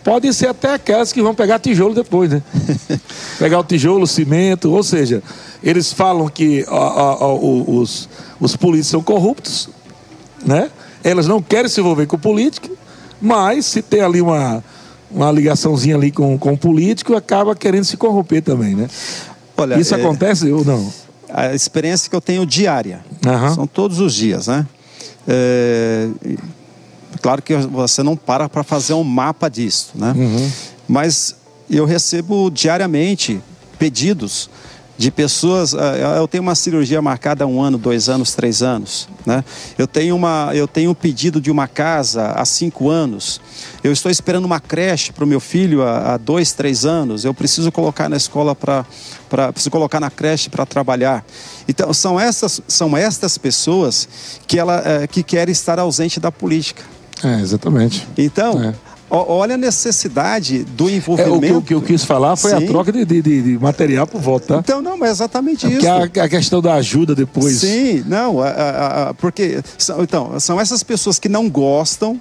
podem 0.05 0.33
ser 0.33 0.49
até 0.49 0.75
aquelas 0.75 1.13
que 1.13 1.21
vão 1.21 1.35
pegar 1.35 1.59
tijolo 1.59 1.95
depois, 1.95 2.31
né? 2.31 2.43
pegar 3.39 3.59
o 3.59 3.65
tijolo, 3.65 4.05
o 4.05 4.07
cimento, 4.07 4.71
ou 4.73 4.83
seja, 4.83 5.23
eles 5.63 5.93
falam 5.93 6.29
que 6.29 6.65
ó, 6.69 6.77
ó, 6.77 7.35
ó, 7.35 7.81
os, 7.81 8.09
os 8.39 8.57
políticos 8.57 8.91
são 8.91 9.03
corruptos, 9.03 9.69
né? 10.45 10.71
Elas 11.03 11.27
não 11.27 11.43
querem 11.43 11.69
se 11.69 11.81
envolver 11.81 12.07
com 12.07 12.19
política, 12.19 12.69
mas 13.21 13.67
se 13.67 13.83
tem 13.83 14.01
ali 14.01 14.21
uma, 14.21 14.63
uma 15.11 15.33
ligaçãozinha 15.33 15.97
ali 15.97 16.13
com, 16.13 16.39
com 16.39 16.53
o 16.53 16.59
político, 16.59 17.15
acaba 17.17 17.55
querendo 17.57 17.85
se 17.85 17.97
corromper 17.97 18.43
também, 18.43 18.75
né? 18.77 18.89
Olha, 19.57 19.79
Isso 19.79 19.95
é, 19.95 19.99
acontece 19.99 20.51
ou 20.53 20.65
não? 20.65 20.93
a 21.29 21.53
experiência 21.55 22.09
que 22.09 22.15
eu 22.15 22.21
tenho 22.21 22.47
diária. 22.47 23.01
Aham. 23.27 23.55
São 23.55 23.67
todos 23.67 23.99
os 23.99 24.15
dias, 24.15 24.47
né? 24.47 24.67
É, 25.27 26.09
claro 27.21 27.43
que 27.43 27.57
você 27.57 28.03
não 28.03 28.17
para 28.17 28.49
para 28.49 28.63
fazer 28.63 28.95
um 28.95 29.05
mapa 29.05 29.49
disso, 29.49 29.93
né? 29.95 30.13
Uhum. 30.17 30.51
Mas 30.89 31.37
eu 31.69 31.85
recebo 31.85 32.51
diariamente 32.51 33.41
pedidos 33.79 34.49
de 34.99 35.11
pessoas. 35.11 35.75
ah, 35.75 36.17
Eu 36.17 36.27
tenho 36.29 36.43
uma 36.43 36.55
cirurgia 36.55 37.01
marcada 37.03 37.45
há 37.45 37.47
um 37.47 37.61
ano, 37.61 37.77
dois 37.77 38.09
anos, 38.09 38.35
três 38.35 38.63
anos, 38.63 39.09
né? 39.25 39.45
Eu 39.77 39.87
tenho 39.87 40.17
uma, 40.17 40.51
eu 40.55 40.67
tenho 40.67 40.91
um 40.91 40.95
pedido 40.95 41.41
de 41.41 41.51
uma 41.51 41.69
casa 41.69 42.33
há 42.33 42.45
cinco 42.45 42.89
anos. 42.89 43.41
Eu 43.85 43.93
estou 43.93 44.11
esperando 44.11 44.45
uma 44.45 44.59
creche 44.61 45.13
para 45.13 45.25
o 45.25 45.27
meu 45.27 45.41
filho 45.41 45.83
há, 45.83 46.15
há 46.15 46.17
dois, 46.17 46.53
três 46.53 46.85
anos. 46.85 47.25
Eu 47.25 47.35
preciso 47.35 47.71
colocar 47.71 48.09
na 48.09 48.17
escola 48.17 48.55
para, 48.55 48.85
preciso 49.53 49.71
colocar 49.71 50.01
na 50.01 50.11
creche 50.11 50.49
para 50.49 50.65
trabalhar. 50.65 51.25
Então 51.69 51.93
são 51.93 52.19
essas, 52.19 52.61
são 52.67 52.97
estas 52.97 53.37
pessoas 53.39 54.09
que 54.47 54.59
ela, 54.59 54.83
eh, 54.85 55.07
que 55.07 55.23
querem 55.23 55.53
estar 55.53 55.79
ausente 55.79 56.19
da 56.19 56.33
política. 56.33 56.83
É, 57.25 57.41
exatamente. 57.41 58.07
Então, 58.17 58.63
É. 58.63 58.75
olha 59.09 59.55
a 59.55 59.59
necessidade 59.59 60.65
do 60.65 60.89
É, 60.89 60.93
envolvimento. 60.93 61.37
o, 61.37 61.41
que, 61.41 61.53
eu- 61.53 61.59
o 61.59 61.63
que 61.63 61.75
eu 61.75 61.83
quis 61.83 62.05
falar 62.05 62.35
foi 62.37 62.53
a 62.53 62.59
Sim. 62.61 62.67
troca 62.67 62.91
de, 62.93 63.05
de- 63.05 63.23
de- 63.23 63.59
material 63.59 64.07
por 64.07 64.21
voto, 64.21 64.47
tá? 64.49 64.57
Então, 64.59 64.83
não, 64.83 64.97
mas 64.99 65.09
é 65.09 65.13
exatamente 65.13 65.61
Porque 65.69 65.77
isso. 65.79 65.89
a, 66.21 66.25
a 66.25 66.29
questão 66.29 66.61
da 66.61 66.75
ajuda 66.75 67.15
depois. 67.15 67.59
Sim, 67.59 68.03
não, 68.07 68.41
a- 68.43 68.49
a- 68.49 69.09
a- 69.11 69.15
porque 69.15 69.61
são, 69.79 70.03
então, 70.03 70.39
são 70.41 70.61
essas 70.61 70.83
pessoas 70.83 71.19
que 71.19 71.29
não 71.29 71.49
gostam, 71.49 72.21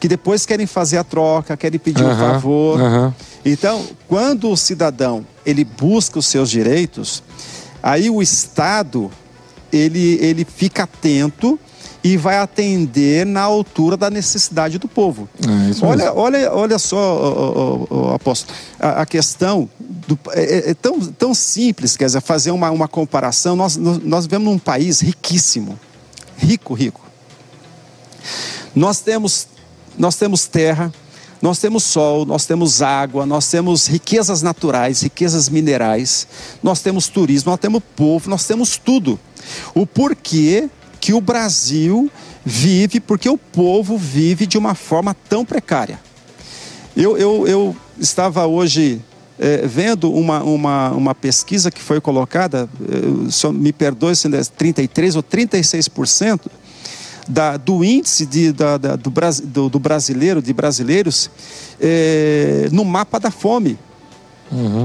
que 0.00 0.08
depois 0.08 0.44
querem 0.44 0.66
fazer 0.66 0.98
a 0.98 1.04
troca, 1.04 1.56
querem 1.56 1.78
pedir 1.78 2.02
um 2.04 2.08
Aham, 2.10 2.32
favor. 2.34 2.80
aham. 2.80 3.14
Então, 3.44 3.82
quando 4.08 4.50
o 4.50 4.56
cidadão 4.56 5.24
ele 5.44 5.64
busca 5.64 6.18
os 6.18 6.26
seus 6.26 6.50
direitos, 6.50 7.22
aí 7.82 8.10
o 8.10 8.20
Estado 8.20 9.10
ele, 9.72 10.18
ele 10.20 10.44
fica 10.44 10.82
atento 10.82 11.58
e 12.12 12.16
vai 12.16 12.38
atender 12.38 13.26
na 13.26 13.40
altura 13.42 13.96
da 13.96 14.08
necessidade 14.08 14.78
do 14.78 14.86
povo. 14.86 15.28
É, 15.42 15.84
olha, 15.84 16.04
mesmo. 16.04 16.18
olha, 16.20 16.52
olha 16.52 16.78
só, 16.78 17.86
apóstolo, 18.14 18.56
a, 18.78 19.02
a 19.02 19.06
questão 19.06 19.68
do- 19.80 20.18
é, 20.30 20.42
é- 20.68 20.70
é 20.70 20.74
tão, 20.74 21.00
tão 21.00 21.34
simples, 21.34 21.96
quer 21.96 22.06
dizer, 22.06 22.20
fazer 22.20 22.50
uma, 22.52 22.70
uma 22.70 22.86
comparação. 22.86 23.56
Nós, 23.56 23.76
nós, 23.76 23.98
nós 24.04 24.24
vivemos 24.26 24.46
num 24.46 24.58
país 24.58 25.00
riquíssimo, 25.00 25.78
rico, 26.36 26.74
rico. 26.74 27.00
Nós 28.74 29.00
temos, 29.00 29.48
nós 29.98 30.16
temos 30.16 30.46
terra, 30.46 30.92
nós 31.42 31.58
temos 31.58 31.82
sol, 31.84 32.24
nós 32.24 32.46
temos 32.46 32.82
água, 32.82 33.26
nós 33.26 33.48
temos 33.50 33.86
riquezas 33.86 34.42
naturais, 34.42 35.02
riquezas 35.02 35.48
minerais, 35.48 36.26
nós 36.62 36.80
temos 36.80 37.08
turismo, 37.08 37.50
nós 37.50 37.60
temos 37.60 37.82
povo, 37.96 38.28
nós 38.30 38.44
temos 38.46 38.76
tudo. 38.76 39.18
O 39.74 39.86
porquê 39.86 40.68
que 41.06 41.14
o 41.14 41.20
Brasil 41.20 42.10
vive, 42.44 42.98
porque 42.98 43.28
o 43.28 43.38
povo 43.38 43.96
vive 43.96 44.44
de 44.44 44.58
uma 44.58 44.74
forma 44.74 45.14
tão 45.28 45.44
precária. 45.44 46.00
Eu, 46.96 47.16
eu, 47.16 47.46
eu 47.46 47.76
estava 47.96 48.44
hoje 48.44 49.00
eh, 49.38 49.62
vendo 49.68 50.12
uma, 50.12 50.42
uma, 50.42 50.90
uma 50.90 51.14
pesquisa 51.14 51.70
que 51.70 51.80
foi 51.80 52.00
colocada, 52.00 52.68
eh, 52.82 53.30
só 53.30 53.52
me 53.52 53.72
perdoe 53.72 54.16
se 54.16 54.26
é 54.34 54.42
33 54.42 55.14
ou 55.14 55.22
36% 55.22 56.40
da, 57.28 57.56
do 57.56 57.84
índice 57.84 58.26
de, 58.26 58.50
da, 58.50 58.76
da- 58.76 58.96
do, 58.96 59.12
do- 59.44 59.68
do 59.68 59.78
brasileiro, 59.78 60.42
de 60.42 60.52
brasileiros, 60.52 61.30
eh, 61.80 62.68
no 62.72 62.84
mapa 62.84 63.20
da 63.20 63.30
fome. 63.30 63.78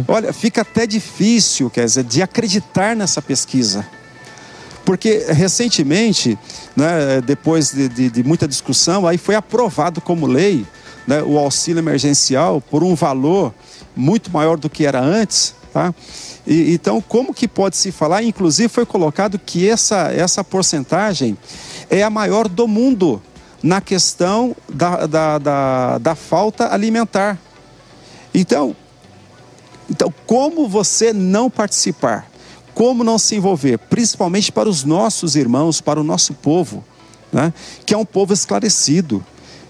Olha, 0.08 0.32
fica 0.34 0.62
até 0.62 0.86
difícil, 0.86 1.68
quer 1.72 1.86
dizer, 1.86 2.04
de 2.04 2.22
acreditar 2.22 2.96
nessa 2.96 3.24
pesquisa. 3.24 3.88
Porque 4.92 5.20
recentemente, 5.30 6.38
né, 6.76 7.22
depois 7.26 7.72
de, 7.72 7.88
de- 7.88 8.10
de 8.10 8.24
muita 8.26 8.46
discussão, 8.46 9.08
aí 9.08 9.18
foi 9.18 9.36
aprovado 9.36 10.02
como 10.02 10.28
lei 10.28 10.66
né, 11.08 11.24
o 11.24 11.38
auxílio 11.40 11.80
emergencial 11.80 12.60
por 12.60 12.84
um 12.84 12.94
valor 12.94 13.54
muito 13.96 14.30
maior 14.30 14.58
do 14.58 14.70
que 14.70 14.86
era 14.86 15.00
antes. 15.00 15.56
Tá? 15.72 15.96
E, 16.46 16.74
então, 16.74 17.00
como 17.00 17.34
que 17.34 17.48
pode 17.48 17.78
se 17.78 17.90
falar? 17.90 18.22
Inclusive, 18.22 18.68
foi 18.68 18.86
colocado 18.86 19.40
que 19.40 19.66
essa, 19.70 20.12
essa 20.12 20.44
porcentagem 20.44 21.38
é 21.90 22.04
a 22.04 22.10
maior 22.10 22.50
do 22.50 22.68
mundo 22.68 23.22
na 23.64 23.80
questão 23.80 24.54
da, 24.68 25.06
da, 25.08 25.38
da, 25.38 25.98
da 26.00 26.16
falta 26.16 26.74
alimentar. 26.74 27.40
Então, 28.34 28.76
então, 29.90 30.14
como 30.28 30.68
você 30.68 31.14
não 31.14 31.50
participar? 31.50 32.30
Como 32.74 33.04
não 33.04 33.18
se 33.18 33.36
envolver? 33.36 33.78
Principalmente 33.78 34.52
para 34.52 34.70
os 34.70 34.84
nossos 34.84 35.36
irmãos, 35.36 35.82
para 35.82 36.00
o 36.00 36.04
nosso 36.04 36.34
povo, 36.34 36.84
né? 37.32 37.54
que 37.86 37.94
é 37.94 37.98
um 37.98 38.06
povo 38.06 38.34
esclarecido, 38.34 39.24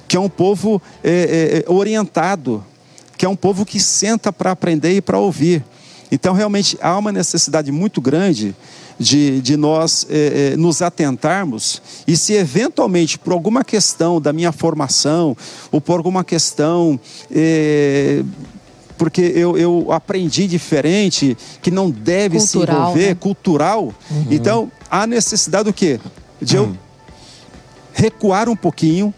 que 0.07 0.17
é 0.17 0.19
um 0.19 0.29
povo 0.29 0.81
é, 1.03 1.63
é, 1.65 1.71
orientado, 1.71 2.63
que 3.17 3.25
é 3.25 3.29
um 3.29 3.35
povo 3.35 3.65
que 3.65 3.79
senta 3.79 4.31
para 4.31 4.51
aprender 4.51 4.95
e 4.95 5.01
para 5.01 5.17
ouvir. 5.17 5.63
Então, 6.11 6.33
realmente, 6.33 6.77
há 6.81 6.97
uma 6.97 7.11
necessidade 7.11 7.71
muito 7.71 8.01
grande 8.01 8.53
de, 8.99 9.41
de 9.41 9.57
nós 9.57 10.05
é, 10.09 10.53
é, 10.53 10.57
nos 10.57 10.81
atentarmos 10.81 11.81
e 12.07 12.15
se 12.15 12.33
eventualmente 12.33 13.17
por 13.17 13.33
alguma 13.33 13.63
questão 13.63 14.21
da 14.21 14.31
minha 14.31 14.51
formação 14.51 15.35
ou 15.71 15.81
por 15.81 15.97
alguma 15.97 16.23
questão 16.23 16.99
é, 17.31 18.23
porque 19.01 19.21
eu, 19.21 19.57
eu 19.57 19.91
aprendi 19.91 20.45
diferente, 20.45 21.35
que 21.59 21.71
não 21.71 21.89
deve 21.89 22.39
se 22.39 22.53
Cultural, 22.53 22.81
envolver, 22.81 23.07
né? 23.07 23.15
cultural. 23.19 23.93
Então, 24.29 24.71
há 24.91 25.07
necessidade 25.07 25.63
do 25.63 25.73
quê? 25.73 25.99
de 26.39 26.55
eu 26.55 26.77
recuar 27.91 28.47
um 28.47 28.55
pouquinho, 28.55 29.11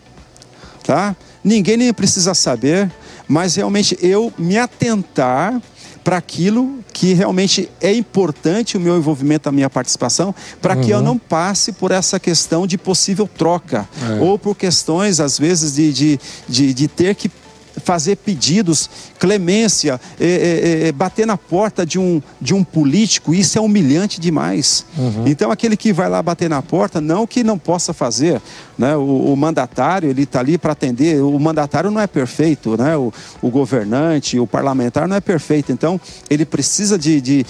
tá? 0.86 1.14
Ninguém 1.44 1.76
nem 1.76 1.94
precisa 1.94 2.34
saber, 2.34 2.90
mas 3.28 3.56
realmente 3.58 3.98
eu 4.02 4.32
me 4.38 4.58
atentar 4.58 5.62
para 6.02 6.16
aquilo 6.16 6.80
que 6.94 7.14
realmente 7.14 7.70
é 7.82 7.94
importante 7.94 8.78
o 8.78 8.80
meu 8.80 8.98
envolvimento, 8.98 9.50
a 9.50 9.52
minha 9.52 9.70
participação, 9.70 10.34
para 10.62 10.78
uhum. 10.78 10.82
que 10.82 10.92
eu 10.92 11.00
uhum. 11.00 11.04
não 11.04 11.18
passe 11.18 11.74
por 11.74 11.92
essa 11.92 12.22
questão 12.22 12.66
de 12.66 12.78
possível 12.78 13.28
troca, 13.28 13.86
é. 14.02 14.22
ou 14.22 14.40
por 14.40 14.56
questões, 14.56 15.20
às 15.20 15.38
vezes, 15.38 15.76
de, 15.76 15.92
de, 15.92 16.20
de, 16.48 16.74
de 16.74 16.88
ter 16.88 17.16
que 17.16 17.30
fazer 17.78 18.18
pedidos, 18.18 18.90
clemência, 19.20 20.00
é, 20.20 20.26
é, 20.26 20.88
é, 20.88 20.92
bater 20.92 21.26
na 21.26 21.38
porta 21.38 21.86
de 21.86 22.00
um, 22.00 22.22
de 22.40 22.54
um 22.54 22.64
político, 22.64 23.34
isso 23.34 23.58
é 23.58 23.62
humilhante 23.62 24.20
demais. 24.20 24.86
Uhum. 24.98 25.24
Então, 25.26 25.52
aquele 25.52 25.78
que 25.78 25.94
vai 25.94 26.10
lá 26.10 26.22
bater 26.22 26.50
na 26.50 26.62
porta, 26.62 27.02
não 27.02 27.26
que 27.26 27.44
não 27.44 27.58
possa 27.58 27.94
fazer, 27.94 28.42
né? 28.78 28.96
o, 28.96 29.34
o 29.34 29.38
mandatário, 29.38 30.10
ele 30.10 30.24
está 30.24 30.40
ali 30.40 30.58
para 30.58 30.74
atender, 30.74 31.22
o 31.22 31.40
mandatário 31.40 31.90
não 31.90 32.02
é 32.02 32.08
perfeito, 32.08 32.78
né? 32.78 32.96
o, 32.96 33.12
o 33.42 33.50
governante, 33.50 34.40
o 34.40 34.48
parlamentar 34.48 35.08
não 35.08 35.16
é 35.16 35.22
perfeito, 35.22 35.72
então 35.72 36.00
ele 36.30 36.46
precisa 36.46 36.98
de, 36.98 37.22
de, 37.22 37.46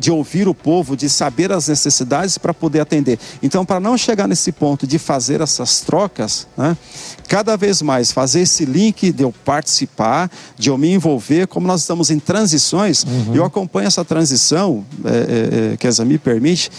de 0.00 0.10
ouvir 0.10 0.48
o 0.48 0.54
povo, 0.54 0.96
de 0.96 1.08
saber 1.08 1.52
as 1.52 1.68
necessidades 1.68 2.38
para 2.38 2.52
poder 2.54 2.80
atender. 2.80 3.18
Então, 3.42 3.64
para 3.64 3.80
não 3.80 3.96
chegar 3.96 4.28
nesse 4.28 4.52
ponto 4.52 4.86
de 4.86 4.98
fazer 4.98 5.40
essas 5.40 5.80
trocas, 5.80 6.46
né? 6.56 6.76
cada 7.28 7.56
vez 7.56 7.82
mais 7.82 8.12
fazer 8.12 8.40
esse 8.40 8.64
link 8.64 9.10
de 9.12 9.22
eu 9.22 9.32
participar, 9.64 10.30
de 10.58 10.68
eu 10.68 10.76
me 10.76 10.92
envolver, 10.92 11.46
como 11.46 11.66
nós 11.66 11.80
estamos 11.80 12.10
em 12.10 12.18
transições, 12.18 13.04
uhum. 13.04 13.34
eu 13.34 13.44
acompanho 13.44 13.86
essa 13.86 14.04
transição, 14.04 14.84
é, 15.04 15.70
é, 15.70 15.72
é 15.72 15.76
que 15.78 15.88
a 15.88 16.04
me 16.04 16.18
permite, 16.18 16.70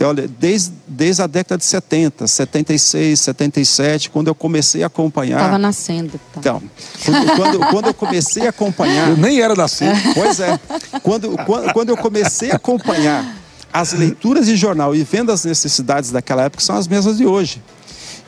olha, 0.00 0.28
desde, 0.28 0.72
desde 0.86 1.22
a 1.22 1.26
década 1.28 1.58
de 1.58 1.64
70, 1.64 2.26
76, 2.26 3.20
77, 3.20 4.10
quando 4.10 4.26
eu 4.26 4.34
comecei 4.34 4.82
a 4.82 4.88
acompanhar. 4.88 5.38
Estava 5.38 5.58
nascendo. 5.58 6.20
Tá. 6.32 6.40
Então, 6.40 6.62
quando, 7.04 7.36
quando, 7.36 7.58
quando, 7.70 7.86
eu 7.86 7.94
comecei 7.94 8.46
a 8.46 8.50
acompanhar. 8.50 9.10
Eu 9.10 9.16
nem 9.16 9.40
era 9.40 9.54
nascido. 9.54 9.94
Pois 10.14 10.40
é. 10.40 10.58
Quando, 11.02 11.36
quando, 11.44 11.72
quando 11.72 11.88
eu 11.90 11.96
comecei 11.96 12.50
a 12.50 12.56
acompanhar 12.56 13.36
as 13.72 13.92
leituras 13.92 14.46
de 14.46 14.56
jornal 14.56 14.94
e 14.94 15.02
vendo 15.04 15.30
as 15.30 15.44
necessidades 15.44 16.10
daquela 16.10 16.44
época, 16.44 16.62
são 16.62 16.76
as 16.76 16.88
mesmas 16.88 17.18
de 17.18 17.26
hoje. 17.26 17.62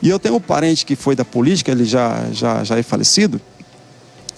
E 0.01 0.09
eu 0.09 0.17
tenho 0.17 0.35
um 0.35 0.39
parente 0.39 0.85
que 0.85 0.95
foi 0.95 1.15
da 1.15 1.23
política, 1.23 1.71
ele 1.71 1.85
já, 1.85 2.25
já, 2.31 2.63
já 2.63 2.77
é 2.77 2.83
falecido. 2.83 3.39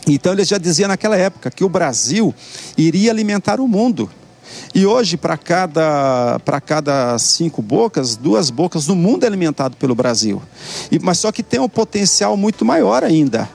Então 0.07 0.33
ele 0.33 0.43
já 0.43 0.57
dizia 0.57 0.87
naquela 0.87 1.15
época 1.15 1.49
que 1.49 1.63
o 1.63 1.69
Brasil 1.69 2.33
iria 2.77 3.11
alimentar 3.11 3.59
o 3.59 3.67
mundo. 3.67 4.09
E 4.73 4.85
hoje, 4.85 5.17
para 5.17 5.37
cada, 5.37 6.39
cada 6.65 7.17
cinco 7.19 7.61
bocas, 7.61 8.15
duas 8.15 8.49
bocas 8.49 8.85
do 8.85 8.95
mundo 8.95 9.23
é 9.23 9.27
alimentado 9.27 9.77
pelo 9.77 9.95
Brasil. 9.95 10.41
E, 10.91 10.99
mas 10.99 11.19
só 11.19 11.31
que 11.31 11.43
tem 11.43 11.59
um 11.59 11.69
potencial 11.69 12.35
muito 12.35 12.65
maior 12.65 13.03
ainda. 13.03 13.49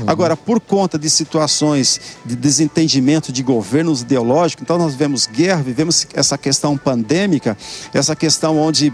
Uhum. 0.00 0.04
Agora, 0.06 0.36
por 0.36 0.60
conta 0.60 0.98
de 0.98 1.10
situações 1.10 2.00
de 2.24 2.34
desentendimento 2.34 3.30
de 3.30 3.42
governos 3.42 4.00
ideológicos, 4.00 4.62
então 4.62 4.78
nós 4.78 4.92
vivemos 4.92 5.26
guerra, 5.26 5.62
vivemos 5.62 6.06
essa 6.14 6.38
questão 6.38 6.76
pandêmica, 6.76 7.56
essa 7.92 8.16
questão 8.16 8.58
onde 8.58 8.90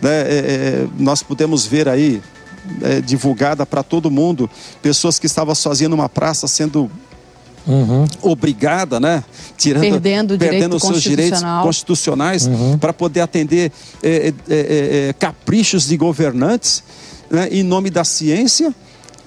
né, 0.00 0.10
é, 0.10 0.24
é, 0.26 0.86
nós 0.98 1.22
podemos 1.22 1.64
ver 1.64 1.88
aí 1.88 2.20
é, 2.82 3.00
divulgada 3.00 3.64
para 3.64 3.82
todo 3.82 4.10
mundo 4.10 4.48
pessoas 4.82 5.18
que 5.18 5.26
estavam 5.26 5.54
sozinhas 5.54 5.90
numa 5.90 6.08
praça 6.08 6.46
sendo 6.46 6.90
Uhum. 7.66 8.04
obrigada, 8.20 9.00
né? 9.00 9.24
Tirando, 9.56 9.80
perdendo, 9.80 10.38
perdendo 10.38 10.76
os 10.76 10.82
seus 10.82 11.02
direitos 11.02 11.42
constitucionais 11.62 12.46
uhum. 12.46 12.76
para 12.76 12.92
poder 12.92 13.22
atender 13.22 13.72
é, 14.02 14.08
é, 14.10 14.32
é, 14.50 15.08
é, 15.08 15.12
caprichos 15.14 15.86
de 15.86 15.96
governantes 15.96 16.84
né? 17.30 17.48
em 17.50 17.62
nome 17.62 17.88
da 17.88 18.04
ciência. 18.04 18.74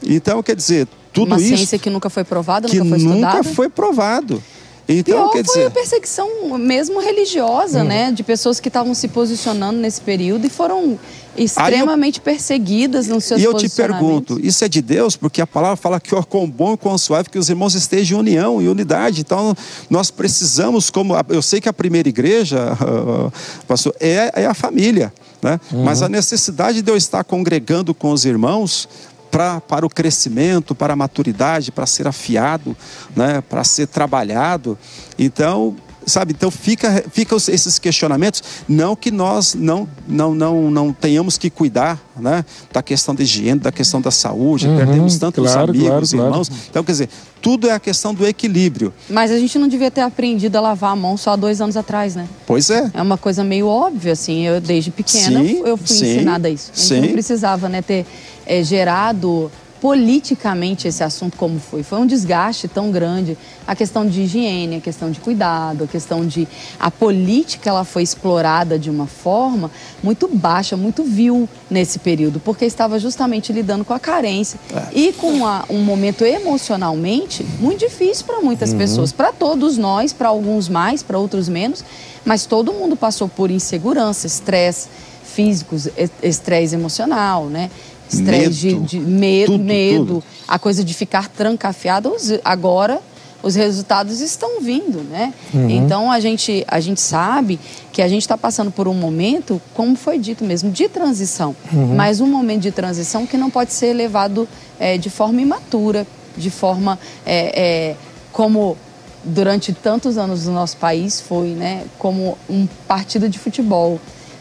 Então, 0.03 0.43
quer 0.43 0.55
dizer, 0.55 0.87
tudo 1.11 1.29
Uma 1.29 1.37
isso. 1.37 1.49
Uma 1.49 1.57
ciência 1.57 1.79
que 1.79 1.89
nunca 1.89 2.11
foi 2.11 2.23
provada, 2.23 2.67
que 2.67 2.77
nunca 2.77 2.89
foi 2.89 2.97
estudada. 2.99 3.37
Nunca 3.37 3.43
foi 3.43 3.69
provado. 3.69 4.43
Então, 4.87 5.15
Pior 5.15 5.31
quer 5.31 5.45
foi 5.45 5.55
dizer... 5.55 5.67
a 5.67 5.71
perseguição 5.71 6.57
mesmo 6.57 6.99
religiosa, 6.99 7.81
hum. 7.83 7.87
né? 7.87 8.11
De 8.11 8.23
pessoas 8.23 8.59
que 8.59 8.69
estavam 8.69 8.93
se 8.93 9.07
posicionando 9.09 9.79
nesse 9.79 9.99
período 9.99 10.45
e 10.45 10.49
foram 10.49 10.97
extremamente 11.35 12.19
eu... 12.19 12.23
perseguidas 12.23 13.07
nos 13.07 13.25
seus 13.25 13.41
E 13.41 13.43
eu 13.43 13.53
te 13.53 13.69
pergunto, 13.69 14.39
isso 14.41 14.63
é 14.63 14.69
de 14.69 14.81
Deus? 14.81 15.17
Porque 15.17 15.41
a 15.41 15.47
palavra 15.47 15.75
fala 15.75 15.99
que 15.99 16.15
o 16.15 16.23
quão 16.23 16.49
bom 16.49 16.73
e 16.73 16.77
quão 16.77 16.97
suave 16.97 17.29
que 17.29 17.37
os 17.37 17.49
irmãos 17.49 17.75
estejam 17.75 18.19
em 18.19 18.21
união 18.21 18.61
e 18.61 18.69
unidade. 18.69 19.21
Então, 19.21 19.55
nós 19.89 20.09
precisamos, 20.09 20.89
como 20.89 21.13
eu 21.29 21.41
sei 21.41 21.59
que 21.59 21.67
a 21.67 21.73
primeira 21.73 22.07
igreja, 22.07 22.77
pastor, 23.67 23.93
é, 23.99 24.31
é 24.35 24.45
a 24.45 24.53
família. 24.53 25.13
Né? 25.41 25.59
Uhum. 25.71 25.83
Mas 25.83 26.01
a 26.01 26.09
necessidade 26.09 26.81
de 26.81 26.89
eu 26.89 26.97
estar 26.97 27.23
congregando 27.23 27.93
com 27.93 28.11
os 28.11 28.25
irmãos 28.25 28.89
pra, 29.37 29.61
para 29.61 29.85
o 29.85 29.89
crescimento, 29.89 30.73
para 30.73 30.93
a 30.93 30.95
maturidade, 30.95 31.71
para 31.71 31.85
ser 31.85 32.07
afiado, 32.07 32.75
né, 33.15 33.39
para 33.39 33.63
ser 33.63 33.85
trabalhado. 33.85 34.75
Então, 35.19 35.75
sabe? 36.07 36.33
Então 36.35 36.49
fica, 36.49 37.03
fica 37.11 37.35
esses 37.35 37.77
questionamentos, 37.77 38.41
não 38.67 38.95
que 38.95 39.11
nós 39.11 39.53
não, 39.53 39.87
não, 40.07 40.33
não, 40.33 40.71
não 40.71 40.93
tenhamos 40.93 41.37
que 41.37 41.49
cuidar, 41.49 42.01
né? 42.17 42.43
Da 42.71 42.81
questão 42.81 43.13
da 43.13 43.21
higiene, 43.21 43.59
da 43.59 43.71
questão 43.71 44.01
da 44.01 44.09
saúde, 44.09 44.67
uhum, 44.67 44.77
perdemos 44.77 45.17
tantos 45.17 45.51
claro, 45.51 45.71
amigos, 45.71 46.11
claro, 46.11 46.27
irmãos. 46.27 46.49
Claro. 46.49 46.63
Então, 46.69 46.83
quer 46.83 46.91
dizer, 46.93 47.09
tudo 47.41 47.67
é 47.67 47.73
a 47.73 47.79
questão 47.79 48.13
do 48.13 48.25
equilíbrio. 48.25 48.93
Mas 49.09 49.31
a 49.31 49.37
gente 49.37 49.59
não 49.59 49.67
devia 49.67 49.91
ter 49.91 50.01
aprendido 50.01 50.55
a 50.57 50.61
lavar 50.61 50.93
a 50.93 50.95
mão 50.95 51.17
só 51.17 51.31
há 51.31 51.35
dois 51.35 51.59
anos 51.61 51.75
atrás, 51.75 52.15
né? 52.15 52.27
Pois 52.45 52.69
é. 52.69 52.89
É 52.93 53.01
uma 53.01 53.17
coisa 53.17 53.43
meio 53.43 53.67
óbvia, 53.67 54.13
assim. 54.13 54.47
Eu, 54.47 54.61
desde 54.61 54.89
pequena, 54.89 55.41
sim, 55.41 55.61
eu 55.65 55.77
fui 55.77 55.87
sim, 55.87 56.15
ensinada 56.15 56.49
isso. 56.49 56.71
A 56.73 56.77
gente 56.77 56.87
sim. 56.87 57.01
não 57.01 57.09
precisava, 57.09 57.69
né, 57.69 57.81
ter 57.81 58.05
é, 58.45 58.63
gerado 58.63 59.51
politicamente 59.81 60.87
esse 60.87 61.03
assunto 61.03 61.37
como 61.37 61.59
foi. 61.59 61.83
Foi 61.83 61.99
um 61.99 62.05
desgaste 62.05 62.67
tão 62.67 62.91
grande. 62.91 63.37
A 63.65 63.75
questão 63.75 64.05
de 64.07 64.21
higiene, 64.21 64.77
a 64.77 64.81
questão 64.81 65.11
de 65.11 65.19
cuidado, 65.19 65.83
a 65.83 65.87
questão 65.87 66.25
de... 66.25 66.47
A 66.79 66.89
política, 66.89 67.69
ela 67.69 67.83
foi 67.83 68.03
explorada 68.03 68.79
de 68.79 68.89
uma 68.89 69.07
forma 69.07 69.69
muito 70.01 70.27
baixa, 70.27 70.75
muito 70.75 71.03
vil 71.03 71.47
nesse 71.69 71.99
período, 71.99 72.39
porque 72.39 72.65
estava 72.65 72.99
justamente 72.99 73.53
lidando 73.53 73.85
com 73.85 73.93
a 73.93 73.99
carência 73.99 74.59
é. 74.73 74.87
e 74.93 75.13
com 75.13 75.41
um 75.69 75.83
momento 75.83 76.23
emocionalmente 76.25 77.45
muito 77.59 77.79
difícil 77.79 78.25
para 78.25 78.41
muitas 78.41 78.71
uhum. 78.71 78.77
pessoas. 78.77 79.11
Para 79.11 79.31
todos 79.31 79.77
nós, 79.77 80.11
para 80.13 80.29
alguns 80.29 80.67
mais, 80.67 81.03
para 81.03 81.19
outros 81.19 81.47
menos, 81.47 81.83
mas 82.25 82.45
todo 82.45 82.73
mundo 82.73 82.95
passou 82.95 83.27
por 83.27 83.51
insegurança, 83.51 84.27
estresse 84.27 84.89
físicos, 85.23 85.87
estresse 86.23 86.73
emocional, 86.73 87.45
né? 87.45 87.69
Estresse 88.09 88.51
de, 88.51 88.79
de, 88.79 88.99
medo, 88.99 89.53
tudo, 89.53 89.63
medo 89.63 90.05
tudo. 90.05 90.23
a 90.47 90.57
coisa 90.57 90.83
de 90.83 90.93
ficar 90.93 91.29
trancafiado. 91.29 92.15
Agora 92.43 93.01
os 93.43 93.55
resultados 93.55 94.19
estão 94.19 94.59
vindo, 94.61 95.03
né? 95.03 95.33
Uhum. 95.53 95.69
Então 95.69 96.11
a 96.11 96.19
gente, 96.19 96.65
a 96.67 96.79
gente 96.79 96.99
sabe 96.99 97.59
que 97.91 98.01
a 98.01 98.07
gente 98.07 98.21
está 98.21 98.37
passando 98.37 98.71
por 98.71 98.87
um 98.87 98.93
momento, 98.93 99.61
como 99.73 99.95
foi 99.95 100.17
dito 100.17 100.43
mesmo, 100.43 100.71
de 100.71 100.89
transição. 100.89 101.55
Uhum. 101.71 101.95
Mas 101.95 102.19
um 102.19 102.27
momento 102.27 102.61
de 102.61 102.71
transição 102.71 103.25
que 103.25 103.37
não 103.37 103.49
pode 103.49 103.73
ser 103.73 103.93
levado 103.93 104.47
é, 104.79 104.97
de 104.97 105.09
forma 105.09 105.41
imatura, 105.41 106.05
de 106.35 106.49
forma 106.49 106.99
é, 107.25 107.61
é, 107.61 107.95
como 108.31 108.77
durante 109.23 109.73
tantos 109.73 110.17
anos 110.17 110.45
no 110.45 110.53
nosso 110.53 110.77
país 110.77 111.21
foi, 111.21 111.49
né? 111.49 111.83
Como 111.97 112.37
um 112.49 112.67
partido 112.87 113.29
de 113.29 113.37
futebol, 113.37 113.99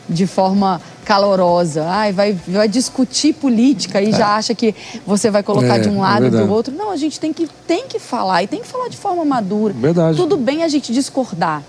de 0.09 0.27
forma 0.27 0.81
calorosa, 1.07 1.85
ai, 1.87 2.13
vai, 2.13 2.37
vai 2.49 2.67
discutir 2.67 3.33
política 3.33 4.03
e 4.03 4.09
é. 4.09 4.13
já 4.13 4.35
acha 4.35 4.57
que 4.57 4.75
você 5.07 5.31
vai 5.31 5.41
colocar 5.41 5.77
é, 5.77 5.79
de 5.79 5.89
um 5.89 6.01
lado 6.01 6.25
é 6.25 6.29
e 6.29 6.31
do 6.33 6.51
outro. 6.51 6.75
Não, 6.75 6.91
a 6.91 6.97
gente 6.97 7.21
tem 7.21 7.33
que, 7.33 7.49
tem 7.65 7.87
que 7.87 8.01
falar 8.01 8.43
e 8.43 8.49
tem 8.49 8.61
que 8.61 8.67
falar 8.67 8.89
de 8.89 8.97
forma 8.97 9.25
madura. 9.25 9.73
Verdade. 9.73 10.17
Tudo 10.17 10.37
bem 10.37 10.65
a 10.65 10.69
gente 10.69 10.93
discordar. 10.93 11.63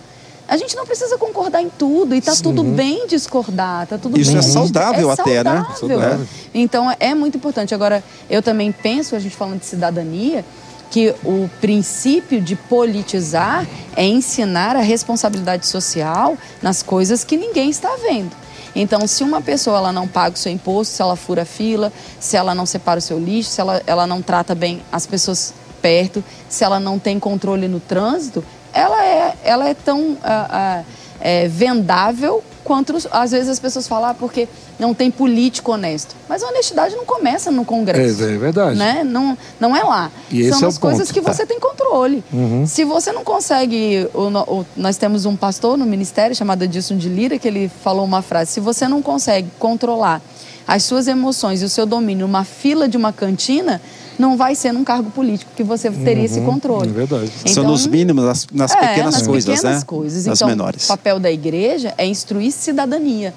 A 0.47 0.57
gente 0.57 0.75
não 0.75 0.88
precisa 0.88 1.19
concordar 1.19 1.61
em 1.61 1.69
tudo 1.69 2.15
e 2.15 2.21
tá 2.21 2.33
Sim. 2.33 2.43
tudo 2.43 2.63
bem 2.63 3.05
discordar, 3.05 3.85
tá 3.85 3.97
tudo 3.97 4.19
Isso 4.19 4.31
bem. 4.31 4.39
é 4.39 4.41
saudável 4.41 5.09
é 5.11 5.13
até, 5.13 5.43
né? 5.43 5.67
saudável. 5.77 6.17
né? 6.17 6.27
Então 6.53 6.95
é 6.99 7.13
muito 7.13 7.38
importante. 7.38 7.75
Agora, 7.75 8.03
eu 8.27 8.41
também 8.41 8.71
penso, 8.71 9.15
a 9.15 9.19
gente 9.19 9.35
falando 9.35 9.59
de 9.59 9.65
cidadania, 9.67 10.43
que 10.89 11.13
o 11.23 11.47
princípio 11.61 12.41
de 12.41 12.55
politizar 12.55 13.67
é 13.95 14.03
ensinar 14.03 14.75
a 14.75 14.81
responsabilidade 14.81 15.67
social 15.67 16.35
nas 16.59 16.81
coisas 16.81 17.23
que 17.23 17.38
ninguém 17.38 17.69
está 17.69 17.95
vendo. 18.01 18.46
Então, 18.76 19.07
se 19.07 19.24
uma 19.24 19.41
pessoa 19.41 19.78
ela 19.78 19.91
não 19.91 20.07
paga 20.07 20.36
o 20.36 20.38
seu 20.38 20.51
imposto, 20.51 20.93
se 20.95 21.01
ela 21.01 21.15
fura 21.15 21.45
fila, 21.45 21.91
se 22.20 22.38
ela 22.38 22.53
não 22.53 22.65
separa 22.65 22.99
o 22.99 23.01
seu 23.01 23.20
lixo, 23.20 23.49
se 23.49 23.61
ela, 23.61 23.82
ela 23.88 24.07
não 24.07 24.22
trata 24.22 24.53
bem 24.53 24.82
as 24.91 25.05
pessoas 25.05 25.53
perto, 25.82 26.24
se 26.49 26.63
ela 26.63 26.80
não 26.80 26.99
tem 26.99 27.20
controle 27.20 27.68
no 27.68 27.80
trânsito, 27.80 28.43
ela 28.74 29.03
é, 29.05 29.36
ela 29.43 29.68
é 29.68 29.74
tão 29.74 29.99
uh, 29.99 30.15
uh, 30.15 30.86
é, 31.20 31.47
vendável 31.47 32.43
quanto 32.63 32.95
às 33.11 33.32
vezes 33.32 33.49
as 33.49 33.59
pessoas 33.59 33.88
falam 33.88 34.09
ah, 34.09 34.13
porque 34.13 34.47
não 34.80 34.93
tem 34.93 35.09
político 35.09 35.71
honesto. 35.71 36.15
Mas 36.30 36.43
a 36.43 36.47
honestidade 36.47 36.95
não 36.95 37.05
começa 37.05 37.49
no 37.51 37.65
Congresso. 37.65 38.23
É, 38.23 38.34
é 38.34 38.38
verdade. 38.38 38.78
Né? 38.78 39.03
Não, 39.03 39.38
não 39.59 39.75
é 39.75 39.84
lá. 39.84 40.11
E 40.32 40.43
São 40.49 40.57
esse 40.57 40.63
é 40.65 40.67
as 40.67 40.75
o 40.78 40.80
coisas 40.80 41.07
ponto. 41.07 41.13
que 41.13 41.21
você 41.21 41.45
tem 41.45 41.59
controle. 41.59 42.23
Se 42.65 42.84
você 42.84 43.11
não 43.11 43.23
consegue. 43.23 44.07
o 44.13 44.30
no- 44.30 44.41
o- 44.43 44.65
nós 44.75 44.97
temos 44.97 45.25
um 45.25 45.36
pastor 45.36 45.78
no 45.78 45.86
ministério 45.86 46.36
chamado 46.36 46.63
Edilson 46.63 46.97
de 46.97 47.09
Lira 47.09 47.38
que 47.39 47.47
ele 47.47 47.71
falou 47.84 48.05
uma 48.05 48.21
frase: 48.21 48.51
se 48.51 48.59
você 48.59 48.88
não 48.88 49.01
consegue 49.01 49.47
controlar 49.57 50.21
as 50.67 50.84
suas 50.84 51.07
emoções 51.07 51.61
e 51.61 51.65
o 51.65 51.69
seu 51.69 51.86
domínio 51.86 52.28
numa 52.28 52.43
fila 52.43 52.89
de 52.89 52.97
uma 52.97 53.13
cantina, 53.13 53.82
não 54.19 54.36
vai 54.36 54.53
ser 54.53 54.73
num 54.73 54.84
cargo 54.84 55.09
político 55.09 55.49
que 55.55 55.63
você 55.63 55.89
teria 55.89 56.25
esse 56.25 56.41
controle. 56.41 56.89
é 56.89 56.91
verdade. 56.91 57.32
São 57.47 57.63
nos 57.63 57.88
mínimos, 57.88 58.25
nas, 58.25 58.47
nas 58.51 58.71
é, 58.71 58.75
pequenas 58.75 59.13
nas 59.15 59.28
coisas, 59.28 59.55
pequenas 59.55 59.80
né? 59.80 59.84
coisas. 59.86 60.25
Nas 60.25 60.38
então, 60.38 60.47
menores. 60.49 60.84
o 60.86 60.88
papel 60.89 61.19
da 61.19 61.32
igreja 61.32 61.93
é 61.97 62.05
instruir 62.05 62.51
cidadania. 62.51 63.34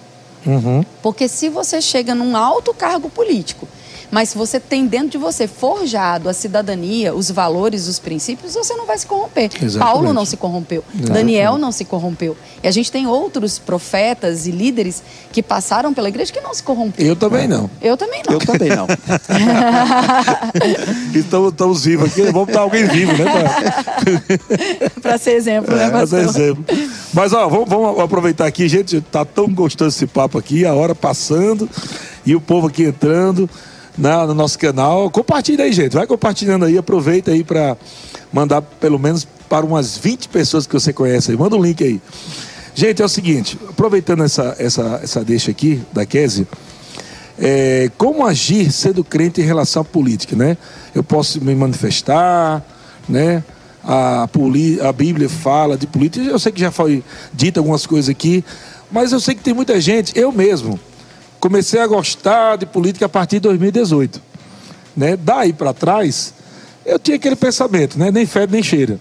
Porque 1.02 1.28
se 1.28 1.48
você 1.48 1.80
chega 1.80 2.14
num 2.14 2.36
alto 2.36 2.72
cargo 2.72 3.10
político, 3.10 3.68
mas 4.10 4.30
se 4.30 4.38
você 4.38 4.58
tem 4.58 4.86
dentro 4.86 5.08
de 5.10 5.18
você 5.18 5.46
forjado 5.46 6.28
a 6.28 6.32
cidadania, 6.32 7.14
os 7.14 7.30
valores, 7.30 7.86
os 7.86 7.98
princípios, 7.98 8.54
você 8.54 8.74
não 8.74 8.86
vai 8.86 8.98
se 8.98 9.06
corromper. 9.06 9.50
Exatamente. 9.62 9.78
Paulo 9.78 10.12
não 10.12 10.24
se 10.24 10.36
corrompeu, 10.36 10.84
Daniel 10.92 11.58
não 11.58 11.70
se 11.72 11.84
corrompeu. 11.84 12.36
E 12.62 12.68
a 12.68 12.70
gente 12.70 12.90
tem 12.90 13.06
outros 13.06 13.58
profetas 13.58 14.46
e 14.46 14.50
líderes 14.50 15.02
que 15.32 15.42
passaram 15.42 15.94
pela 15.94 16.08
igreja 16.08 16.32
que 16.32 16.40
não 16.40 16.52
se 16.54 16.62
corromperam. 16.62 17.08
Eu 17.08 17.16
também 17.16 17.46
não. 17.48 17.70
Eu 17.80 17.96
também 17.96 18.22
não. 18.26 18.34
Eu 18.34 18.40
também 18.40 18.68
não. 18.70 18.86
Então 21.14 21.48
estamos 21.48 21.84
vivos 21.84 22.10
aqui. 22.10 22.22
Vamos 22.30 22.52
dar 22.52 22.60
alguém 22.60 22.84
vivo, 22.86 23.12
né? 23.12 23.24
Para 25.00 25.18
ser 25.18 25.32
exemplo, 25.32 25.74
né, 25.74 25.84
É, 25.84 25.90
mas 25.90 26.12
é 26.12 26.24
pastor? 26.24 26.42
exemplo. 26.42 26.64
Mas 27.12 27.32
ó, 27.32 27.48
vamos, 27.48 27.68
vamos 27.68 28.00
aproveitar 28.00 28.46
aqui, 28.46 28.68
gente. 28.68 29.00
Tá 29.00 29.24
tão 29.24 29.48
gostoso 29.52 29.96
esse 29.96 30.06
papo 30.06 30.38
aqui, 30.38 30.64
a 30.64 30.74
hora 30.74 30.94
passando 30.94 31.68
e 32.24 32.34
o 32.34 32.40
povo 32.40 32.66
aqui 32.68 32.84
entrando 32.84 33.48
na, 33.96 34.26
no 34.26 34.34
nosso 34.34 34.58
canal. 34.58 35.10
Compartilha 35.10 35.64
aí, 35.64 35.72
gente. 35.72 35.94
Vai 35.94 36.06
compartilhando 36.06 36.64
aí, 36.64 36.76
aproveita 36.78 37.30
aí 37.30 37.44
para 37.44 37.76
mandar 38.32 38.62
pelo 38.62 38.98
menos 38.98 39.26
para 39.48 39.64
umas 39.66 39.96
20 39.96 40.28
pessoas 40.28 40.66
que 40.66 40.72
você 40.72 40.92
conhece 40.92 41.30
aí. 41.30 41.36
Manda 41.36 41.56
um 41.56 41.62
link 41.62 41.82
aí. 41.82 42.00
Gente, 42.74 43.02
é 43.02 43.04
o 43.04 43.08
seguinte, 43.08 43.58
aproveitando 43.68 44.22
essa, 44.22 44.54
essa, 44.58 45.00
essa 45.02 45.24
deixa 45.24 45.50
aqui 45.50 45.82
da 45.92 46.06
Kézia, 46.06 46.46
é, 47.38 47.90
como 47.98 48.24
agir 48.24 48.70
sendo 48.70 49.02
crente 49.02 49.40
em 49.40 49.44
relação 49.44 49.82
à 49.82 49.84
política, 49.84 50.36
né? 50.36 50.56
Eu 50.94 51.02
posso 51.02 51.42
me 51.44 51.54
manifestar, 51.54 52.64
né? 53.08 53.42
A, 53.82 54.28
poli- 54.30 54.80
a 54.80 54.92
Bíblia 54.92 55.28
fala 55.28 55.76
de 55.76 55.86
política. 55.86 56.24
Eu 56.24 56.38
sei 56.38 56.52
que 56.52 56.60
já 56.60 56.70
foi 56.70 57.02
dito 57.32 57.58
algumas 57.58 57.86
coisas 57.86 58.08
aqui, 58.08 58.44
mas 58.92 59.10
eu 59.10 59.18
sei 59.18 59.34
que 59.34 59.42
tem 59.42 59.54
muita 59.54 59.80
gente, 59.80 60.12
eu 60.16 60.30
mesmo, 60.30 60.78
comecei 61.40 61.80
a 61.80 61.86
gostar 61.86 62.56
de 62.56 62.66
política 62.66 63.06
a 63.06 63.08
partir 63.08 63.36
de 63.36 63.40
2018. 63.40 64.20
Né? 64.96 65.16
Daí 65.16 65.52
para 65.52 65.72
trás, 65.72 66.34
eu 66.84 66.98
tinha 66.98 67.16
aquele 67.16 67.34
pensamento, 67.34 67.98
né? 67.98 68.10
Nem 68.10 68.26
fede 68.26 68.52
nem 68.52 68.62
cheira. 68.62 69.00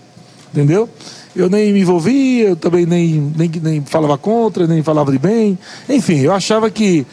Entendeu? 0.51 0.89
Eu 1.35 1.49
nem 1.49 1.71
me 1.71 1.81
envolvia, 1.81 2.49
eu 2.49 2.55
também 2.55 2.85
nem, 2.85 3.33
nem, 3.35 3.51
nem 3.61 3.81
falava 3.81 4.17
contra, 4.17 4.65
nem 4.65 4.81
falava 4.81 5.11
de 5.11 5.19
bem. 5.19 5.59
Enfim, 5.87 6.19
eu 6.19 6.33
achava 6.33 6.71
que, 6.71 7.05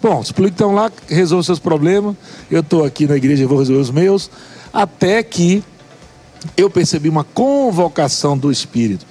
bom, 0.00 0.20
os 0.20 0.30
políticos 0.30 0.64
estão 0.64 0.74
lá, 0.74 0.92
resolvem 1.08 1.44
seus 1.44 1.58
problemas, 1.58 2.14
eu 2.50 2.60
estou 2.60 2.84
aqui 2.84 3.06
na 3.06 3.16
igreja 3.16 3.46
vou 3.48 3.58
resolver 3.58 3.82
os 3.82 3.90
meus, 3.90 4.30
até 4.72 5.22
que 5.22 5.64
eu 6.56 6.70
percebi 6.70 7.08
uma 7.08 7.24
convocação 7.24 8.38
do 8.38 8.52
Espírito 8.52 9.04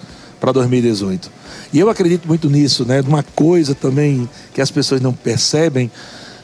para 0.44 0.52
2018. 0.52 1.32
E 1.72 1.80
eu 1.80 1.90
acredito 1.90 2.28
muito 2.28 2.50
nisso, 2.50 2.84
né? 2.84 3.00
Uma 3.08 3.24
coisa 3.24 3.74
também 3.74 4.30
que 4.54 4.60
as 4.60 4.70
pessoas 4.70 5.00
não 5.00 5.14
percebem, 5.14 5.90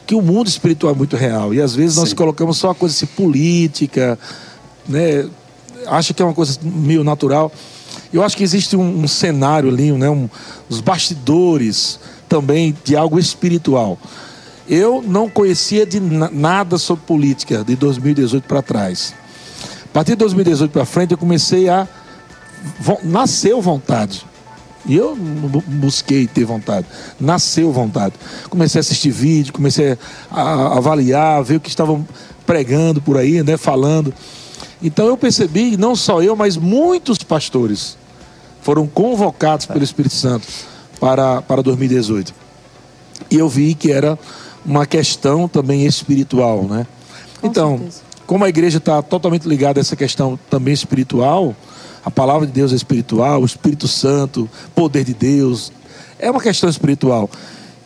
que 0.06 0.14
o 0.14 0.22
mundo 0.22 0.48
espiritual 0.48 0.94
é 0.94 0.96
muito 0.96 1.16
real. 1.16 1.52
E 1.52 1.60
às 1.60 1.74
vezes 1.74 1.98
nós 1.98 2.08
Sim. 2.08 2.14
colocamos 2.14 2.56
só 2.56 2.68
uma 2.68 2.74
coisa 2.74 2.94
assim, 2.94 3.04
política, 3.04 4.18
né? 4.88 5.28
Acha 5.86 6.14
que 6.14 6.22
é 6.22 6.24
uma 6.24 6.32
coisa 6.32 6.58
meio 6.62 7.04
natural. 7.04 7.52
Eu 8.10 8.22
acho 8.24 8.38
que 8.38 8.42
existe 8.42 8.74
um, 8.74 9.02
um 9.02 9.06
cenário 9.06 9.68
ali, 9.68 9.92
né? 9.92 10.08
Um, 10.08 10.30
os 10.70 10.80
bastidores 10.80 12.00
também 12.26 12.74
de 12.82 12.96
algo 12.96 13.18
espiritual. 13.18 13.98
Eu 14.66 15.04
não 15.06 15.28
conhecia 15.28 15.84
de 15.84 16.00
na- 16.00 16.30
nada 16.30 16.78
sobre 16.78 17.04
política 17.04 17.62
de 17.62 17.76
2018 17.76 18.44
para 18.44 18.62
trás. 18.62 19.12
A 19.84 19.88
partir 19.92 20.12
de 20.12 20.16
2018 20.16 20.70
para 20.70 20.86
frente, 20.86 21.12
eu 21.12 21.18
comecei 21.18 21.68
a. 21.68 21.86
Nasceu 23.02 23.60
vontade. 23.60 24.26
E 24.86 24.96
eu 24.96 25.14
busquei 25.16 26.26
ter 26.26 26.44
vontade. 26.44 26.86
Nasceu 27.18 27.70
vontade. 27.72 28.14
Comecei 28.48 28.78
a 28.78 28.80
assistir 28.80 29.10
vídeo, 29.10 29.52
comecei 29.52 29.96
a, 30.30 30.40
a 30.40 30.78
avaliar, 30.78 31.42
ver 31.44 31.56
o 31.56 31.60
que 31.60 31.68
estavam 31.68 32.06
pregando 32.46 33.00
por 33.00 33.16
aí, 33.16 33.42
né, 33.42 33.56
falando. 33.56 34.12
Então 34.82 35.06
eu 35.06 35.16
percebi, 35.16 35.76
não 35.76 35.94
só 35.94 36.22
eu, 36.22 36.34
mas 36.34 36.56
muitos 36.56 37.18
pastores 37.18 37.96
foram 38.62 38.86
convocados 38.86 39.66
pelo 39.66 39.84
Espírito 39.84 40.14
Santo 40.14 40.46
para, 40.98 41.42
para 41.42 41.62
2018. 41.62 42.34
E 43.30 43.36
eu 43.36 43.48
vi 43.48 43.74
que 43.74 43.92
era 43.92 44.18
uma 44.64 44.86
questão 44.86 45.46
também 45.46 45.86
espiritual, 45.86 46.64
né? 46.64 46.86
Com 47.40 47.46
então, 47.46 47.78
certeza. 47.78 48.00
como 48.26 48.44
a 48.44 48.48
igreja 48.48 48.78
está 48.78 49.00
totalmente 49.02 49.46
ligada 49.46 49.80
a 49.80 49.82
essa 49.82 49.96
questão 49.96 50.38
também 50.48 50.74
espiritual, 50.74 51.54
a 52.04 52.10
palavra 52.10 52.46
de 52.46 52.52
Deus 52.52 52.72
é 52.72 52.76
espiritual, 52.76 53.42
o 53.42 53.44
Espírito 53.44 53.86
Santo, 53.86 54.48
poder 54.74 55.04
de 55.04 55.14
Deus, 55.14 55.72
é 56.18 56.30
uma 56.30 56.40
questão 56.40 56.68
espiritual. 56.68 57.28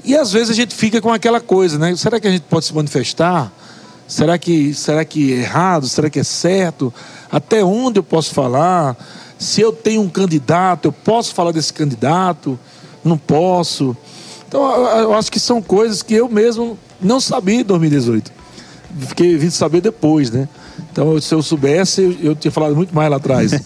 E 0.04 0.16
às 0.16 0.32
vezes 0.32 0.50
a 0.50 0.54
gente 0.54 0.74
fica 0.74 1.00
com 1.00 1.12
aquela 1.12 1.40
coisa, 1.40 1.78
né? 1.78 1.96
Será 1.96 2.20
que 2.20 2.28
a 2.28 2.30
gente 2.30 2.42
pode 2.42 2.66
se 2.66 2.74
manifestar? 2.74 3.52
Será 4.06 4.36
que, 4.36 4.74
será 4.74 5.04
que 5.04 5.32
é 5.32 5.36
errado? 5.36 5.88
Será 5.88 6.10
que 6.10 6.20
é 6.20 6.24
certo? 6.24 6.92
Até 7.32 7.64
onde 7.64 7.98
eu 7.98 8.02
posso 8.02 8.34
falar? 8.34 8.96
Se 9.38 9.60
eu 9.60 9.72
tenho 9.72 10.02
um 10.02 10.08
candidato, 10.08 10.86
eu 10.86 10.92
posso 10.92 11.34
falar 11.34 11.52
desse 11.52 11.72
candidato? 11.72 12.58
Não 13.02 13.16
posso. 13.16 13.96
Então, 14.46 14.62
eu, 14.98 15.14
acho 15.14 15.32
que 15.32 15.40
são 15.40 15.60
coisas 15.60 16.02
que 16.02 16.14
eu 16.14 16.28
mesmo 16.28 16.78
não 17.00 17.18
sabia 17.18 17.60
em 17.60 17.64
2018. 17.64 18.30
Fiquei 19.08 19.36
vindo 19.36 19.50
saber 19.50 19.80
depois, 19.80 20.30
né? 20.30 20.48
Então, 20.94 21.20
se 21.20 21.34
eu 21.34 21.42
soubesse, 21.42 22.00
eu, 22.02 22.16
eu 22.30 22.34
tinha 22.36 22.52
falado 22.52 22.76
muito 22.76 22.94
mais 22.94 23.10
lá 23.10 23.16
atrás. 23.16 23.52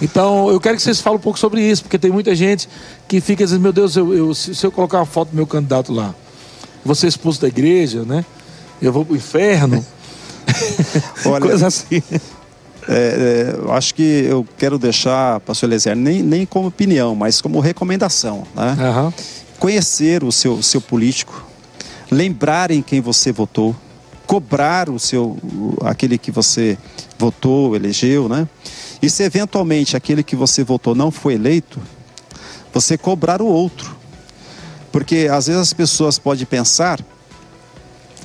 Então, 0.00 0.48
eu 0.48 0.60
quero 0.60 0.76
que 0.76 0.82
vocês 0.84 1.00
falem 1.00 1.18
um 1.18 1.20
pouco 1.20 1.40
sobre 1.40 1.60
isso, 1.60 1.82
porque 1.82 1.98
tem 1.98 2.08
muita 2.12 2.32
gente 2.32 2.68
que 3.08 3.20
fica 3.20 3.42
dizendo: 3.42 3.62
meu 3.62 3.72
Deus, 3.72 3.96
eu, 3.96 4.14
eu- 4.14 4.32
se 4.32 4.54
se 4.54 4.64
eu 4.64 4.70
colocar 4.70 4.98
uma 4.98 5.04
foto 5.04 5.30
do 5.30 5.34
meu 5.34 5.44
candidato 5.44 5.92
lá, 5.92 6.14
vou 6.84 6.94
ser 6.94 7.08
expulso 7.08 7.40
da 7.40 7.48
igreja, 7.48 8.04
né? 8.04 8.24
Eu 8.80 8.92
vou 8.92 9.04
pro 9.04 9.16
inferno. 9.16 9.84
Olha, 11.26 11.40
Coisa 11.46 11.66
assim. 11.66 12.00
É, 12.88 13.54
é, 13.66 13.72
acho 13.72 13.92
que 13.92 14.02
eu 14.28 14.46
quero 14.56 14.78
deixar, 14.78 15.40
pastor 15.40 15.68
Eliezer, 15.68 15.96
nem, 15.96 16.22
nem 16.22 16.46
como 16.46 16.68
opinião, 16.68 17.16
mas 17.16 17.40
como 17.40 17.58
recomendação. 17.58 18.44
Né? 18.54 18.76
Aham. 18.78 19.12
Conhecer 19.58 20.22
o 20.22 20.30
seu, 20.30 20.62
seu 20.62 20.80
político, 20.80 21.44
lembrar 22.08 22.70
em 22.70 22.82
quem 22.82 23.00
você 23.00 23.32
votou, 23.32 23.74
cobrar 24.28 24.90
o 24.90 24.98
seu, 24.98 25.38
aquele 25.80 26.18
que 26.18 26.30
você 26.30 26.76
votou, 27.18 27.74
elegeu, 27.74 28.28
né? 28.28 28.46
E 29.00 29.08
se 29.08 29.22
eventualmente 29.22 29.96
aquele 29.96 30.22
que 30.22 30.36
você 30.36 30.62
votou 30.62 30.94
não 30.94 31.10
foi 31.10 31.32
eleito, 31.32 31.80
você 32.70 32.98
cobrar 32.98 33.40
o 33.40 33.46
outro. 33.46 33.96
Porque 34.92 35.28
às 35.32 35.46
vezes 35.46 35.62
as 35.62 35.72
pessoas 35.72 36.18
podem 36.18 36.44
pensar 36.44 37.00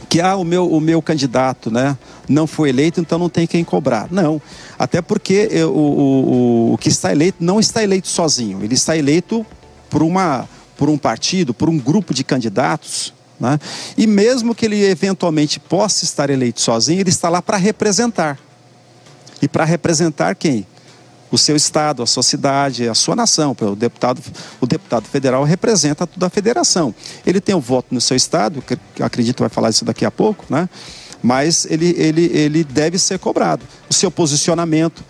que 0.10 0.20
ah, 0.20 0.36
o 0.36 0.44
meu, 0.44 0.70
o 0.70 0.82
meu 0.82 1.02
candidato 1.02 1.72
né, 1.72 1.98
não 2.28 2.46
foi 2.46 2.68
eleito, 2.68 3.00
então 3.00 3.18
não 3.18 3.30
tem 3.30 3.48
quem 3.48 3.64
cobrar. 3.64 4.10
Não. 4.12 4.42
Até 4.78 5.02
porque 5.02 5.48
o, 5.64 5.70
o, 5.70 6.70
o, 6.70 6.74
o 6.74 6.78
que 6.78 6.90
está 6.90 7.14
eleito 7.14 7.38
não 7.40 7.62
está 7.62 7.82
eleito 7.82 8.10
sozinho. 8.10 8.62
Ele 8.62 8.74
está 8.74 8.98
eleito 8.98 9.46
por, 9.90 10.04
uma, 10.04 10.50
por 10.76 10.90
um 10.90 10.98
partido, 10.98 11.54
por 11.54 11.70
um 11.70 11.80
grupo 11.80 12.14
de 12.14 12.26
candidatos. 12.26 13.14
Né? 13.40 13.60
E 13.98 14.08
mesmo 14.08 14.54
que 14.56 14.66
ele 14.66 14.84
eventualmente 14.84 15.60
possa 15.60 16.04
estar 16.04 16.30
eleito 16.30 16.62
sozinho, 16.62 17.02
ele 17.02 17.10
está 17.10 17.30
lá 17.30 17.42
para 17.42 17.58
representar. 17.58 18.40
E 19.42 19.48
para 19.48 19.66
representar 19.66 20.36
quem? 20.36 20.66
O 21.30 21.38
seu 21.38 21.56
estado, 21.56 22.04
a 22.04 22.06
sua 22.06 22.24
cidade, 22.24 22.88
a 22.88 22.94
sua 22.94 23.16
nação. 23.16 23.56
O 23.60 23.76
deputado, 23.76 24.22
o 24.62 24.68
deputado 24.68 25.06
federal 25.06 25.44
representa 25.44 26.06
toda 26.06 26.28
a 26.28 26.30
federação. 26.30 26.94
Ele 27.26 27.42
tem 27.42 27.56
o 27.56 27.60
voto 27.60 27.88
no 27.92 28.00
seu 28.00 28.16
estado, 28.16 28.62
que 28.62 28.78
acredito 29.02 29.40
vai 29.40 29.50
falar 29.50 29.70
isso 29.70 29.84
daqui 29.84 30.06
a 30.06 30.12
pouco, 30.12 30.46
né? 30.50 30.70
Mas 31.22 31.66
ele, 31.70 31.96
ele, 31.98 32.26
ele 32.34 32.64
deve 32.64 33.00
ser 33.00 33.18
cobrado. 33.18 33.66
O 33.90 33.94
seu 33.94 34.12
posicionamento. 34.12 35.04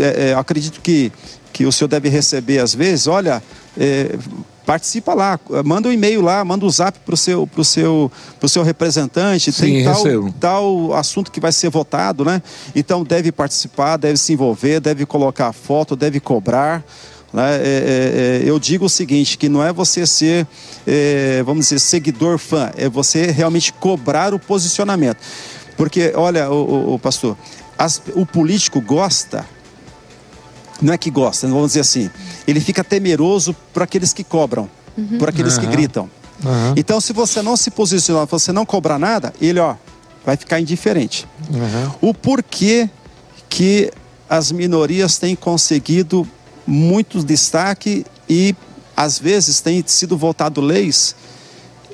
é, 0.00 0.30
é, 0.30 0.34
acredito 0.34 0.80
que, 0.80 1.12
que 1.52 1.64
o 1.64 1.70
senhor 1.70 1.88
deve 1.88 2.08
receber, 2.08 2.58
às 2.58 2.74
vezes, 2.74 3.06
olha, 3.06 3.42
é, 3.78 4.18
participa 4.66 5.14
lá, 5.14 5.40
manda 5.64 5.88
um 5.88 5.92
e-mail 5.92 6.20
lá, 6.20 6.44
manda 6.44 6.66
um 6.66 6.68
zap 6.68 6.98
para 6.98 7.14
o 7.14 7.16
seu, 7.16 7.46
pro 7.46 7.64
seu, 7.64 8.12
pro 8.38 8.48
seu 8.48 8.62
representante, 8.62 9.50
Sim, 9.50 9.62
tem 9.62 9.84
tal, 9.84 9.94
recebo. 9.94 10.34
tal 10.38 10.92
assunto 10.92 11.32
que 11.32 11.40
vai 11.40 11.52
ser 11.52 11.70
votado, 11.70 12.22
né? 12.22 12.42
Então 12.76 13.02
deve 13.02 13.32
participar, 13.32 13.96
deve 13.96 14.18
se 14.18 14.34
envolver, 14.34 14.78
deve 14.80 15.06
colocar 15.06 15.48
a 15.48 15.52
foto, 15.54 15.96
deve 15.96 16.20
cobrar, 16.20 16.84
Né? 17.32 17.56
É, 17.56 17.58
é, 17.62 18.46
é, 18.46 18.50
eu 18.50 18.58
digo 18.58 18.86
o 18.86 18.88
seguinte, 18.88 19.36
que 19.38 19.48
não 19.48 19.62
é 19.62 19.72
você 19.72 20.06
ser, 20.06 20.46
é, 20.86 21.42
vamos 21.44 21.66
dizer, 21.66 21.78
seguidor 21.78 22.38
fã, 22.38 22.70
é 22.76 22.88
você 22.88 23.30
realmente 23.30 23.72
cobrar 23.72 24.34
o 24.34 24.38
posicionamento. 24.38 25.18
Porque, 25.76 26.12
olha, 26.14 26.50
o, 26.50 26.90
o, 26.90 26.94
o 26.94 26.98
pastor, 26.98 27.36
as, 27.78 28.02
o 28.14 28.26
político 28.26 28.80
gosta, 28.80 29.46
não 30.80 30.92
é 30.92 30.98
que 30.98 31.10
gosta, 31.10 31.46
vamos 31.48 31.68
dizer 31.68 31.80
assim, 31.80 32.10
ele 32.46 32.60
fica 32.60 32.84
temeroso 32.84 33.54
por 33.72 33.82
aqueles 33.82 34.12
que 34.12 34.22
cobram, 34.22 34.68
uhum. 34.96 35.18
por 35.18 35.28
aqueles 35.28 35.56
uhum. 35.56 35.60
que 35.60 35.66
gritam. 35.66 36.10
Uhum. 36.44 36.74
Então, 36.76 37.00
se 37.00 37.12
você 37.12 37.42
não 37.42 37.56
se 37.56 37.70
posicionar, 37.70 38.26
você 38.26 38.52
não 38.52 38.64
cobrar 38.64 38.98
nada, 38.98 39.32
ele, 39.40 39.58
ó, 39.58 39.74
vai 40.24 40.36
ficar 40.36 40.60
indiferente. 40.60 41.26
O 42.00 42.14
porquê 42.14 42.88
que 43.48 43.90
as 44.28 44.52
minorias 44.52 45.18
têm 45.18 45.34
conseguido 45.34 46.28
muito 46.66 47.24
destaque 47.24 48.04
e 48.28 48.54
às 48.96 49.18
vezes 49.18 49.60
tem 49.60 49.82
sido 49.86 50.16
votado 50.16 50.60
leis 50.60 51.16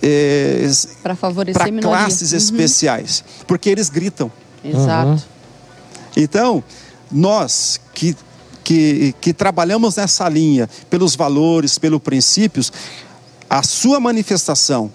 é, 0.03 0.68
para 1.03 1.14
favorecer 1.14 1.80
classes 1.80 2.32
uhum. 2.32 2.39
especiais, 2.39 3.24
porque 3.47 3.70
eles 3.70 3.89
gritam. 3.89 4.30
Exato. 4.64 5.11
Uhum. 5.11 5.18
Então, 6.16 6.64
nós 7.11 7.80
que, 7.95 8.16
que, 8.64 9.14
que 9.20 9.32
trabalhamos 9.32 9.96
nessa 9.96 10.28
linha 10.28 10.68
pelos 10.88 11.14
valores, 11.14 11.78
pelos 11.78 12.00
princípios, 12.00 12.72
a 13.48 13.62
sua 13.62 14.00
manifestação 14.00 14.90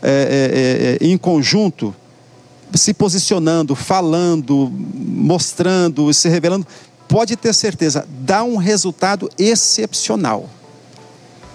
é, 0.00 0.98
é, 1.00 1.06
é, 1.06 1.06
em 1.06 1.18
conjunto, 1.18 1.94
se 2.72 2.94
posicionando, 2.94 3.74
falando, 3.74 4.72
mostrando, 4.72 6.12
se 6.14 6.28
revelando, 6.28 6.66
pode 7.08 7.36
ter 7.36 7.52
certeza, 7.52 8.06
dá 8.20 8.44
um 8.44 8.56
resultado 8.56 9.28
excepcional. 9.36 10.48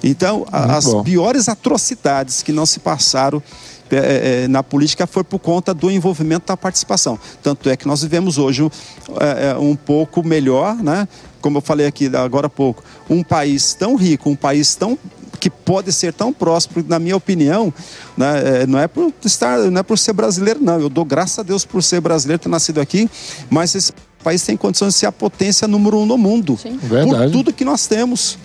Então, 0.03 0.45
as 0.51 0.85
bom. 0.85 1.03
piores 1.03 1.47
atrocidades 1.47 2.43
que 2.43 2.51
não 2.51 2.65
se 2.65 2.81
passaram 2.81 3.41
é, 3.89 4.43
é, 4.43 4.47
na 4.47 4.63
política 4.63 5.05
foi 5.05 5.23
por 5.23 5.39
conta 5.39 5.73
do 5.73 5.89
envolvimento 5.89 6.47
da 6.47 6.57
participação. 6.57 7.17
Tanto 7.41 7.69
é 7.69 7.77
que 7.77 7.87
nós 7.87 8.01
vivemos 8.01 8.37
hoje 8.37 8.69
é, 9.19 9.51
é, 9.51 9.55
um 9.57 9.75
pouco 9.75 10.23
melhor, 10.23 10.75
né? 10.75 11.07
Como 11.43 11.57
eu 11.57 11.61
falei 11.61 11.85
aqui 11.85 12.09
agora 12.15 12.47
há 12.47 12.49
pouco, 12.49 12.81
um 13.09 13.21
país 13.21 13.73
tão 13.73 13.95
rico, 13.97 14.29
um 14.29 14.35
país 14.35 14.75
tão 14.75 14.97
que 15.41 15.49
pode 15.49 15.91
ser 15.91 16.13
tão 16.13 16.31
próspero, 16.31 16.85
na 16.87 16.97
minha 16.97 17.17
opinião, 17.17 17.73
né, 18.15 18.61
é, 18.61 18.65
não 18.65 18.79
é 18.79 18.87
por 18.87 19.13
estar, 19.25 19.59
não 19.59 19.81
é 19.81 19.83
por 19.83 19.99
ser 19.99 20.13
brasileiro, 20.13 20.63
não. 20.63 20.79
Eu 20.79 20.87
dou 20.87 21.03
graças 21.03 21.37
a 21.37 21.43
Deus 21.43 21.65
por 21.65 21.83
ser 21.83 21.99
brasileiro, 21.99 22.41
ter 22.41 22.47
nascido 22.47 22.79
aqui, 22.79 23.09
mas 23.49 23.75
esse 23.75 23.91
país 24.23 24.41
tem 24.41 24.55
condições 24.55 24.93
de 24.93 25.01
ser 25.01 25.05
a 25.05 25.11
potência 25.11 25.67
número 25.67 25.97
um 25.97 26.05
no 26.05 26.17
mundo. 26.17 26.57
Sim. 26.61 26.79
Por 26.79 27.29
tudo 27.29 27.51
que 27.51 27.65
nós 27.65 27.87
temos. 27.87 28.37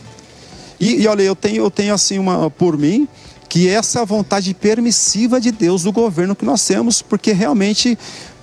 E, 0.80 1.02
e 1.02 1.06
olha, 1.06 1.22
eu 1.22 1.36
tenho, 1.36 1.62
eu 1.62 1.70
tenho 1.70 1.94
assim 1.94 2.18
uma 2.18 2.50
por 2.50 2.76
mim 2.76 3.06
que 3.48 3.68
essa 3.68 4.04
vontade 4.04 4.52
permissiva 4.52 5.40
de 5.40 5.52
Deus 5.52 5.84
do 5.84 5.92
governo 5.92 6.34
que 6.34 6.44
nós 6.44 6.66
temos, 6.66 7.00
porque 7.00 7.30
realmente 7.30 7.96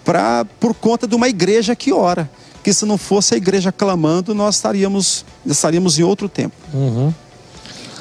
para 0.05 0.45
por 0.61 0.73
conta 0.73 1.05
de 1.05 1.13
uma 1.13 1.27
igreja 1.27 1.75
que 1.75 1.91
ora, 1.91 2.29
que 2.65 2.73
se 2.73 2.83
não 2.83 2.97
fosse 2.97 3.35
a 3.35 3.37
igreja 3.37 3.71
clamando, 3.71 4.33
nós 4.33 4.55
estaríamos 4.55 5.23
estaríamos 5.45 5.99
em 5.99 6.03
outro 6.03 6.27
tempo. 6.27 6.55
Uhum. 6.73 7.13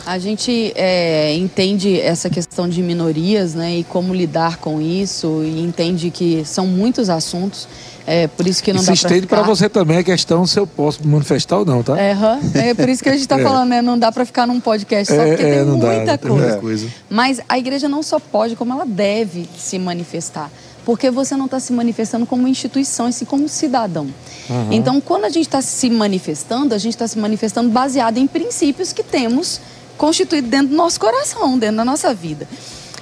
A 0.07 0.19
gente 0.19 0.73
é, 0.75 1.35
entende 1.35 2.01
essa 2.01 2.31
questão 2.31 2.67
de 2.67 2.83
minorias, 2.83 3.55
né, 3.55 3.77
e 3.77 3.85
como 3.85 4.15
lidar 4.15 4.57
com 4.57 4.81
isso, 4.81 5.43
e 5.45 5.61
entende 5.61 6.11
que 6.11 6.47
são 6.47 6.67
muitos 6.67 7.11
assuntos. 7.11 7.69
É 8.07 8.27
por 8.27 8.47
isso 8.47 8.62
que 8.62 8.73
não 8.73 8.81
e 8.81 8.87
dá 8.87 8.87
para 8.87 8.95
estende 8.95 9.27
para 9.27 9.43
você 9.43 9.69
também 9.69 9.99
a 9.99 10.03
questão 10.03 10.47
se 10.47 10.59
eu 10.59 10.67
posso 10.67 11.07
manifestar 11.07 11.59
ou 11.59 11.67
não, 11.67 11.83
tá? 11.83 11.99
É, 12.01 12.17
é 12.55 12.75
por 12.75 12.89
isso 12.89 13.03
que 13.03 13.09
a 13.11 13.12
gente 13.12 13.23
está 13.23 13.37
é. 13.41 13.43
falando, 13.43 13.69
né? 13.69 13.83
Não 13.83 13.99
dá 13.99 14.11
para 14.11 14.25
ficar 14.25 14.47
num 14.47 14.61
podcast 14.61 15.15
só, 15.15 15.21
é, 15.21 15.29
porque 15.29 15.43
é, 15.43 15.57
tem 15.57 15.65
muita 15.65 16.05
dá, 16.05 16.19
coisa. 16.19 16.53
Tem 16.53 16.61
coisa. 16.61 16.89
Mas 17.11 17.41
a 17.47 17.59
igreja 17.59 17.87
não 17.87 18.03
só 18.03 18.19
pode, 18.19 18.57
como 18.57 18.73
ela 18.73 18.87
deve 18.87 19.47
se 19.59 19.79
manifestar. 19.79 20.51
Porque 20.85 21.11
você 21.11 21.37
não 21.37 21.47
está 21.47 21.59
se 21.59 21.72
manifestando 21.72 22.26
como 22.26 22.47
instituição, 22.47 23.09
e 23.09 23.12
sim 23.12 23.24
como 23.24 23.49
cidadão. 23.49 24.05
Uhum. 24.51 24.72
Então, 24.72 25.01
quando 25.01 25.24
a 25.24 25.30
gente 25.30 25.47
está 25.47 25.62
se 25.62 25.89
manifestando, 25.89 26.74
a 26.74 26.78
gente 26.78 26.95
está 26.95 27.09
se 27.09 27.18
manifestando 27.18 27.70
baseado 27.70 28.18
em 28.18 28.26
princípios 28.26 28.93
que 28.93 29.03
temos 29.03 29.61
constituído 29.97 30.49
dentro 30.49 30.68
do 30.68 30.76
nosso 30.76 31.01
coração, 31.01 31.59
dentro 31.59 31.76
da 31.76 31.85
nossa 31.85 32.12
vida. 32.12 32.47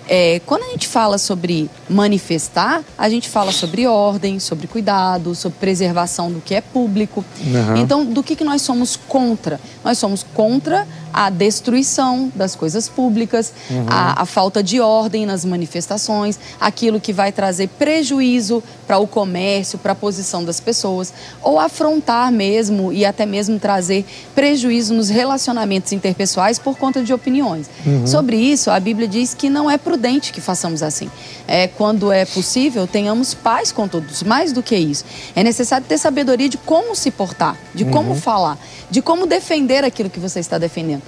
É, 0.08 0.40
quando 0.46 0.64
a 0.64 0.70
gente 0.70 0.88
fala 0.88 1.16
sobre 1.18 1.70
manifestar, 1.88 2.82
a 2.98 3.08
gente 3.08 3.28
fala 3.28 3.52
sobre 3.52 3.86
ordem, 3.86 4.38
sobre 4.38 4.66
cuidado, 4.66 5.34
sobre 5.34 5.58
preservação 5.58 6.30
do 6.30 6.40
que 6.40 6.54
é 6.54 6.60
público. 6.60 7.24
Uhum. 7.44 7.76
Então, 7.76 8.04
do 8.04 8.22
que, 8.22 8.34
que 8.34 8.44
nós 8.44 8.62
somos 8.62 8.96
contra? 8.96 9.60
Nós 9.84 9.98
somos 9.98 10.22
contra 10.34 10.86
a 11.12 11.28
destruição 11.28 12.32
das 12.34 12.56
coisas 12.56 12.88
públicas, 12.88 13.52
uhum. 13.70 13.86
a, 13.88 14.22
a, 14.22 14.24
falta 14.24 14.62
de 14.62 14.80
ordem 14.80 15.26
nas 15.26 15.44
manifestações, 15.44 16.38
aquilo 16.58 16.98
que 16.98 17.12
vai 17.12 17.30
trazer 17.30 17.68
prejuízo 17.68 18.62
para 18.86 18.98
o 18.98 19.06
comércio, 19.06 19.78
para 19.78 19.92
a 19.92 19.94
posição 19.94 20.42
das 20.42 20.58
pessoas, 20.58 21.12
ou 21.42 21.60
afrontar 21.60 22.32
mesmo 22.32 22.92
e 22.92 23.04
até 23.04 23.26
mesmo 23.26 23.58
trazer 23.58 24.06
prejuízo 24.34 24.94
nos 24.94 25.10
relacionamentos 25.10 25.92
interpessoais 25.92 26.58
por 26.58 26.78
conta 26.78 27.02
de 27.02 27.12
opiniões. 27.12 27.68
Uhum. 27.84 28.06
Sobre 28.06 28.36
isso, 28.36 28.70
a 28.70 28.80
Bíblia 28.80 29.06
diz 29.06 29.34
que 29.34 29.50
não 29.50 29.70
é 29.70 29.76
prudente 29.92 30.32
que 30.32 30.40
façamos 30.40 30.82
assim. 30.82 31.10
É, 31.46 31.68
quando 31.68 32.10
é 32.10 32.24
possível, 32.24 32.86
tenhamos 32.86 33.34
paz 33.34 33.70
com 33.70 33.86
todos. 33.86 34.22
Mais 34.22 34.50
do 34.52 34.62
que 34.62 34.74
isso, 34.74 35.04
é 35.36 35.42
necessário 35.42 35.86
ter 35.86 35.98
sabedoria 35.98 36.48
de 36.48 36.56
como 36.56 36.96
se 36.96 37.10
portar, 37.10 37.58
de 37.74 37.84
como 37.84 38.10
uhum. 38.10 38.16
falar, 38.16 38.58
de 38.90 39.02
como 39.02 39.26
defender 39.26 39.84
aquilo 39.84 40.08
que 40.08 40.18
você 40.18 40.40
está 40.40 40.56
defendendo 40.56 41.02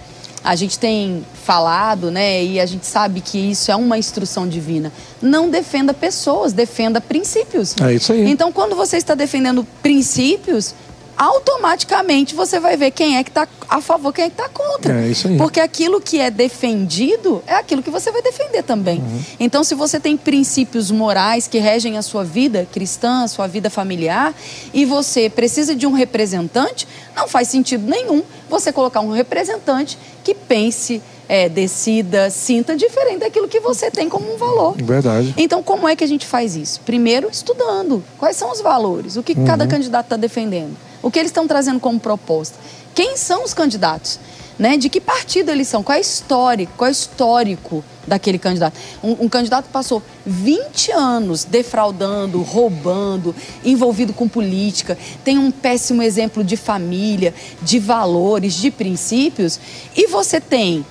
a 0.45 0.55
gente 0.55 0.79
tem 0.79 1.25
falado, 1.43 2.11
né, 2.11 2.45
e 2.45 2.61
a 2.61 2.67
gente 2.67 2.85
sabe 2.85 3.23
que 3.23 3.39
isso 3.39 3.73
é 3.73 3.77
uma 3.77 3.97
instrução 3.97 4.47
divina. 4.47 4.93
Não 5.23 5.49
defenda 5.49 5.95
pessoas, 5.95 6.53
defenda 6.53 7.01
princípios. 7.01 7.75
É 7.81 7.95
isso 7.95 8.13
aí. 8.13 8.31
Então, 8.31 8.53
quando 8.53 8.77
você 8.77 8.99
está 8.99 9.15
defendendo 9.15 9.67
princípios, 9.83 10.75
automaticamente 11.17 12.35
você 12.35 12.59
vai 12.59 12.77
ver 12.77 12.91
quem 12.91 13.17
é 13.17 13.25
que 13.25 13.31
está 13.31 13.47
a 13.69 13.81
favor, 13.81 14.13
quem 14.13 14.25
é 14.25 14.29
que 14.29 14.41
está 14.41 14.49
contra. 14.49 15.01
É 15.01 15.09
isso 15.09 15.29
aí. 15.29 15.37
Porque 15.37 15.61
aquilo 15.61 16.01
que 16.01 16.21
é 16.21 16.31
defendido 16.31 17.43
é 17.47 17.55
aquilo 17.55 17.83
que 17.83 17.91
você 17.91 18.11
vai 18.11 18.23
defender 18.23 18.63
também. 18.63 18.99
Uhum. 18.99 19.23
Então, 19.41 19.65
se 19.65 19.75
você 19.75 19.99
tem 19.99 20.17
princípios 20.17 20.91
morais 20.91 21.47
que 21.47 21.59
regem 21.59 21.97
a 21.97 22.03
sua 22.03 22.25
vida 22.25 22.67
cristã, 22.71 23.25
a 23.25 23.29
sua 23.29 23.47
vida 23.47 23.71
familiar, 23.71 24.35
e 24.73 24.85
você 24.85 25.29
precisa 25.31 25.75
de 25.75 25.87
um 25.87 25.93
representante, 25.93 26.87
não 27.15 27.29
faz 27.29 27.49
sentido 27.49 27.87
nenhum 27.89 28.23
você 28.49 28.73
colocar 28.73 29.01
um 29.01 29.11
representante 29.11 29.99
que 30.23 30.35
pense 30.35 31.03
é, 31.29 31.49
decida, 31.49 32.31
sinta 32.31 32.77
diferente 32.77 33.21
daquilo 33.21 33.49
que 33.49 33.61
você 33.61 33.91
tem 33.91 34.09
como 34.09 34.35
um 34.35 34.37
valor. 34.37 34.75
Verdade. 34.77 35.35
Então, 35.37 35.63
como 35.63 35.89
é 35.89 35.97
que 35.97 36.05
a 36.05 36.07
gente 36.07 36.27
faz 36.27 36.57
isso? 36.57 36.81
Primeiro, 36.81 37.29
estudando. 37.31 38.03
Quais 38.19 38.37
são 38.37 38.51
os 38.51 38.61
valores? 38.61 39.17
O 39.17 39.23
que 39.23 39.33
uhum. 39.33 39.45
cada 39.45 39.67
candidato 39.67 40.07
está 40.07 40.17
defendendo? 40.17 40.77
O 41.03 41.11
que 41.11 41.19
eles 41.19 41.31
estão 41.31 41.47
trazendo 41.47 41.81
como 41.81 41.99
proposta? 41.99 42.59
Quem 42.95 43.17
são 43.17 43.45
os 43.45 43.55
candidatos? 43.55 44.19
Né? 44.59 44.77
De 44.77 44.89
que 44.89 45.01
partido 45.01 45.51
eles 45.51 45.67
são? 45.67 45.83
Qual 45.83 45.95
é 45.95 45.99
a 45.99 46.01
história? 46.01 46.69
Qual 46.77 46.87
é 46.87 46.91
histórico 46.93 47.85
daquele 48.07 48.39
candidato? 48.39 48.79
Um, 49.03 49.25
um, 49.25 49.29
candidato 49.29 49.69
passou 49.71 50.03
20 50.25 50.93
anos 50.93 51.45
defraudando, 51.45 52.41
roubando, 52.41 53.35
envolvido 53.65 54.13
com 54.13 54.29
política, 54.29 54.97
tem 55.25 55.39
um 55.39 55.51
péssimo 55.51 56.03
exemplo 56.03 56.45
de 56.45 56.57
família, 56.57 57.35
de 57.63 57.81
valores, 57.81 58.55
de 58.55 58.71
princípios, 58.71 59.59
e 59.97 60.07
você 60.07 60.41
tem 60.41 60.87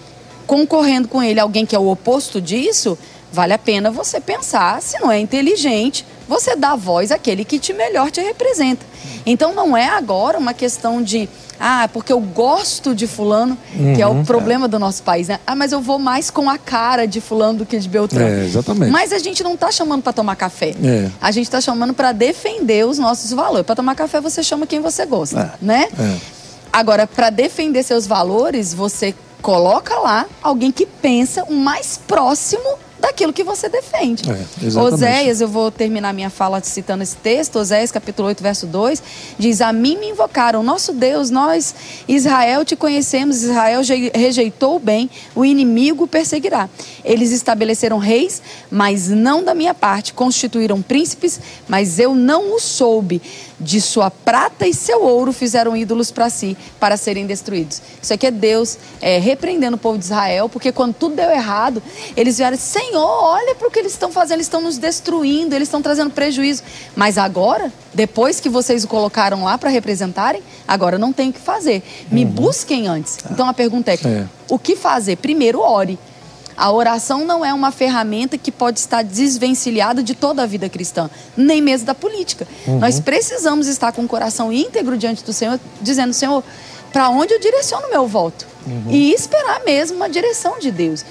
concorrendo 0.45 1.07
com 1.07 1.23
ele 1.23 1.39
alguém 1.39 1.65
que 1.65 1.75
é 1.75 1.79
o 1.79 1.89
oposto 1.89 2.41
disso, 2.41 2.97
vale 3.31 3.53
a 3.53 3.57
pena 3.57 3.89
você 3.89 4.19
pensar 4.19 4.81
se 4.81 4.99
não 4.99 5.11
é 5.11 5.19
inteligente 5.19 6.05
você 6.27 6.55
dá 6.55 6.75
voz 6.75 7.11
àquele 7.11 7.43
que 7.45 7.59
te 7.59 7.73
melhor 7.73 8.11
te 8.11 8.21
representa. 8.21 8.85
Então 9.25 9.53
não 9.53 9.75
é 9.75 9.87
agora 9.87 10.37
uma 10.37 10.53
questão 10.53 11.01
de 11.01 11.29
ah, 11.59 11.89
porque 11.93 12.11
eu 12.11 12.19
gosto 12.19 12.93
de 12.93 13.07
fulano, 13.07 13.57
uhum, 13.73 13.93
que 13.95 14.01
é 14.01 14.07
o 14.07 14.11
uhum. 14.11 14.25
problema 14.25 14.65
é. 14.65 14.67
do 14.67 14.77
nosso 14.77 15.01
país, 15.03 15.29
né? 15.29 15.39
Ah, 15.47 15.55
mas 15.55 15.71
eu 15.71 15.79
vou 15.79 15.97
mais 15.97 16.29
com 16.29 16.49
a 16.49 16.57
cara 16.57 17.05
de 17.05 17.21
fulano 17.21 17.59
do 17.59 17.65
que 17.65 17.79
de 17.79 17.87
Beltrão. 17.87 18.25
É, 18.25 18.43
exatamente. 18.43 18.91
Mas 18.91 19.13
a 19.13 19.19
gente 19.19 19.43
não 19.43 19.53
está 19.53 19.71
chamando 19.71 20.01
para 20.01 20.11
tomar 20.11 20.35
café. 20.35 20.73
É. 20.83 21.09
A 21.21 21.31
gente 21.31 21.45
está 21.45 21.61
chamando 21.61 21.93
para 21.93 22.11
defender 22.11 22.85
os 22.85 22.97
nossos 22.97 23.31
valores. 23.31 23.65
Para 23.65 23.75
tomar 23.75 23.95
café 23.95 24.19
você 24.19 24.43
chama 24.43 24.67
quem 24.67 24.81
você 24.81 25.05
gosta, 25.05 25.57
é. 25.61 25.65
né? 25.65 25.87
É. 25.97 26.17
Agora, 26.71 27.05
para 27.07 27.29
defender 27.29 27.83
seus 27.83 28.07
valores, 28.07 28.73
você 28.73 29.15
coloca 29.41 29.95
lá 29.99 30.25
alguém 30.41 30.71
que 30.71 30.85
pensa 30.85 31.43
o 31.43 31.53
mais 31.53 31.97
próximo 31.97 32.63
daquilo 33.03 33.33
que 33.33 33.43
você 33.43 33.67
defende. 33.67 34.23
É, 34.31 34.79
Oséias, 34.79 35.41
eu 35.41 35.47
vou 35.49 35.69
terminar 35.69 36.13
minha 36.13 36.29
fala 36.29 36.61
citando 36.63 37.03
esse 37.03 37.17
texto, 37.17 37.57
Oséias 37.57 37.91
capítulo 37.91 38.29
8, 38.29 38.41
verso 38.41 38.65
2, 38.65 39.03
diz, 39.37 39.59
a 39.59 39.73
mim 39.73 39.97
me 39.97 40.07
invocaram, 40.07 40.63
nosso 40.63 40.93
Deus, 40.93 41.29
nós, 41.29 41.75
Israel, 42.07 42.63
te 42.63 42.77
conhecemos, 42.77 43.43
Israel 43.43 43.81
rejeitou 44.15 44.77
o 44.77 44.79
bem, 44.79 45.09
o 45.35 45.43
inimigo 45.43 46.07
perseguirá. 46.07 46.69
Eles 47.03 47.31
estabeleceram 47.31 47.97
reis, 47.97 48.41
mas 48.71 49.09
não 49.09 49.43
da 49.43 49.53
minha 49.53 49.73
parte, 49.73 50.13
constituíram 50.13 50.81
príncipes, 50.81 51.41
mas 51.67 51.99
eu 51.99 52.15
não 52.15 52.55
o 52.55 52.59
soube. 52.59 53.21
De 53.63 53.79
sua 53.79 54.11
prata 54.11 54.67
e 54.67 54.73
seu 54.73 55.03
ouro 55.03 55.31
fizeram 55.31 55.75
ídolos 55.75 56.11
para 56.11 56.29
si, 56.29 56.57
para 56.79 56.97
serem 56.97 57.25
destruídos. 57.25 57.81
Isso 58.01 58.13
aqui 58.13 58.27
é 58.27 58.31
Deus 58.31 58.77
é, 59.01 59.17
repreendendo 59.17 59.75
o 59.75 59.79
povo 59.79 59.97
de 59.97 60.03
Israel, 60.05 60.49
porque 60.49 60.71
quando 60.71 60.93
tudo 60.93 61.15
deu 61.15 61.29
errado, 61.31 61.81
eles 62.15 62.37
vieram, 62.37 62.57
Senhor, 62.57 63.23
olha 63.23 63.55
para 63.55 63.67
o 63.67 63.71
que 63.71 63.79
eles 63.79 63.93
estão 63.93 64.11
fazendo, 64.11 64.37
eles 64.37 64.47
estão 64.47 64.61
nos 64.61 64.77
destruindo, 64.77 65.55
eles 65.55 65.67
estão 65.67 65.81
trazendo 65.81 66.11
prejuízo. 66.11 66.63
Mas 66.95 67.17
agora, 67.17 67.71
depois 67.93 68.39
que 68.39 68.49
vocês 68.49 68.83
o 68.83 68.87
colocaram 68.87 69.43
lá 69.43 69.57
para 69.57 69.69
representarem, 69.69 70.43
agora 70.67 70.97
não 70.97 71.13
tem 71.13 71.29
o 71.29 71.33
que 71.33 71.39
fazer. 71.39 71.81
Me 72.11 72.25
uhum. 72.25 72.31
busquem 72.31 72.87
antes. 72.87 73.17
Então 73.31 73.47
a 73.47 73.53
pergunta 73.53 73.91
é, 73.91 73.95
é, 73.95 74.25
o 74.49 74.59
que 74.59 74.75
fazer? 74.75 75.15
Primeiro, 75.17 75.59
ore. 75.59 75.97
A 76.55 76.71
oração 76.71 77.25
não 77.25 77.43
é 77.43 77.53
uma 77.53 77.71
ferramenta 77.71 78.37
que 78.37 78.51
pode 78.51 78.79
estar 78.79 79.03
desvencilhada 79.03 80.03
de 80.03 80.13
toda 80.13 80.43
a 80.43 80.45
vida 80.45 80.69
cristã, 80.69 81.09
nem 81.35 81.61
mesmo 81.61 81.87
da 81.87 81.95
política. 81.95 82.47
Uhum. 82.67 82.79
Nós 82.79 82.99
precisamos 82.99 83.67
estar 83.67 83.91
com 83.91 84.03
o 84.03 84.07
coração 84.07 84.51
íntegro 84.51 84.97
diante 84.97 85.23
do 85.23 85.33
Senhor, 85.33 85.59
dizendo: 85.81 86.13
Senhor, 86.13 86.43
para 86.91 87.09
onde 87.09 87.33
eu 87.33 87.39
direciono 87.39 87.87
o 87.87 87.89
meu 87.89 88.07
voto? 88.07 88.45
Uhum. 88.67 88.91
E 88.91 89.13
esperar 89.13 89.61
mesmo 89.65 89.97
uma 89.97 90.09
direção 90.09 90.59
de 90.59 90.71
Deus, 90.71 91.03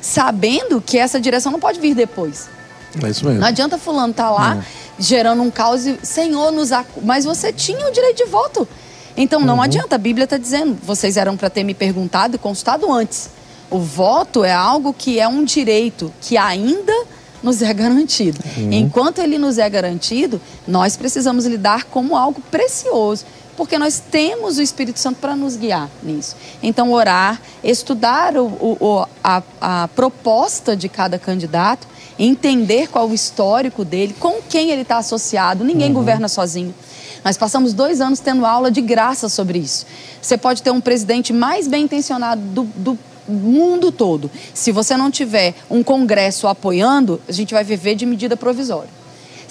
sabendo 0.00 0.80
que 0.80 0.96
essa 0.96 1.20
direção 1.20 1.50
não 1.50 1.60
pode 1.60 1.80
vir 1.80 1.94
depois. 1.94 2.48
É 3.02 3.10
isso 3.10 3.24
mesmo. 3.24 3.40
Não 3.40 3.48
adianta 3.48 3.76
fulano 3.76 4.12
estar 4.12 4.28
tá 4.28 4.30
lá 4.30 4.54
uhum. 4.54 4.62
gerando 4.98 5.42
um 5.42 5.50
caos 5.50 5.84
e, 5.86 5.98
Senhor, 6.02 6.52
nos 6.52 6.70
ac... 6.70 6.88
mas 7.02 7.24
você 7.24 7.52
tinha 7.52 7.88
o 7.88 7.92
direito 7.92 8.18
de 8.18 8.30
voto. 8.30 8.66
Então 9.16 9.40
não 9.40 9.56
uhum. 9.56 9.62
adianta, 9.62 9.94
a 9.96 9.98
Bíblia 9.98 10.24
está 10.24 10.36
dizendo, 10.36 10.76
vocês 10.82 11.16
eram 11.16 11.36
para 11.36 11.48
ter 11.50 11.64
me 11.64 11.74
perguntado 11.74 12.36
e 12.36 12.38
consultado 12.38 12.92
antes. 12.92 13.30
O 13.70 13.78
voto 13.78 14.44
é 14.44 14.52
algo 14.52 14.92
que 14.92 15.18
é 15.18 15.26
um 15.26 15.44
direito 15.44 16.12
que 16.20 16.36
ainda 16.36 16.92
nos 17.42 17.60
é 17.60 17.72
garantido. 17.74 18.40
Uhum. 18.56 18.72
Enquanto 18.72 19.18
ele 19.18 19.38
nos 19.38 19.58
é 19.58 19.68
garantido, 19.68 20.40
nós 20.66 20.96
precisamos 20.96 21.44
lidar 21.44 21.84
como 21.84 22.16
algo 22.16 22.40
precioso, 22.50 23.26
porque 23.56 23.78
nós 23.78 24.00
temos 24.10 24.56
o 24.56 24.62
Espírito 24.62 24.98
Santo 24.98 25.18
para 25.20 25.36
nos 25.36 25.54
guiar 25.54 25.88
nisso. 26.02 26.34
Então, 26.62 26.90
orar, 26.92 27.40
estudar 27.62 28.36
o, 28.36 28.46
o, 28.46 29.06
a, 29.22 29.42
a 29.60 29.88
proposta 29.88 30.74
de 30.74 30.88
cada 30.88 31.18
candidato, 31.18 31.86
entender 32.18 32.88
qual 32.88 33.08
o 33.08 33.14
histórico 33.14 33.84
dele, 33.84 34.14
com 34.18 34.40
quem 34.48 34.70
ele 34.70 34.82
está 34.82 34.96
associado. 34.96 35.62
Ninguém 35.64 35.88
uhum. 35.88 35.94
governa 35.94 36.28
sozinho. 36.28 36.74
Nós 37.24 37.36
passamos 37.36 37.72
dois 37.72 38.00
anos 38.00 38.20
tendo 38.20 38.44
aula 38.44 38.70
de 38.70 38.80
graça 38.80 39.28
sobre 39.28 39.58
isso. 39.58 39.86
Você 40.20 40.36
pode 40.36 40.62
ter 40.62 40.70
um 40.70 40.80
presidente 40.80 41.32
mais 41.32 41.68
bem 41.68 41.84
intencionado 41.84 42.40
do, 42.40 42.62
do 42.76 42.98
mundo 43.28 43.90
todo. 43.90 44.30
Se 44.52 44.72
você 44.72 44.96
não 44.96 45.10
tiver 45.10 45.54
um 45.70 45.82
Congresso 45.82 46.46
apoiando, 46.46 47.20
a 47.28 47.32
gente 47.32 47.54
vai 47.54 47.64
viver 47.64 47.94
de 47.94 48.06
medida 48.06 48.36
provisória. 48.36 49.03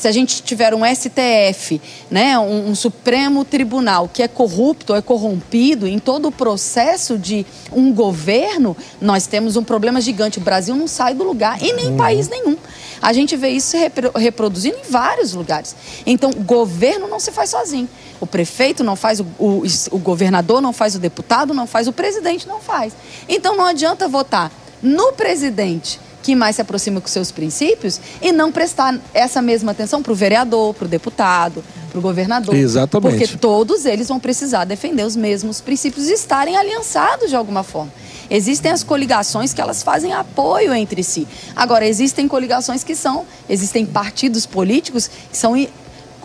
Se 0.04 0.08
a 0.10 0.12
gente 0.12 0.44
tiver 0.44 0.74
um 0.74 0.82
STF, 0.84 1.82
né, 2.12 2.38
um, 2.38 2.72
um, 2.72 2.76
Supremo 2.76 3.46
Tribunal 3.46 4.10
que 4.14 4.22
é 4.22 4.28
corrupto 4.28 4.94
é 4.94 5.02
corrompido 5.02 5.88
em 5.88 5.98
todo 5.98 6.28
o 6.28 6.32
processo 6.32 7.18
de 7.18 7.46
um 7.72 7.94
governo, 7.94 8.76
nós 9.00 9.28
temos 9.28 9.56
um 9.56 9.64
problema 9.64 10.02
gigante. 10.02 10.40
O 10.40 10.42
Brasil 10.42 10.76
não 10.76 10.90
sai 10.90 11.14
do 11.14 11.24
lugar 11.24 11.64
e 11.64 11.72
nem 11.72 11.92
uhum. 11.92 11.96
país 11.96 12.28
nenhum. 12.28 12.58
A 13.02 13.14
gente 13.14 13.38
vê 13.38 13.52
isso 13.52 13.78
reproduzindo 14.14 14.76
em 14.76 14.92
vários 14.92 15.34
lugares. 15.34 15.74
Então, 16.06 16.32
governo 16.34 17.08
não 17.08 17.18
se 17.18 17.32
faz 17.32 17.52
sozinho. 17.52 17.88
O 18.20 18.28
prefeito 18.28 18.84
não 18.84 18.98
faz, 18.98 19.22
o, 19.22 19.26
o, 19.40 19.64
o 19.92 20.00
governador 20.00 20.60
não 20.60 20.74
faz, 20.74 20.96
o 20.96 21.00
deputado 21.00 21.54
não 21.54 21.66
faz, 21.66 21.88
o 21.88 21.94
presidente 21.94 22.46
não 22.46 22.60
faz. 22.60 22.92
Então 23.30 23.56
não 23.56 23.68
adianta 23.68 24.10
votar 24.10 24.52
no 24.82 25.14
presidente 25.14 25.98
que 26.24 26.36
mais 26.36 26.56
se 26.56 26.62
aproxima 26.62 27.02
com 27.02 27.08
seus 27.08 27.32
princípios 27.32 28.00
e 28.22 28.32
não 28.32 28.52
prestar 28.52 28.98
essa 29.14 29.42
mesma 29.42 29.74
atenção 29.74 30.02
para 30.02 30.12
o 30.12 30.16
vereador, 30.16 30.74
para 30.74 30.86
o 30.86 30.88
deputado, 30.88 31.64
para 31.90 32.00
o 32.00 32.02
governador. 32.02 32.56
Exatamente. 32.56 33.18
Porque 33.18 33.38
todos 33.38 33.86
eles 33.86 34.08
vão 34.08 34.20
precisar 34.20 34.64
defender 34.64 35.04
os 35.04 35.18
mesmos 35.18 35.60
princípios 35.60 36.08
e 36.08 36.14
estarem 36.14 36.56
aliançados 36.56 37.30
de 37.30 37.36
alguma 37.36 37.62
forma. 37.62 37.92
Existem 38.30 38.72
as 38.72 38.84
coligações 38.84 39.54
que 39.54 39.62
elas 39.62 39.84
fazem 39.84 40.14
apoio 40.14 40.74
entre 40.74 41.04
si. 41.04 41.28
Agora, 41.56 41.86
existem 41.86 42.28
coligações 42.28 42.84
que 42.84 42.96
são, 42.96 43.26
existem 43.50 43.86
partidos 43.86 44.46
políticos 44.46 45.10
que 45.30 45.38
são 45.38 45.56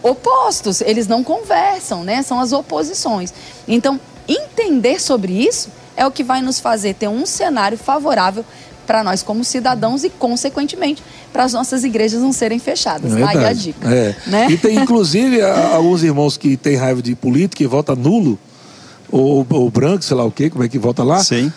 opostos, 0.01 0.81
eles 0.81 1.09
não 1.09 1.25
conversam, 1.25 2.05
né? 2.05 2.23
São 2.23 2.39
as 2.39 2.53
oposições. 2.53 3.35
Então, 3.67 4.01
entender 4.29 5.01
sobre 5.01 5.33
isso 5.33 5.71
é 5.97 6.07
o 6.07 6.11
que 6.13 6.23
vai 6.23 6.41
nos 6.41 6.61
fazer 6.61 6.95
ter 6.95 7.09
um 7.09 7.27
cenário 7.27 7.77
favorável 7.77 8.45
para 8.89 9.05
nós 9.05 9.23
como 9.23 9.45
cidadãos 9.45 10.03
e, 10.03 10.09
consequentemente, 10.09 11.03
para 11.31 11.45
as 11.45 11.53
nossas 11.53 11.85
igrejas 11.85 12.23
não 12.23 12.33
serem 12.33 12.59
fechadas. 12.59 13.15
É 13.15 13.23
Aí 13.23 13.45
a 13.45 13.53
dica. 13.53 13.87
É. 13.87 14.17
Né? 14.27 14.51
E 14.51 14.57
tem, 14.57 14.79
inclusive, 14.79 15.43
alguns 15.43 16.03
irmãos 16.03 16.39
que 16.39 16.57
têm 16.57 16.75
raiva 16.75 17.03
de 17.03 17.15
política 17.15 17.63
e 17.63 17.67
votam 17.67 17.95
nulo, 17.95 18.39
ou, 19.13 19.47
ou, 19.51 19.71
branco, 19.71 20.03
sei 20.03 20.17
lá 20.17 20.25
o 20.25 20.31
quê, 20.31 20.49
como 20.49 20.65
é 20.65 20.69
que 20.69 20.79
vota 20.79 21.05
lá. 21.05 21.23
Sim. 21.23 21.53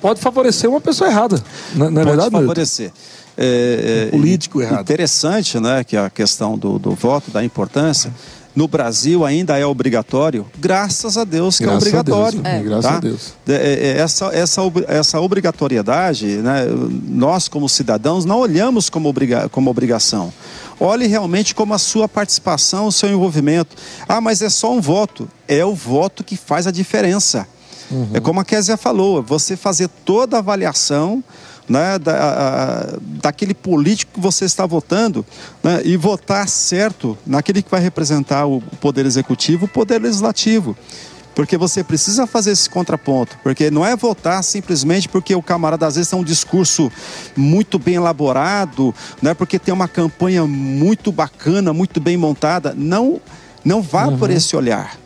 pode 0.00 0.20
favorecer 0.20 0.70
uma 0.70 0.80
pessoa 0.80 1.10
errada. 1.10 1.42
Não, 1.74 1.90
não 1.90 2.00
é 2.00 2.04
pode 2.04 2.16
verdade? 2.16 2.30
favorecer. 2.30 2.92
É, 3.36 4.06
é, 4.06 4.10
político 4.10 4.62
errado. 4.62 4.82
Interessante, 4.82 5.58
né, 5.58 5.82
que 5.82 5.96
a 5.96 6.08
questão 6.10 6.56
do, 6.56 6.78
do 6.78 6.92
voto, 6.92 7.30
da 7.32 7.42
importância. 7.44 8.12
No 8.54 8.68
Brasil 8.68 9.24
ainda 9.24 9.58
é 9.58 9.64
obrigatório, 9.64 10.46
graças 10.58 11.16
a 11.16 11.24
Deus 11.24 11.56
que 11.56 11.64
é 11.64 11.66
graças 11.66 11.86
é 11.86 11.88
obrigatório. 11.88 12.40
A 12.40 12.42
Deus, 12.42 12.54
é. 12.54 12.62
Graças 12.62 12.90
tá? 12.90 12.96
a 12.96 13.00
Deus. 13.00 13.34
É, 13.48 13.52
é, 13.52 13.98
essa, 13.98 14.26
essa, 14.26 14.62
essa 14.88 15.20
obrigatoriedade, 15.20 16.26
né, 16.36 16.66
nós 17.08 17.48
como 17.48 17.66
cidadãos 17.68 18.26
não 18.26 18.38
olhamos 18.38 18.90
como, 18.90 19.08
obriga, 19.08 19.48
como 19.48 19.70
obrigação. 19.70 20.32
Olhe 20.78 21.06
realmente 21.06 21.54
como 21.54 21.72
a 21.72 21.78
sua 21.78 22.08
participação, 22.08 22.86
o 22.86 22.92
seu 22.92 23.08
envolvimento. 23.08 23.76
Ah, 24.06 24.20
mas 24.20 24.42
é 24.42 24.50
só 24.50 24.72
um 24.72 24.80
voto. 24.80 25.28
É 25.46 25.64
o 25.64 25.74
voto 25.74 26.24
que 26.24 26.36
faz 26.36 26.66
a 26.66 26.70
diferença. 26.70 27.46
Uhum. 27.90 28.10
É 28.14 28.20
como 28.20 28.40
a 28.40 28.44
Kézia 28.44 28.76
falou, 28.76 29.22
você 29.22 29.56
fazer 29.56 29.88
toda 30.04 30.36
a 30.36 30.38
avaliação 30.40 31.22
né, 31.68 31.98
da, 31.98 32.96
daquele 33.00 33.54
político 33.54 34.14
que 34.14 34.20
você 34.20 34.44
está 34.44 34.66
votando 34.66 35.24
né, 35.62 35.80
e 35.84 35.96
votar 35.96 36.48
certo 36.48 37.16
naquele 37.26 37.62
que 37.62 37.70
vai 37.70 37.80
representar 37.80 38.46
o 38.46 38.60
poder 38.80 39.06
executivo, 39.06 39.66
o 39.66 39.68
poder 39.68 40.00
legislativo. 40.00 40.76
Porque 41.34 41.56
você 41.56 41.82
precisa 41.82 42.26
fazer 42.26 42.50
esse 42.50 42.68
contraponto, 42.68 43.38
porque 43.42 43.70
não 43.70 43.86
é 43.86 43.96
votar 43.96 44.44
simplesmente 44.44 45.08
porque 45.08 45.34
o 45.34 45.42
camarada 45.42 45.86
às 45.86 45.94
vezes 45.94 46.10
tem 46.10 46.18
um 46.18 46.24
discurso 46.24 46.92
muito 47.34 47.78
bem 47.78 47.94
elaborado, 47.94 48.94
não 49.22 49.30
é 49.30 49.34
porque 49.34 49.58
tem 49.58 49.72
uma 49.72 49.88
campanha 49.88 50.46
muito 50.46 51.10
bacana, 51.10 51.72
muito 51.72 52.00
bem 52.00 52.18
montada. 52.18 52.74
Não, 52.76 53.18
não 53.64 53.80
vá 53.80 54.08
uhum. 54.08 54.18
por 54.18 54.30
esse 54.30 54.54
olhar. 54.54 54.98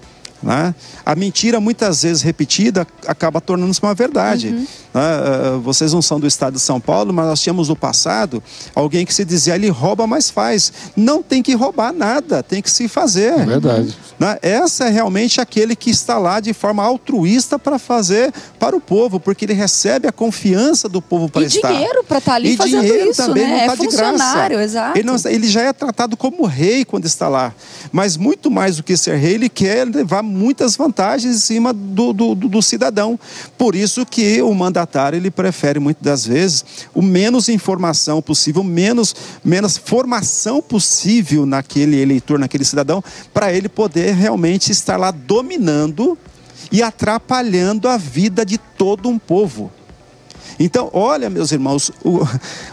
Né? 0.43 0.75
A 1.05 1.15
mentira, 1.15 1.61
muitas 1.61 2.03
vezes 2.03 2.23
repetida, 2.23 2.87
acaba 3.07 3.41
tornando-se 3.41 3.83
uma 3.83 3.95
verdade. 3.95 4.49
Uhum. 4.49 4.67
Né? 4.97 5.03
Eh, 5.03 5.59
vocês 5.63 5.93
não 5.93 6.01
são 6.01 6.19
do 6.19 6.27
estado 6.27 6.55
de 6.55 6.61
São 6.61 6.81
Paulo, 6.81 7.13
mas 7.13 7.27
nós 7.27 7.41
tínhamos 7.43 7.69
no 7.69 7.77
passado 7.77 8.43
alguém 8.75 9.05
que 9.05 9.13
se 9.13 9.27
dizia 9.27 9.55
ele 9.55 9.69
rouba, 9.69 10.07
mas 10.07 10.31
faz. 10.31 10.73
Não 10.97 11.23
tem 11.23 11.43
que 11.43 11.55
roubar 11.55 11.93
nada, 11.93 12.43
tem 12.43 12.63
que 12.63 12.71
se 12.71 12.89
fazer. 12.89 13.39
É 13.39 13.45
verdade. 13.45 13.95
Né? 14.19 14.39
Essa 14.41 14.87
é 14.87 14.89
realmente 14.89 15.39
aquele 15.39 15.77
que 15.77 15.91
está 15.91 16.17
lá 16.17 16.41
de 16.41 16.55
forma 16.55 16.83
altruísta 16.83 17.59
para 17.59 17.79
fazer 17.79 18.33
para 18.59 18.75
o 18.75 18.81
povo, 18.81 19.21
porque 19.21 19.45
ele 19.45 19.53
recebe 19.53 20.09
a 20.09 20.13
confiança 20.13 20.89
do 20.89 21.03
povo 21.03 21.29
para 21.29 21.43
estar. 21.43 21.71
E 21.71 21.77
dinheiro 21.77 22.03
para 22.03 22.17
estar 22.17 22.31
tá 22.31 22.37
ali 22.37 22.55
e 22.55 22.57
fazendo 22.57 22.81
dinheiro 22.81 23.11
isso, 23.11 23.27
também 23.27 23.43
né? 23.43 23.51
Não 23.51 23.57
é 23.57 23.67
tá 23.67 23.77
funcionário, 23.77 24.61
exato. 24.61 24.99
Ele, 24.99 25.07
não, 25.07 25.17
ele 25.27 25.47
já 25.47 25.61
é 25.61 25.75
tratado 25.75 26.17
como 26.17 26.47
rei 26.47 26.87
quando 26.87 27.05
está 27.05 27.29
lá. 27.29 27.53
Mas 27.93 28.17
muito 28.17 28.51
mais 28.51 28.79
do 28.79 28.83
que 28.83 28.97
ser 28.97 29.17
rei, 29.17 29.35
ele 29.35 29.51
quer 29.51 29.87
levar 29.87 30.23
muitas 30.23 30.75
vantagens 30.75 31.37
em 31.37 31.39
cima 31.39 31.75
do, 31.75 32.15
do, 32.15 32.35
do 32.35 32.63
cidadão. 32.63 33.21
Por 33.59 33.75
isso 33.75 34.07
que 34.07 34.41
o 34.41 34.55
ele 35.17 35.31
prefere 35.31 35.79
muitas 35.79 36.03
das 36.03 36.27
vezes 36.27 36.65
o 36.95 37.03
menos 37.03 37.49
informação 37.49 38.23
possível, 38.23 38.63
menos, 38.63 39.15
menos 39.45 39.77
formação 39.77 40.63
possível 40.63 41.45
naquele 41.45 42.01
eleitor, 42.01 42.39
naquele 42.39 42.65
cidadão, 42.65 43.03
para 43.35 43.53
ele 43.53 43.69
poder 43.69 44.15
realmente 44.15 44.73
estar 44.73 44.97
lá 44.97 45.11
dominando 45.11 46.17
e 46.71 46.83
atrapalhando 46.83 47.89
a 47.89 47.97
vida 47.97 48.45
de 48.45 48.59
todo 48.59 49.09
um 49.09 49.19
povo. 49.19 49.71
Então, 50.59 50.89
olha, 50.93 51.29
meus 51.29 51.53
irmãos, 51.53 51.91
o, 52.03 52.21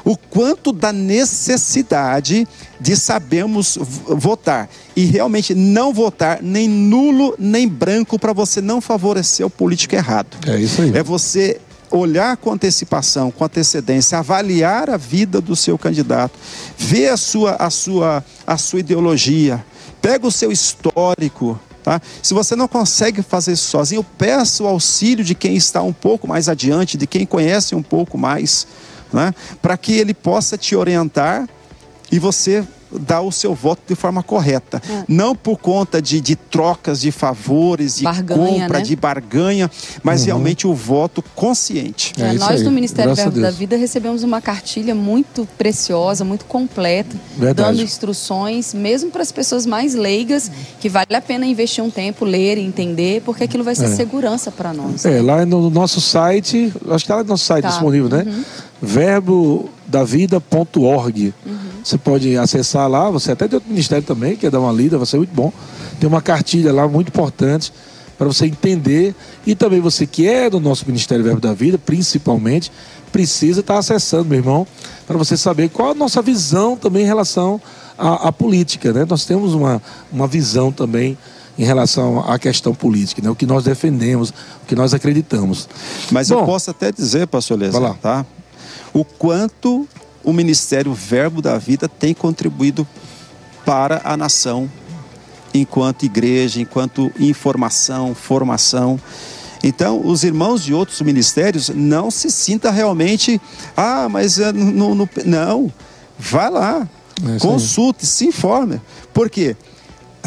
o 0.05 0.17
quanto 0.17 0.71
da 0.71 0.93
necessidade 0.93 2.47
de 2.79 2.95
sabermos 2.95 3.77
votar 4.07 4.69
e 4.95 5.05
realmente 5.05 5.53
não 5.53 5.93
votar 5.93 6.41
nem 6.41 6.67
nulo 6.67 7.35
nem 7.37 7.67
branco 7.67 8.17
para 8.17 8.33
você 8.33 8.61
não 8.61 8.81
favorecer 8.81 9.45
o 9.45 9.49
político 9.49 9.95
errado. 9.95 10.37
É 10.47 10.59
isso 10.59 10.81
aí. 10.81 10.95
É 10.95 11.03
você 11.03 11.59
olhar 11.97 12.35
com 12.37 12.51
antecipação, 12.51 13.31
com 13.31 13.45
antecedência, 13.45 14.17
avaliar 14.17 14.89
a 14.89 14.97
vida 14.97 15.39
do 15.39 15.55
seu 15.55 15.77
candidato, 15.77 16.37
ver 16.77 17.09
a 17.09 17.17
sua, 17.17 17.51
a 17.55 17.69
sua, 17.69 18.23
a 18.45 18.57
sua 18.57 18.79
ideologia, 18.79 19.63
Pega 20.01 20.27
o 20.27 20.31
seu 20.31 20.51
histórico, 20.51 21.57
Tá? 21.81 22.01
Se 22.21 22.33
você 22.33 22.55
não 22.55 22.65
consegue 22.65 23.21
fazer 23.21 23.51
isso 23.51 23.69
sozinho, 23.69 24.05
peça 24.17 24.63
o 24.63 24.67
auxílio 24.67 25.23
de 25.23 25.35
quem 25.35 25.57
está 25.57 25.81
um 25.81 25.91
pouco 25.91 26.25
mais 26.25 26.47
adiante, 26.47 26.97
de 26.97 27.05
quem 27.05 27.25
conhece 27.25 27.75
um 27.75 27.83
pouco 27.83 28.17
mais, 28.17 28.65
né? 29.11 29.35
para 29.61 29.75
que 29.75 29.91
ele 29.91 30.13
possa 30.13 30.57
te 30.57 30.77
orientar 30.77 31.45
e 32.09 32.17
você 32.19 32.65
dar 32.99 33.21
o 33.21 33.31
seu 33.31 33.53
voto 33.53 33.81
de 33.87 33.95
forma 33.95 34.23
correta. 34.23 34.81
É. 34.89 35.03
Não 35.07 35.35
por 35.35 35.57
conta 35.57 36.01
de, 36.01 36.19
de, 36.21 36.35
trocas 36.35 37.01
de 37.01 37.11
favores, 37.11 37.97
de 37.97 38.03
barganha, 38.03 38.61
compra, 38.61 38.79
né? 38.79 38.83
de 38.83 38.95
barganha, 38.95 39.71
mas 40.01 40.21
uhum. 40.21 40.27
realmente 40.27 40.65
o 40.67 40.73
voto 40.73 41.23
consciente. 41.35 42.13
É, 42.17 42.33
nós 42.33 42.63
do 42.63 42.71
Ministério 42.71 43.13
Verbo 43.15 43.41
da 43.41 43.51
Vida 43.51 43.75
recebemos 43.75 44.23
uma 44.23 44.41
cartilha 44.41 44.95
muito 44.95 45.45
preciosa, 45.57 46.23
muito 46.23 46.45
completa, 46.45 47.15
Verdade. 47.37 47.69
dando 47.69 47.83
instruções, 47.83 48.73
mesmo 48.73 49.11
para 49.11 49.21
as 49.21 49.31
pessoas 49.31 49.65
mais 49.65 49.93
leigas, 49.93 50.49
que 50.79 50.89
vale 50.89 51.15
a 51.15 51.21
pena 51.21 51.45
investir 51.45 51.83
um 51.83 51.89
tempo, 51.89 52.23
ler 52.25 52.57
e 52.57 52.61
entender, 52.61 53.21
porque 53.21 53.43
aquilo 53.43 53.63
vai 53.63 53.75
ser 53.75 53.85
é. 53.85 53.95
segurança 53.95 54.51
para 54.51 54.73
nós. 54.73 55.05
É, 55.05 55.21
lá 55.21 55.45
no 55.45 55.69
nosso 55.69 56.01
site, 56.01 56.73
acho 56.73 56.83
que 56.83 56.95
está 56.95 57.15
lá 57.15 57.23
no 57.23 57.29
nosso 57.29 57.45
site 57.45 57.63
tá. 57.63 57.69
disponível, 57.69 58.09
né? 58.09 58.23
Uhum. 58.25 58.43
verbodavida.org. 58.81 61.33
Uhum. 61.45 61.72
Você 61.83 61.97
pode 61.97 62.37
acessar 62.37 62.89
lá, 62.89 63.09
você 63.09 63.31
até 63.31 63.47
tem 63.47 63.55
outro 63.55 63.69
ministério 63.69 64.05
também, 64.05 64.37
quer 64.37 64.49
dar 64.49 64.59
uma 64.59 64.71
lida, 64.71 64.97
vai 64.97 65.05
ser 65.05 65.17
muito 65.17 65.33
bom. 65.33 65.51
Tem 65.99 66.07
uma 66.07 66.21
cartilha 66.21 66.71
lá 66.71 66.87
muito 66.87 67.09
importante 67.09 67.73
para 68.17 68.27
você 68.27 68.45
entender. 68.45 69.13
E 69.45 69.53
também 69.53 69.81
você 69.81 70.07
que 70.07 70.27
é 70.27 70.49
do 70.49 70.59
nosso 70.59 70.85
Ministério 70.87 71.23
Verbo 71.23 71.41
da 71.41 71.53
Vida, 71.53 71.77
principalmente, 71.77 72.71
precisa 73.11 73.59
estar 73.59 73.77
acessando, 73.77 74.25
meu 74.25 74.39
irmão, 74.39 74.65
para 75.05 75.17
você 75.17 75.35
saber 75.35 75.69
qual 75.69 75.91
a 75.91 75.93
nossa 75.93 76.21
visão 76.21 76.77
também 76.77 77.03
em 77.03 77.07
relação 77.07 77.61
à, 77.97 78.29
à 78.29 78.31
política. 78.31 78.93
Né? 78.93 79.05
Nós 79.07 79.25
temos 79.25 79.53
uma, 79.53 79.81
uma 80.11 80.27
visão 80.27 80.71
também 80.71 81.17
em 81.57 81.63
relação 81.63 82.19
à 82.27 82.39
questão 82.39 82.73
política, 82.73 83.21
né? 83.21 83.29
o 83.29 83.35
que 83.35 83.45
nós 83.45 83.63
defendemos, 83.63 84.29
o 84.29 84.65
que 84.67 84.75
nós 84.75 84.93
acreditamos. 84.93 85.69
Mas 86.11 86.29
Bom, 86.29 86.39
eu 86.39 86.45
posso 86.45 86.71
até 86.71 86.91
dizer, 86.91 87.27
pastor 87.27 87.59
Leza, 87.59 87.95
tá? 88.01 88.25
o 88.93 89.03
quanto 89.05 89.87
o 90.23 90.31
Ministério 90.31 90.93
Verbo 90.93 91.41
da 91.41 91.57
Vida 91.57 91.87
tem 91.87 92.13
contribuído 92.13 92.87
para 93.65 94.01
a 94.03 94.15
nação, 94.17 94.69
enquanto 95.53 96.03
igreja, 96.03 96.61
enquanto 96.61 97.11
informação, 97.19 98.15
formação. 98.15 98.99
Então, 99.63 100.05
os 100.05 100.23
irmãos 100.23 100.63
de 100.63 100.73
outros 100.73 101.01
ministérios 101.01 101.69
não 101.69 102.11
se 102.11 102.29
sinta 102.29 102.69
realmente, 102.69 103.39
ah, 103.77 104.07
mas 104.09 104.37
eh, 104.37 104.51
no, 104.51 104.93
no, 104.93 105.09
não, 105.25 105.71
vá 106.19 106.49
lá, 106.49 106.87
é 107.35 107.39
consulte, 107.39 108.05
se 108.05 108.25
informe. 108.25 108.81
Por 109.13 109.29
quê? 109.29 109.55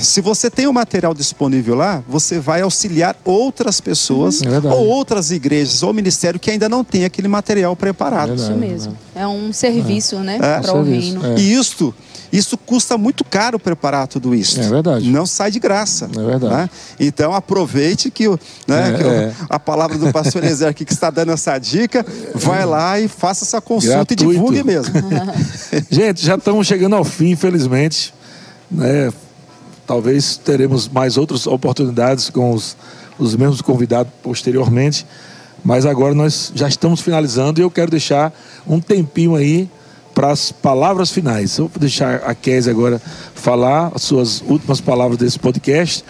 Se 0.03 0.21
você 0.21 0.51
tem 0.51 0.67
o 0.67 0.73
material 0.73 1.15
disponível 1.15 1.75
lá, 1.75 2.03
você 2.07 2.39
vai 2.39 2.61
auxiliar 2.61 3.17
outras 3.25 3.81
pessoas, 3.81 4.43
é 4.43 4.69
ou 4.69 4.87
outras 4.87 5.31
igrejas, 5.31 5.83
ou 5.83 5.93
ministério 5.93 6.39
que 6.39 6.51
ainda 6.51 6.69
não 6.69 6.85
tem 6.85 7.05
aquele 7.05 7.29
material 7.29 7.75
preparado. 7.75 8.33
É 8.33 8.35
Isso 8.35 8.53
mesmo. 8.53 8.97
É 9.15 9.27
um 9.27 9.53
serviço, 9.53 10.17
é. 10.17 10.21
né? 10.21 10.37
É. 10.37 10.61
Para 10.61 10.75
o 10.75 10.83
reino. 10.83 11.25
É. 11.25 11.39
E 11.39 11.55
isto, 11.55 11.95
isso 12.31 12.59
custa 12.59 12.99
muito 12.99 13.25
caro 13.25 13.59
preparar 13.59 14.07
tudo 14.07 14.35
isso. 14.35 14.61
É 14.61 14.69
verdade. 14.69 15.11
Não 15.11 15.25
sai 15.25 15.51
de 15.51 15.59
graça. 15.59 16.11
É 16.15 16.23
verdade. 16.23 16.55
Né? 16.55 16.71
Então 17.01 17.33
aproveite 17.33 18.11
que, 18.11 18.29
né, 18.29 18.37
é, 18.69 18.93
que 18.93 19.03
é. 19.03 19.33
a 19.49 19.59
palavra 19.59 19.97
do 19.97 20.13
pastor 20.13 20.45
Eliezer 20.45 20.69
aqui 20.69 20.85
que 20.85 20.93
está 20.93 21.09
dando 21.09 21.33
essa 21.33 21.59
dica, 21.59 22.05
vai 22.35 22.67
lá 22.67 23.01
e 23.01 23.09
faça 23.09 23.45
essa 23.45 23.63
consulta 23.63 23.97
Gratuito. 23.97 24.25
e 24.25 24.35
divulgue 24.35 24.63
mesmo. 24.63 24.95
Gente, 25.91 26.25
já 26.25 26.35
estamos 26.35 26.67
chegando 26.67 26.97
ao 26.97 27.05
fim, 27.05 27.31
infelizmente. 27.31 28.13
Né? 28.71 29.11
Talvez 29.87 30.37
teremos 30.37 30.89
mais 30.89 31.17
outras 31.17 31.47
oportunidades 31.47 32.29
com 32.31 32.53
os, 32.53 32.77
os 33.19 33.37
mesmos 33.37 33.61
convidados 33.61 34.13
posteriormente. 34.23 35.07
Mas 35.65 35.87
agora 35.87 36.15
nós 36.15 36.53
já 36.55 36.69
estamos 36.69 37.01
finalizando 37.01 37.61
e 37.61 37.63
eu 37.63 37.71
quero 37.71 37.91
deixar 37.91 38.33
um 38.67 38.81
tempinho 38.81 39.35
aí 39.35 39.69
para 40.15 40.31
as 40.31 40.51
palavras 40.51 41.11
finais. 41.11 41.59
Eu 41.59 41.69
vou 41.69 41.79
deixar 41.79 42.23
a 42.25 42.35
Kézia 42.35 42.73
agora 42.73 43.01
falar 43.35 43.93
as 43.95 44.03
suas 44.03 44.43
últimas 44.43 44.81
palavras 44.81 45.19
desse 45.19 45.39
podcast. 45.39 46.05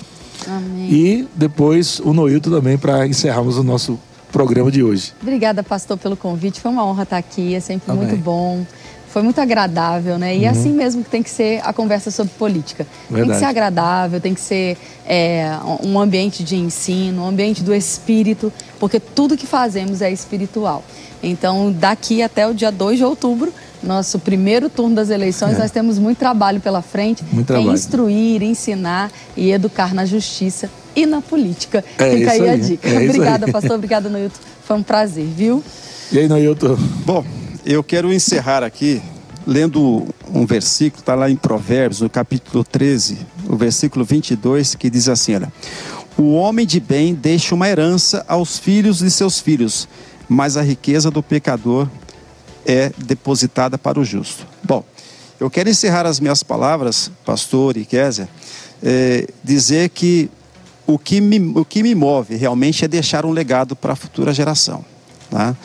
Amém. 0.47 0.93
E 0.93 1.29
depois 1.35 2.01
o 2.01 2.12
Noilton 2.12 2.51
também 2.51 2.79
para 2.79 3.07
encerrarmos 3.07 3.59
o 3.59 3.64
nosso 3.64 3.99
programa 4.31 4.70
de 4.70 4.83
hoje. 4.83 5.12
Obrigada, 5.20 5.62
pastor, 5.62 5.97
pelo 5.97 6.16
convite. 6.16 6.61
Foi 6.61 6.70
uma 6.70 6.85
honra 6.85 7.05
estar 7.05 7.16
aqui. 7.16 7.55
É 7.55 7.61
sempre 7.61 7.91
Amém. 7.91 8.07
muito 8.07 8.22
bom 8.22 8.64
foi 9.09 9.22
muito 9.22 9.40
agradável, 9.40 10.18
né? 10.18 10.36
E 10.36 10.44
é 10.44 10.50
uhum. 10.50 10.59
assim 10.59 10.72
mesmo 10.72 11.02
que 11.02 11.11
tem 11.11 11.22
que 11.22 11.30
ser 11.30 11.61
a 11.64 11.72
conversa 11.72 12.11
sobre 12.11 12.32
política. 12.34 12.86
Verdade. 13.09 13.22
Tem 13.22 13.32
que 13.32 13.38
ser 13.38 13.44
agradável, 13.44 14.20
tem 14.20 14.34
que 14.34 14.40
ser 14.40 14.76
é, 15.07 15.50
um 15.82 15.98
ambiente 15.98 16.44
de 16.44 16.57
ensino, 16.57 17.22
um 17.22 17.28
ambiente 17.28 17.62
do 17.62 17.74
espírito, 17.74 18.52
porque 18.78 19.00
tudo 19.00 19.36
que 19.36 19.46
fazemos 19.46 20.02
é 20.02 20.11
espiritual. 20.11 20.84
Então, 21.22 21.72
daqui 21.72 22.22
até 22.22 22.46
o 22.46 22.54
dia 22.54 22.70
2 22.70 22.98
de 22.98 23.04
outubro, 23.04 23.52
nosso 23.82 24.18
primeiro 24.18 24.68
turno 24.68 24.94
das 24.94 25.11
eleições, 25.11 25.57
é. 25.57 25.59
nós 25.59 25.70
temos 25.70 25.98
muito 25.98 26.18
trabalho 26.18 26.61
pela 26.61 26.82
frente. 26.82 27.24
Muito 27.32 27.46
trabalho. 27.46 27.70
É 27.70 27.72
instruir, 27.72 28.42
ensinar 28.42 29.11
e 29.36 29.50
educar 29.50 29.94
na 29.94 30.04
justiça 30.04 30.70
e 30.94 31.07
na 31.07 31.20
política. 31.20 31.84
É 31.98 32.11
Fica 32.11 32.32
aí, 32.32 32.40
aí, 32.40 32.48
a 32.48 32.57
dica. 32.57 32.88
É 32.88 33.04
Obrigada, 33.04 33.48
pastor. 33.48 33.72
Obrigada, 33.72 34.09
Noilton. 34.09 34.38
Foi 34.64 34.76
um 34.76 34.82
prazer, 34.82 35.26
viu? 35.26 35.62
E 36.12 36.18
aí, 36.18 36.28
Noilton? 36.28 36.76
Bom, 37.04 37.24
eu 37.67 37.83
quero 37.83 38.12
encerrar 38.12 38.62
aqui 38.62 39.03
lendo 39.45 40.07
um 40.33 40.47
versículo, 40.47 41.01
está 41.01 41.17
lá 41.17 41.29
em 41.29 41.35
Provérbios, 41.35 42.01
no 42.01 42.09
capítulo 42.09 42.62
13, 42.62 43.19
o 43.49 43.57
versículo 43.57 44.05
22, 44.05 44.77
que 44.77 44.89
diz 44.89 45.09
assim: 45.09 45.35
olha, 45.35 45.53
o 46.17 46.35
homem 46.35 46.64
de 46.64 46.79
bem 46.79 47.12
deixa 47.12 47.55
uma 47.57 47.69
herança 47.69 48.25
aos 48.29 48.57
filhos 48.57 49.01
de 49.01 49.11
seus 49.11 49.41
filhos, 49.41 49.89
mas 50.29 50.57
a 50.57 50.62
riqueza 50.62 51.11
do 51.11 51.23
pecador 51.23 51.89
é 52.64 52.93
depositada 52.97 53.77
para 53.77 53.99
o 53.99 54.05
justo. 54.05 54.47
Bom, 54.62 54.85
eu 55.41 55.51
quero 55.51 55.69
encerrar 55.69 56.07
as 56.07 56.21
minhas 56.21 56.45
palavras, 56.45 57.11
pastor 57.25 57.77
e 57.77 57.85
Kézia, 57.85 58.29
é, 58.81 59.27
dizer 59.43 59.89
que 59.91 60.31
o 60.87 60.99
que, 61.01 61.21
me, 61.21 61.41
o 61.59 61.64
que 61.64 61.83
me 61.83 61.97
move 61.97 62.37
realmente 62.37 62.85
é 62.85 62.89
deixar 62.89 63.27
um 63.27 63.33
legado 63.33 63.75
para 63.75 63.93
a 63.93 63.97
futura 63.97 64.33
geração. 64.33 64.85
Tá? 65.29 65.57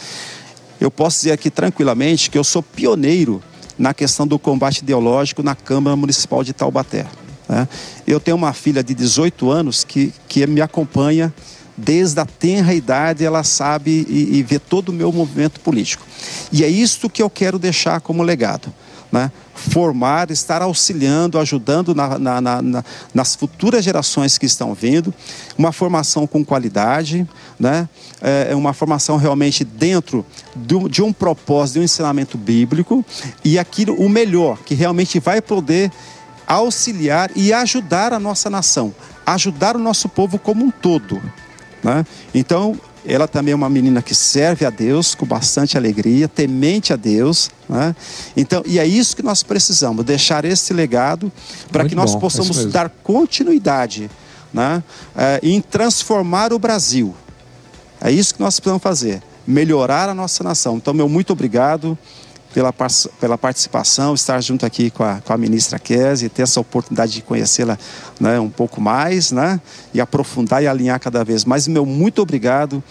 Eu 0.82 0.90
posso 0.90 1.18
dizer 1.18 1.32
aqui 1.32 1.52
tranquilamente 1.52 2.32
que 2.32 2.38
eu 2.38 2.44
sou 2.44 2.64
pioneiro 2.64 3.42
na 3.78 3.94
questão 3.94 4.26
do 4.26 4.40
combate 4.40 4.80
ideológico 4.80 5.44
na 5.44 5.54
Câmara 5.54 5.96
Municipal 5.96 6.44
de 6.44 6.54
Taubaté. 6.54 7.06
Né? 7.48 7.68
Eu 8.08 8.20
tenho 8.20 8.36
uma 8.36 8.52
filha 8.52 8.84
de 8.84 8.96
18 8.96 9.52
anos 9.52 9.84
que, 9.84 10.12
que 10.28 10.46
me 10.48 10.60
acompanha 10.60 11.32
desde 11.78 12.20
a 12.20 12.26
tenra 12.26 12.74
idade, 12.74 13.24
ela 13.24 13.44
sabe 13.44 14.06
e, 14.10 14.38
e 14.38 14.44
vê 14.44 14.58
todo 14.58 14.90
o 14.90 14.94
meu 14.94 15.12
movimento 15.12 15.60
político. 15.60 16.04
E 16.52 16.64
é 16.64 16.68
isto 16.68 17.10
que 17.10 17.22
eu 17.22 17.30
quero 17.30 17.60
deixar 17.60 18.02
como 18.02 18.24
legado. 18.24 18.74
Né? 19.12 19.30
formar, 19.62 20.32
estar 20.32 20.62
auxiliando, 20.62 21.38
ajudando 21.38 21.94
na, 21.94 22.18
na, 22.18 22.42
na, 22.42 22.84
nas 23.14 23.36
futuras 23.36 23.84
gerações 23.84 24.38
que 24.38 24.46
estão 24.46 24.74
vindo, 24.74 25.14
uma 25.58 25.72
formação 25.72 26.26
com 26.26 26.44
qualidade, 26.44 27.28
né? 27.60 27.88
é, 28.22 28.48
é 28.52 28.56
uma 28.56 28.74
formação 28.74 29.18
realmente 29.18 29.64
dentro 29.64 30.26
do, 30.56 30.90
de 30.90 31.02
um 31.02 31.14
propósito, 31.14 31.76
de 31.76 31.80
um 31.82 31.84
ensinamento 31.84 32.38
bíblico 32.38 33.06
e 33.46 33.60
aquilo, 33.60 33.94
o 33.96 34.10
melhor, 34.10 34.58
que 34.66 34.74
realmente 34.74 35.20
vai 35.20 35.42
poder 35.42 35.92
auxiliar 36.48 37.32
e 37.36 37.54
ajudar 37.54 38.14
a 38.14 38.20
nossa 38.20 38.50
nação, 38.50 38.94
ajudar 39.26 39.76
o 39.76 39.80
nosso 39.80 40.10
povo 40.10 40.40
como 40.40 40.66
um 40.66 40.72
todo. 40.72 41.22
Né? 41.84 42.06
Então, 42.34 42.78
ela 43.06 43.28
também 43.28 43.52
é 43.52 43.56
uma 43.56 43.70
menina 43.70 44.02
que 44.02 44.14
serve 44.14 44.66
a 44.66 44.70
Deus 44.70 45.16
com 45.16 45.26
bastante 45.26 45.78
alegria, 45.78 46.28
temente 46.28 46.94
a 46.94 46.96
Deus. 46.96 47.50
Né? 47.68 47.96
Então, 48.38 48.62
e 48.66 48.80
é 48.80 48.86
isso 48.86 49.16
que 49.16 49.24
nós 49.24 49.44
precisamos, 49.44 50.06
deixar 50.06 50.46
esse 50.46 50.74
legado 50.74 51.32
para 51.72 51.88
que 51.88 51.96
nós 51.96 52.14
bom, 52.14 52.20
possamos 52.20 52.66
dar 52.66 52.90
continuidade 52.90 54.10
né? 54.54 54.84
É, 55.16 55.40
em 55.42 55.62
transformar 55.62 56.54
o 56.54 56.60
Brasil. 56.60 57.16
É 58.00 58.12
isso 58.12 58.34
que 58.34 58.42
nós 58.42 58.60
precisamos 58.60 58.84
fazer, 58.84 59.22
melhorar 59.46 60.10
a 60.10 60.14
nossa 60.14 60.44
nação. 60.44 60.78
Então, 60.78 60.94
meu 60.94 61.08
muito 61.08 61.32
obrigado 61.34 61.98
pela, 62.54 62.74
pela 63.20 63.38
participação, 63.38 64.14
estar 64.14 64.42
junto 64.42 64.66
aqui 64.66 64.90
com 64.90 65.04
a, 65.04 65.22
com 65.22 65.34
a 65.34 65.38
ministra 65.38 65.80
Kézia 65.80 66.26
e 66.26 66.30
ter 66.30 66.44
essa 66.44 66.60
oportunidade 66.60 67.14
de 67.14 67.22
conhecê-la 67.22 67.78
né, 68.20 68.40
um 68.40 68.50
pouco 68.50 68.82
mais, 68.82 69.32
né? 69.32 69.60
E 69.94 70.02
aprofundar 70.02 70.62
e 70.62 70.68
alinhar 70.68 71.00
cada 71.00 71.24
vez 71.24 71.46
mais. 71.46 71.68
Meu 71.68 71.86
muito 71.86 72.22
obrigado 72.22 72.84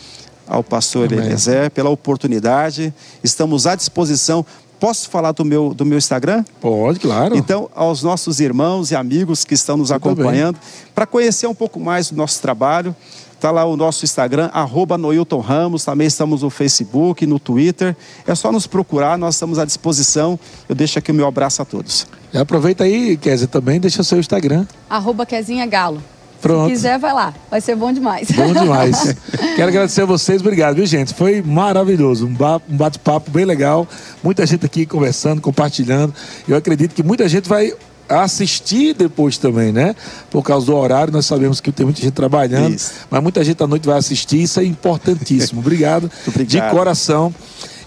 ao 0.46 0.64
pastor 0.64 1.12
Eliezer 1.12 1.70
pela 1.70 1.90
oportunidade. 1.90 2.92
Estamos 3.22 3.66
à 3.66 3.74
disposição. 3.74 4.44
Posso 4.80 5.10
falar 5.10 5.32
do 5.32 5.44
meu, 5.44 5.74
do 5.74 5.84
meu 5.84 5.98
Instagram? 5.98 6.42
Pode, 6.58 7.00
claro. 7.00 7.36
Então, 7.36 7.68
aos 7.74 8.02
nossos 8.02 8.40
irmãos 8.40 8.90
e 8.90 8.96
amigos 8.96 9.44
que 9.44 9.52
estão 9.52 9.76
nos 9.76 9.92
acompanhando, 9.92 10.58
para 10.94 11.06
conhecer 11.06 11.46
um 11.46 11.54
pouco 11.54 11.78
mais 11.78 12.10
do 12.10 12.16
nosso 12.16 12.40
trabalho, 12.40 12.96
Está 13.40 13.50
lá 13.50 13.64
o 13.64 13.74
nosso 13.74 14.04
Instagram, 14.04 14.50
arroba 14.52 14.98
Noilton 14.98 15.40
Ramos. 15.40 15.82
Também 15.82 16.06
estamos 16.06 16.42
no 16.42 16.50
Facebook, 16.50 17.24
no 17.24 17.38
Twitter. 17.38 17.96
É 18.26 18.34
só 18.34 18.52
nos 18.52 18.66
procurar, 18.66 19.16
nós 19.16 19.36
estamos 19.36 19.58
à 19.58 19.64
disposição. 19.64 20.38
Eu 20.68 20.74
deixo 20.74 20.98
aqui 20.98 21.10
o 21.10 21.14
meu 21.14 21.26
abraço 21.26 21.62
a 21.62 21.64
todos. 21.64 22.06
E 22.34 22.36
aproveita 22.36 22.84
aí, 22.84 23.16
Kézia, 23.16 23.48
também 23.48 23.80
deixa 23.80 24.02
o 24.02 24.04
seu 24.04 24.18
Instagram. 24.18 24.66
Arroba 24.90 25.24
Kezinha 25.24 25.64
Galo. 25.64 26.02
Pronto. 26.42 26.66
Se 26.66 26.72
quiser, 26.72 26.98
vai 26.98 27.14
lá. 27.14 27.32
Vai 27.50 27.62
ser 27.62 27.74
bom 27.76 27.90
demais. 27.90 28.30
Bom 28.30 28.52
demais. 28.52 29.16
Quero 29.56 29.68
agradecer 29.68 30.02
a 30.02 30.06
vocês. 30.06 30.42
Obrigado, 30.42 30.76
viu, 30.76 30.84
gente? 30.84 31.14
Foi 31.14 31.40
maravilhoso. 31.40 32.26
Um 32.26 32.36
bate-papo 32.76 33.30
bem 33.30 33.46
legal. 33.46 33.88
Muita 34.22 34.44
gente 34.44 34.66
aqui 34.66 34.84
conversando, 34.84 35.40
compartilhando. 35.40 36.12
Eu 36.46 36.58
acredito 36.58 36.94
que 36.94 37.02
muita 37.02 37.26
gente 37.26 37.48
vai 37.48 37.72
assistir 38.10 38.94
depois 38.94 39.38
também, 39.38 39.72
né? 39.72 39.94
Por 40.30 40.42
causa 40.42 40.66
do 40.66 40.76
horário, 40.76 41.12
nós 41.12 41.26
sabemos 41.26 41.60
que 41.60 41.70
tem 41.70 41.86
muita 41.86 42.00
gente 42.00 42.12
trabalhando, 42.12 42.74
Isso. 42.74 42.92
mas 43.08 43.22
muita 43.22 43.44
gente 43.44 43.62
à 43.62 43.66
noite 43.66 43.86
vai 43.86 43.98
assistir, 43.98 44.42
isso 44.42 44.58
é 44.60 44.64
importantíssimo. 44.64 45.60
Obrigado, 45.70 46.10
obrigado. 46.26 46.68
de 46.68 46.74
coração. 46.74 47.32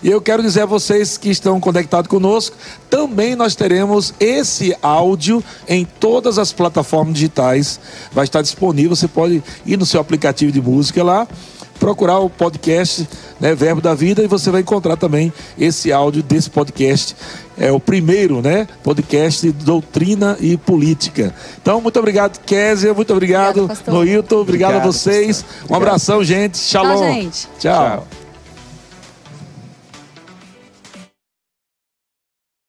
E 0.04 0.10
eu 0.10 0.20
quero 0.22 0.44
dizer 0.44 0.64
a 0.64 0.66
vocês 0.66 1.18
que 1.18 1.30
estão 1.30 1.62
conectados 1.62 2.10
conosco, 2.10 2.58
também 2.90 3.38
nós 3.38 3.56
teremos 3.56 4.14
esse 4.20 4.76
áudio 4.82 5.42
em 5.66 5.86
todas 5.86 6.38
as 6.38 6.52
plataformas 6.52 7.14
digitais. 7.14 7.80
Vai 8.12 8.26
estar 8.26 8.42
disponível, 8.42 8.98
você 8.98 9.08
pode 9.08 9.42
ir 9.66 9.78
no 9.78 9.86
seu 9.86 10.02
aplicativo 10.02 10.52
de 10.52 10.62
música 10.62 11.02
lá, 11.02 11.26
procurar 11.84 12.20
o 12.20 12.30
podcast, 12.30 13.06
né, 13.42 13.54
Verbo 13.54 13.82
da 13.82 13.94
Vida, 13.94 14.24
e 14.24 14.28
você 14.28 14.50
vai 14.50 14.62
encontrar 14.62 14.96
também 14.96 15.34
esse 15.60 15.92
áudio 15.92 16.24
desse 16.24 16.50
podcast. 16.50 17.14
É 17.58 17.74
o 17.74 17.80
primeiro, 17.80 18.42
né, 18.42 18.70
podcast 18.82 19.52
de 19.52 19.66
doutrina 19.66 20.38
e 20.40 20.56
política. 20.56 21.36
Então, 21.62 21.82
muito 21.82 22.00
obrigado, 22.00 22.40
Kézia, 22.46 22.94
muito 22.94 23.12
obrigado, 23.12 23.64
Obrigado. 23.66 23.92
Noilton, 23.92 24.38
obrigado, 24.38 24.72
a 24.72 24.78
Obrigado, 24.78 24.94
vocês. 24.94 25.44
pastor. 25.44 25.72
Um 25.72 25.76
abração, 25.76 26.24
gente. 26.24 26.58
Shalom. 26.58 26.96
Tchau, 26.96 27.14
gente. 27.14 27.48
Tchau. 27.60 27.88
Tchau. 28.00 28.23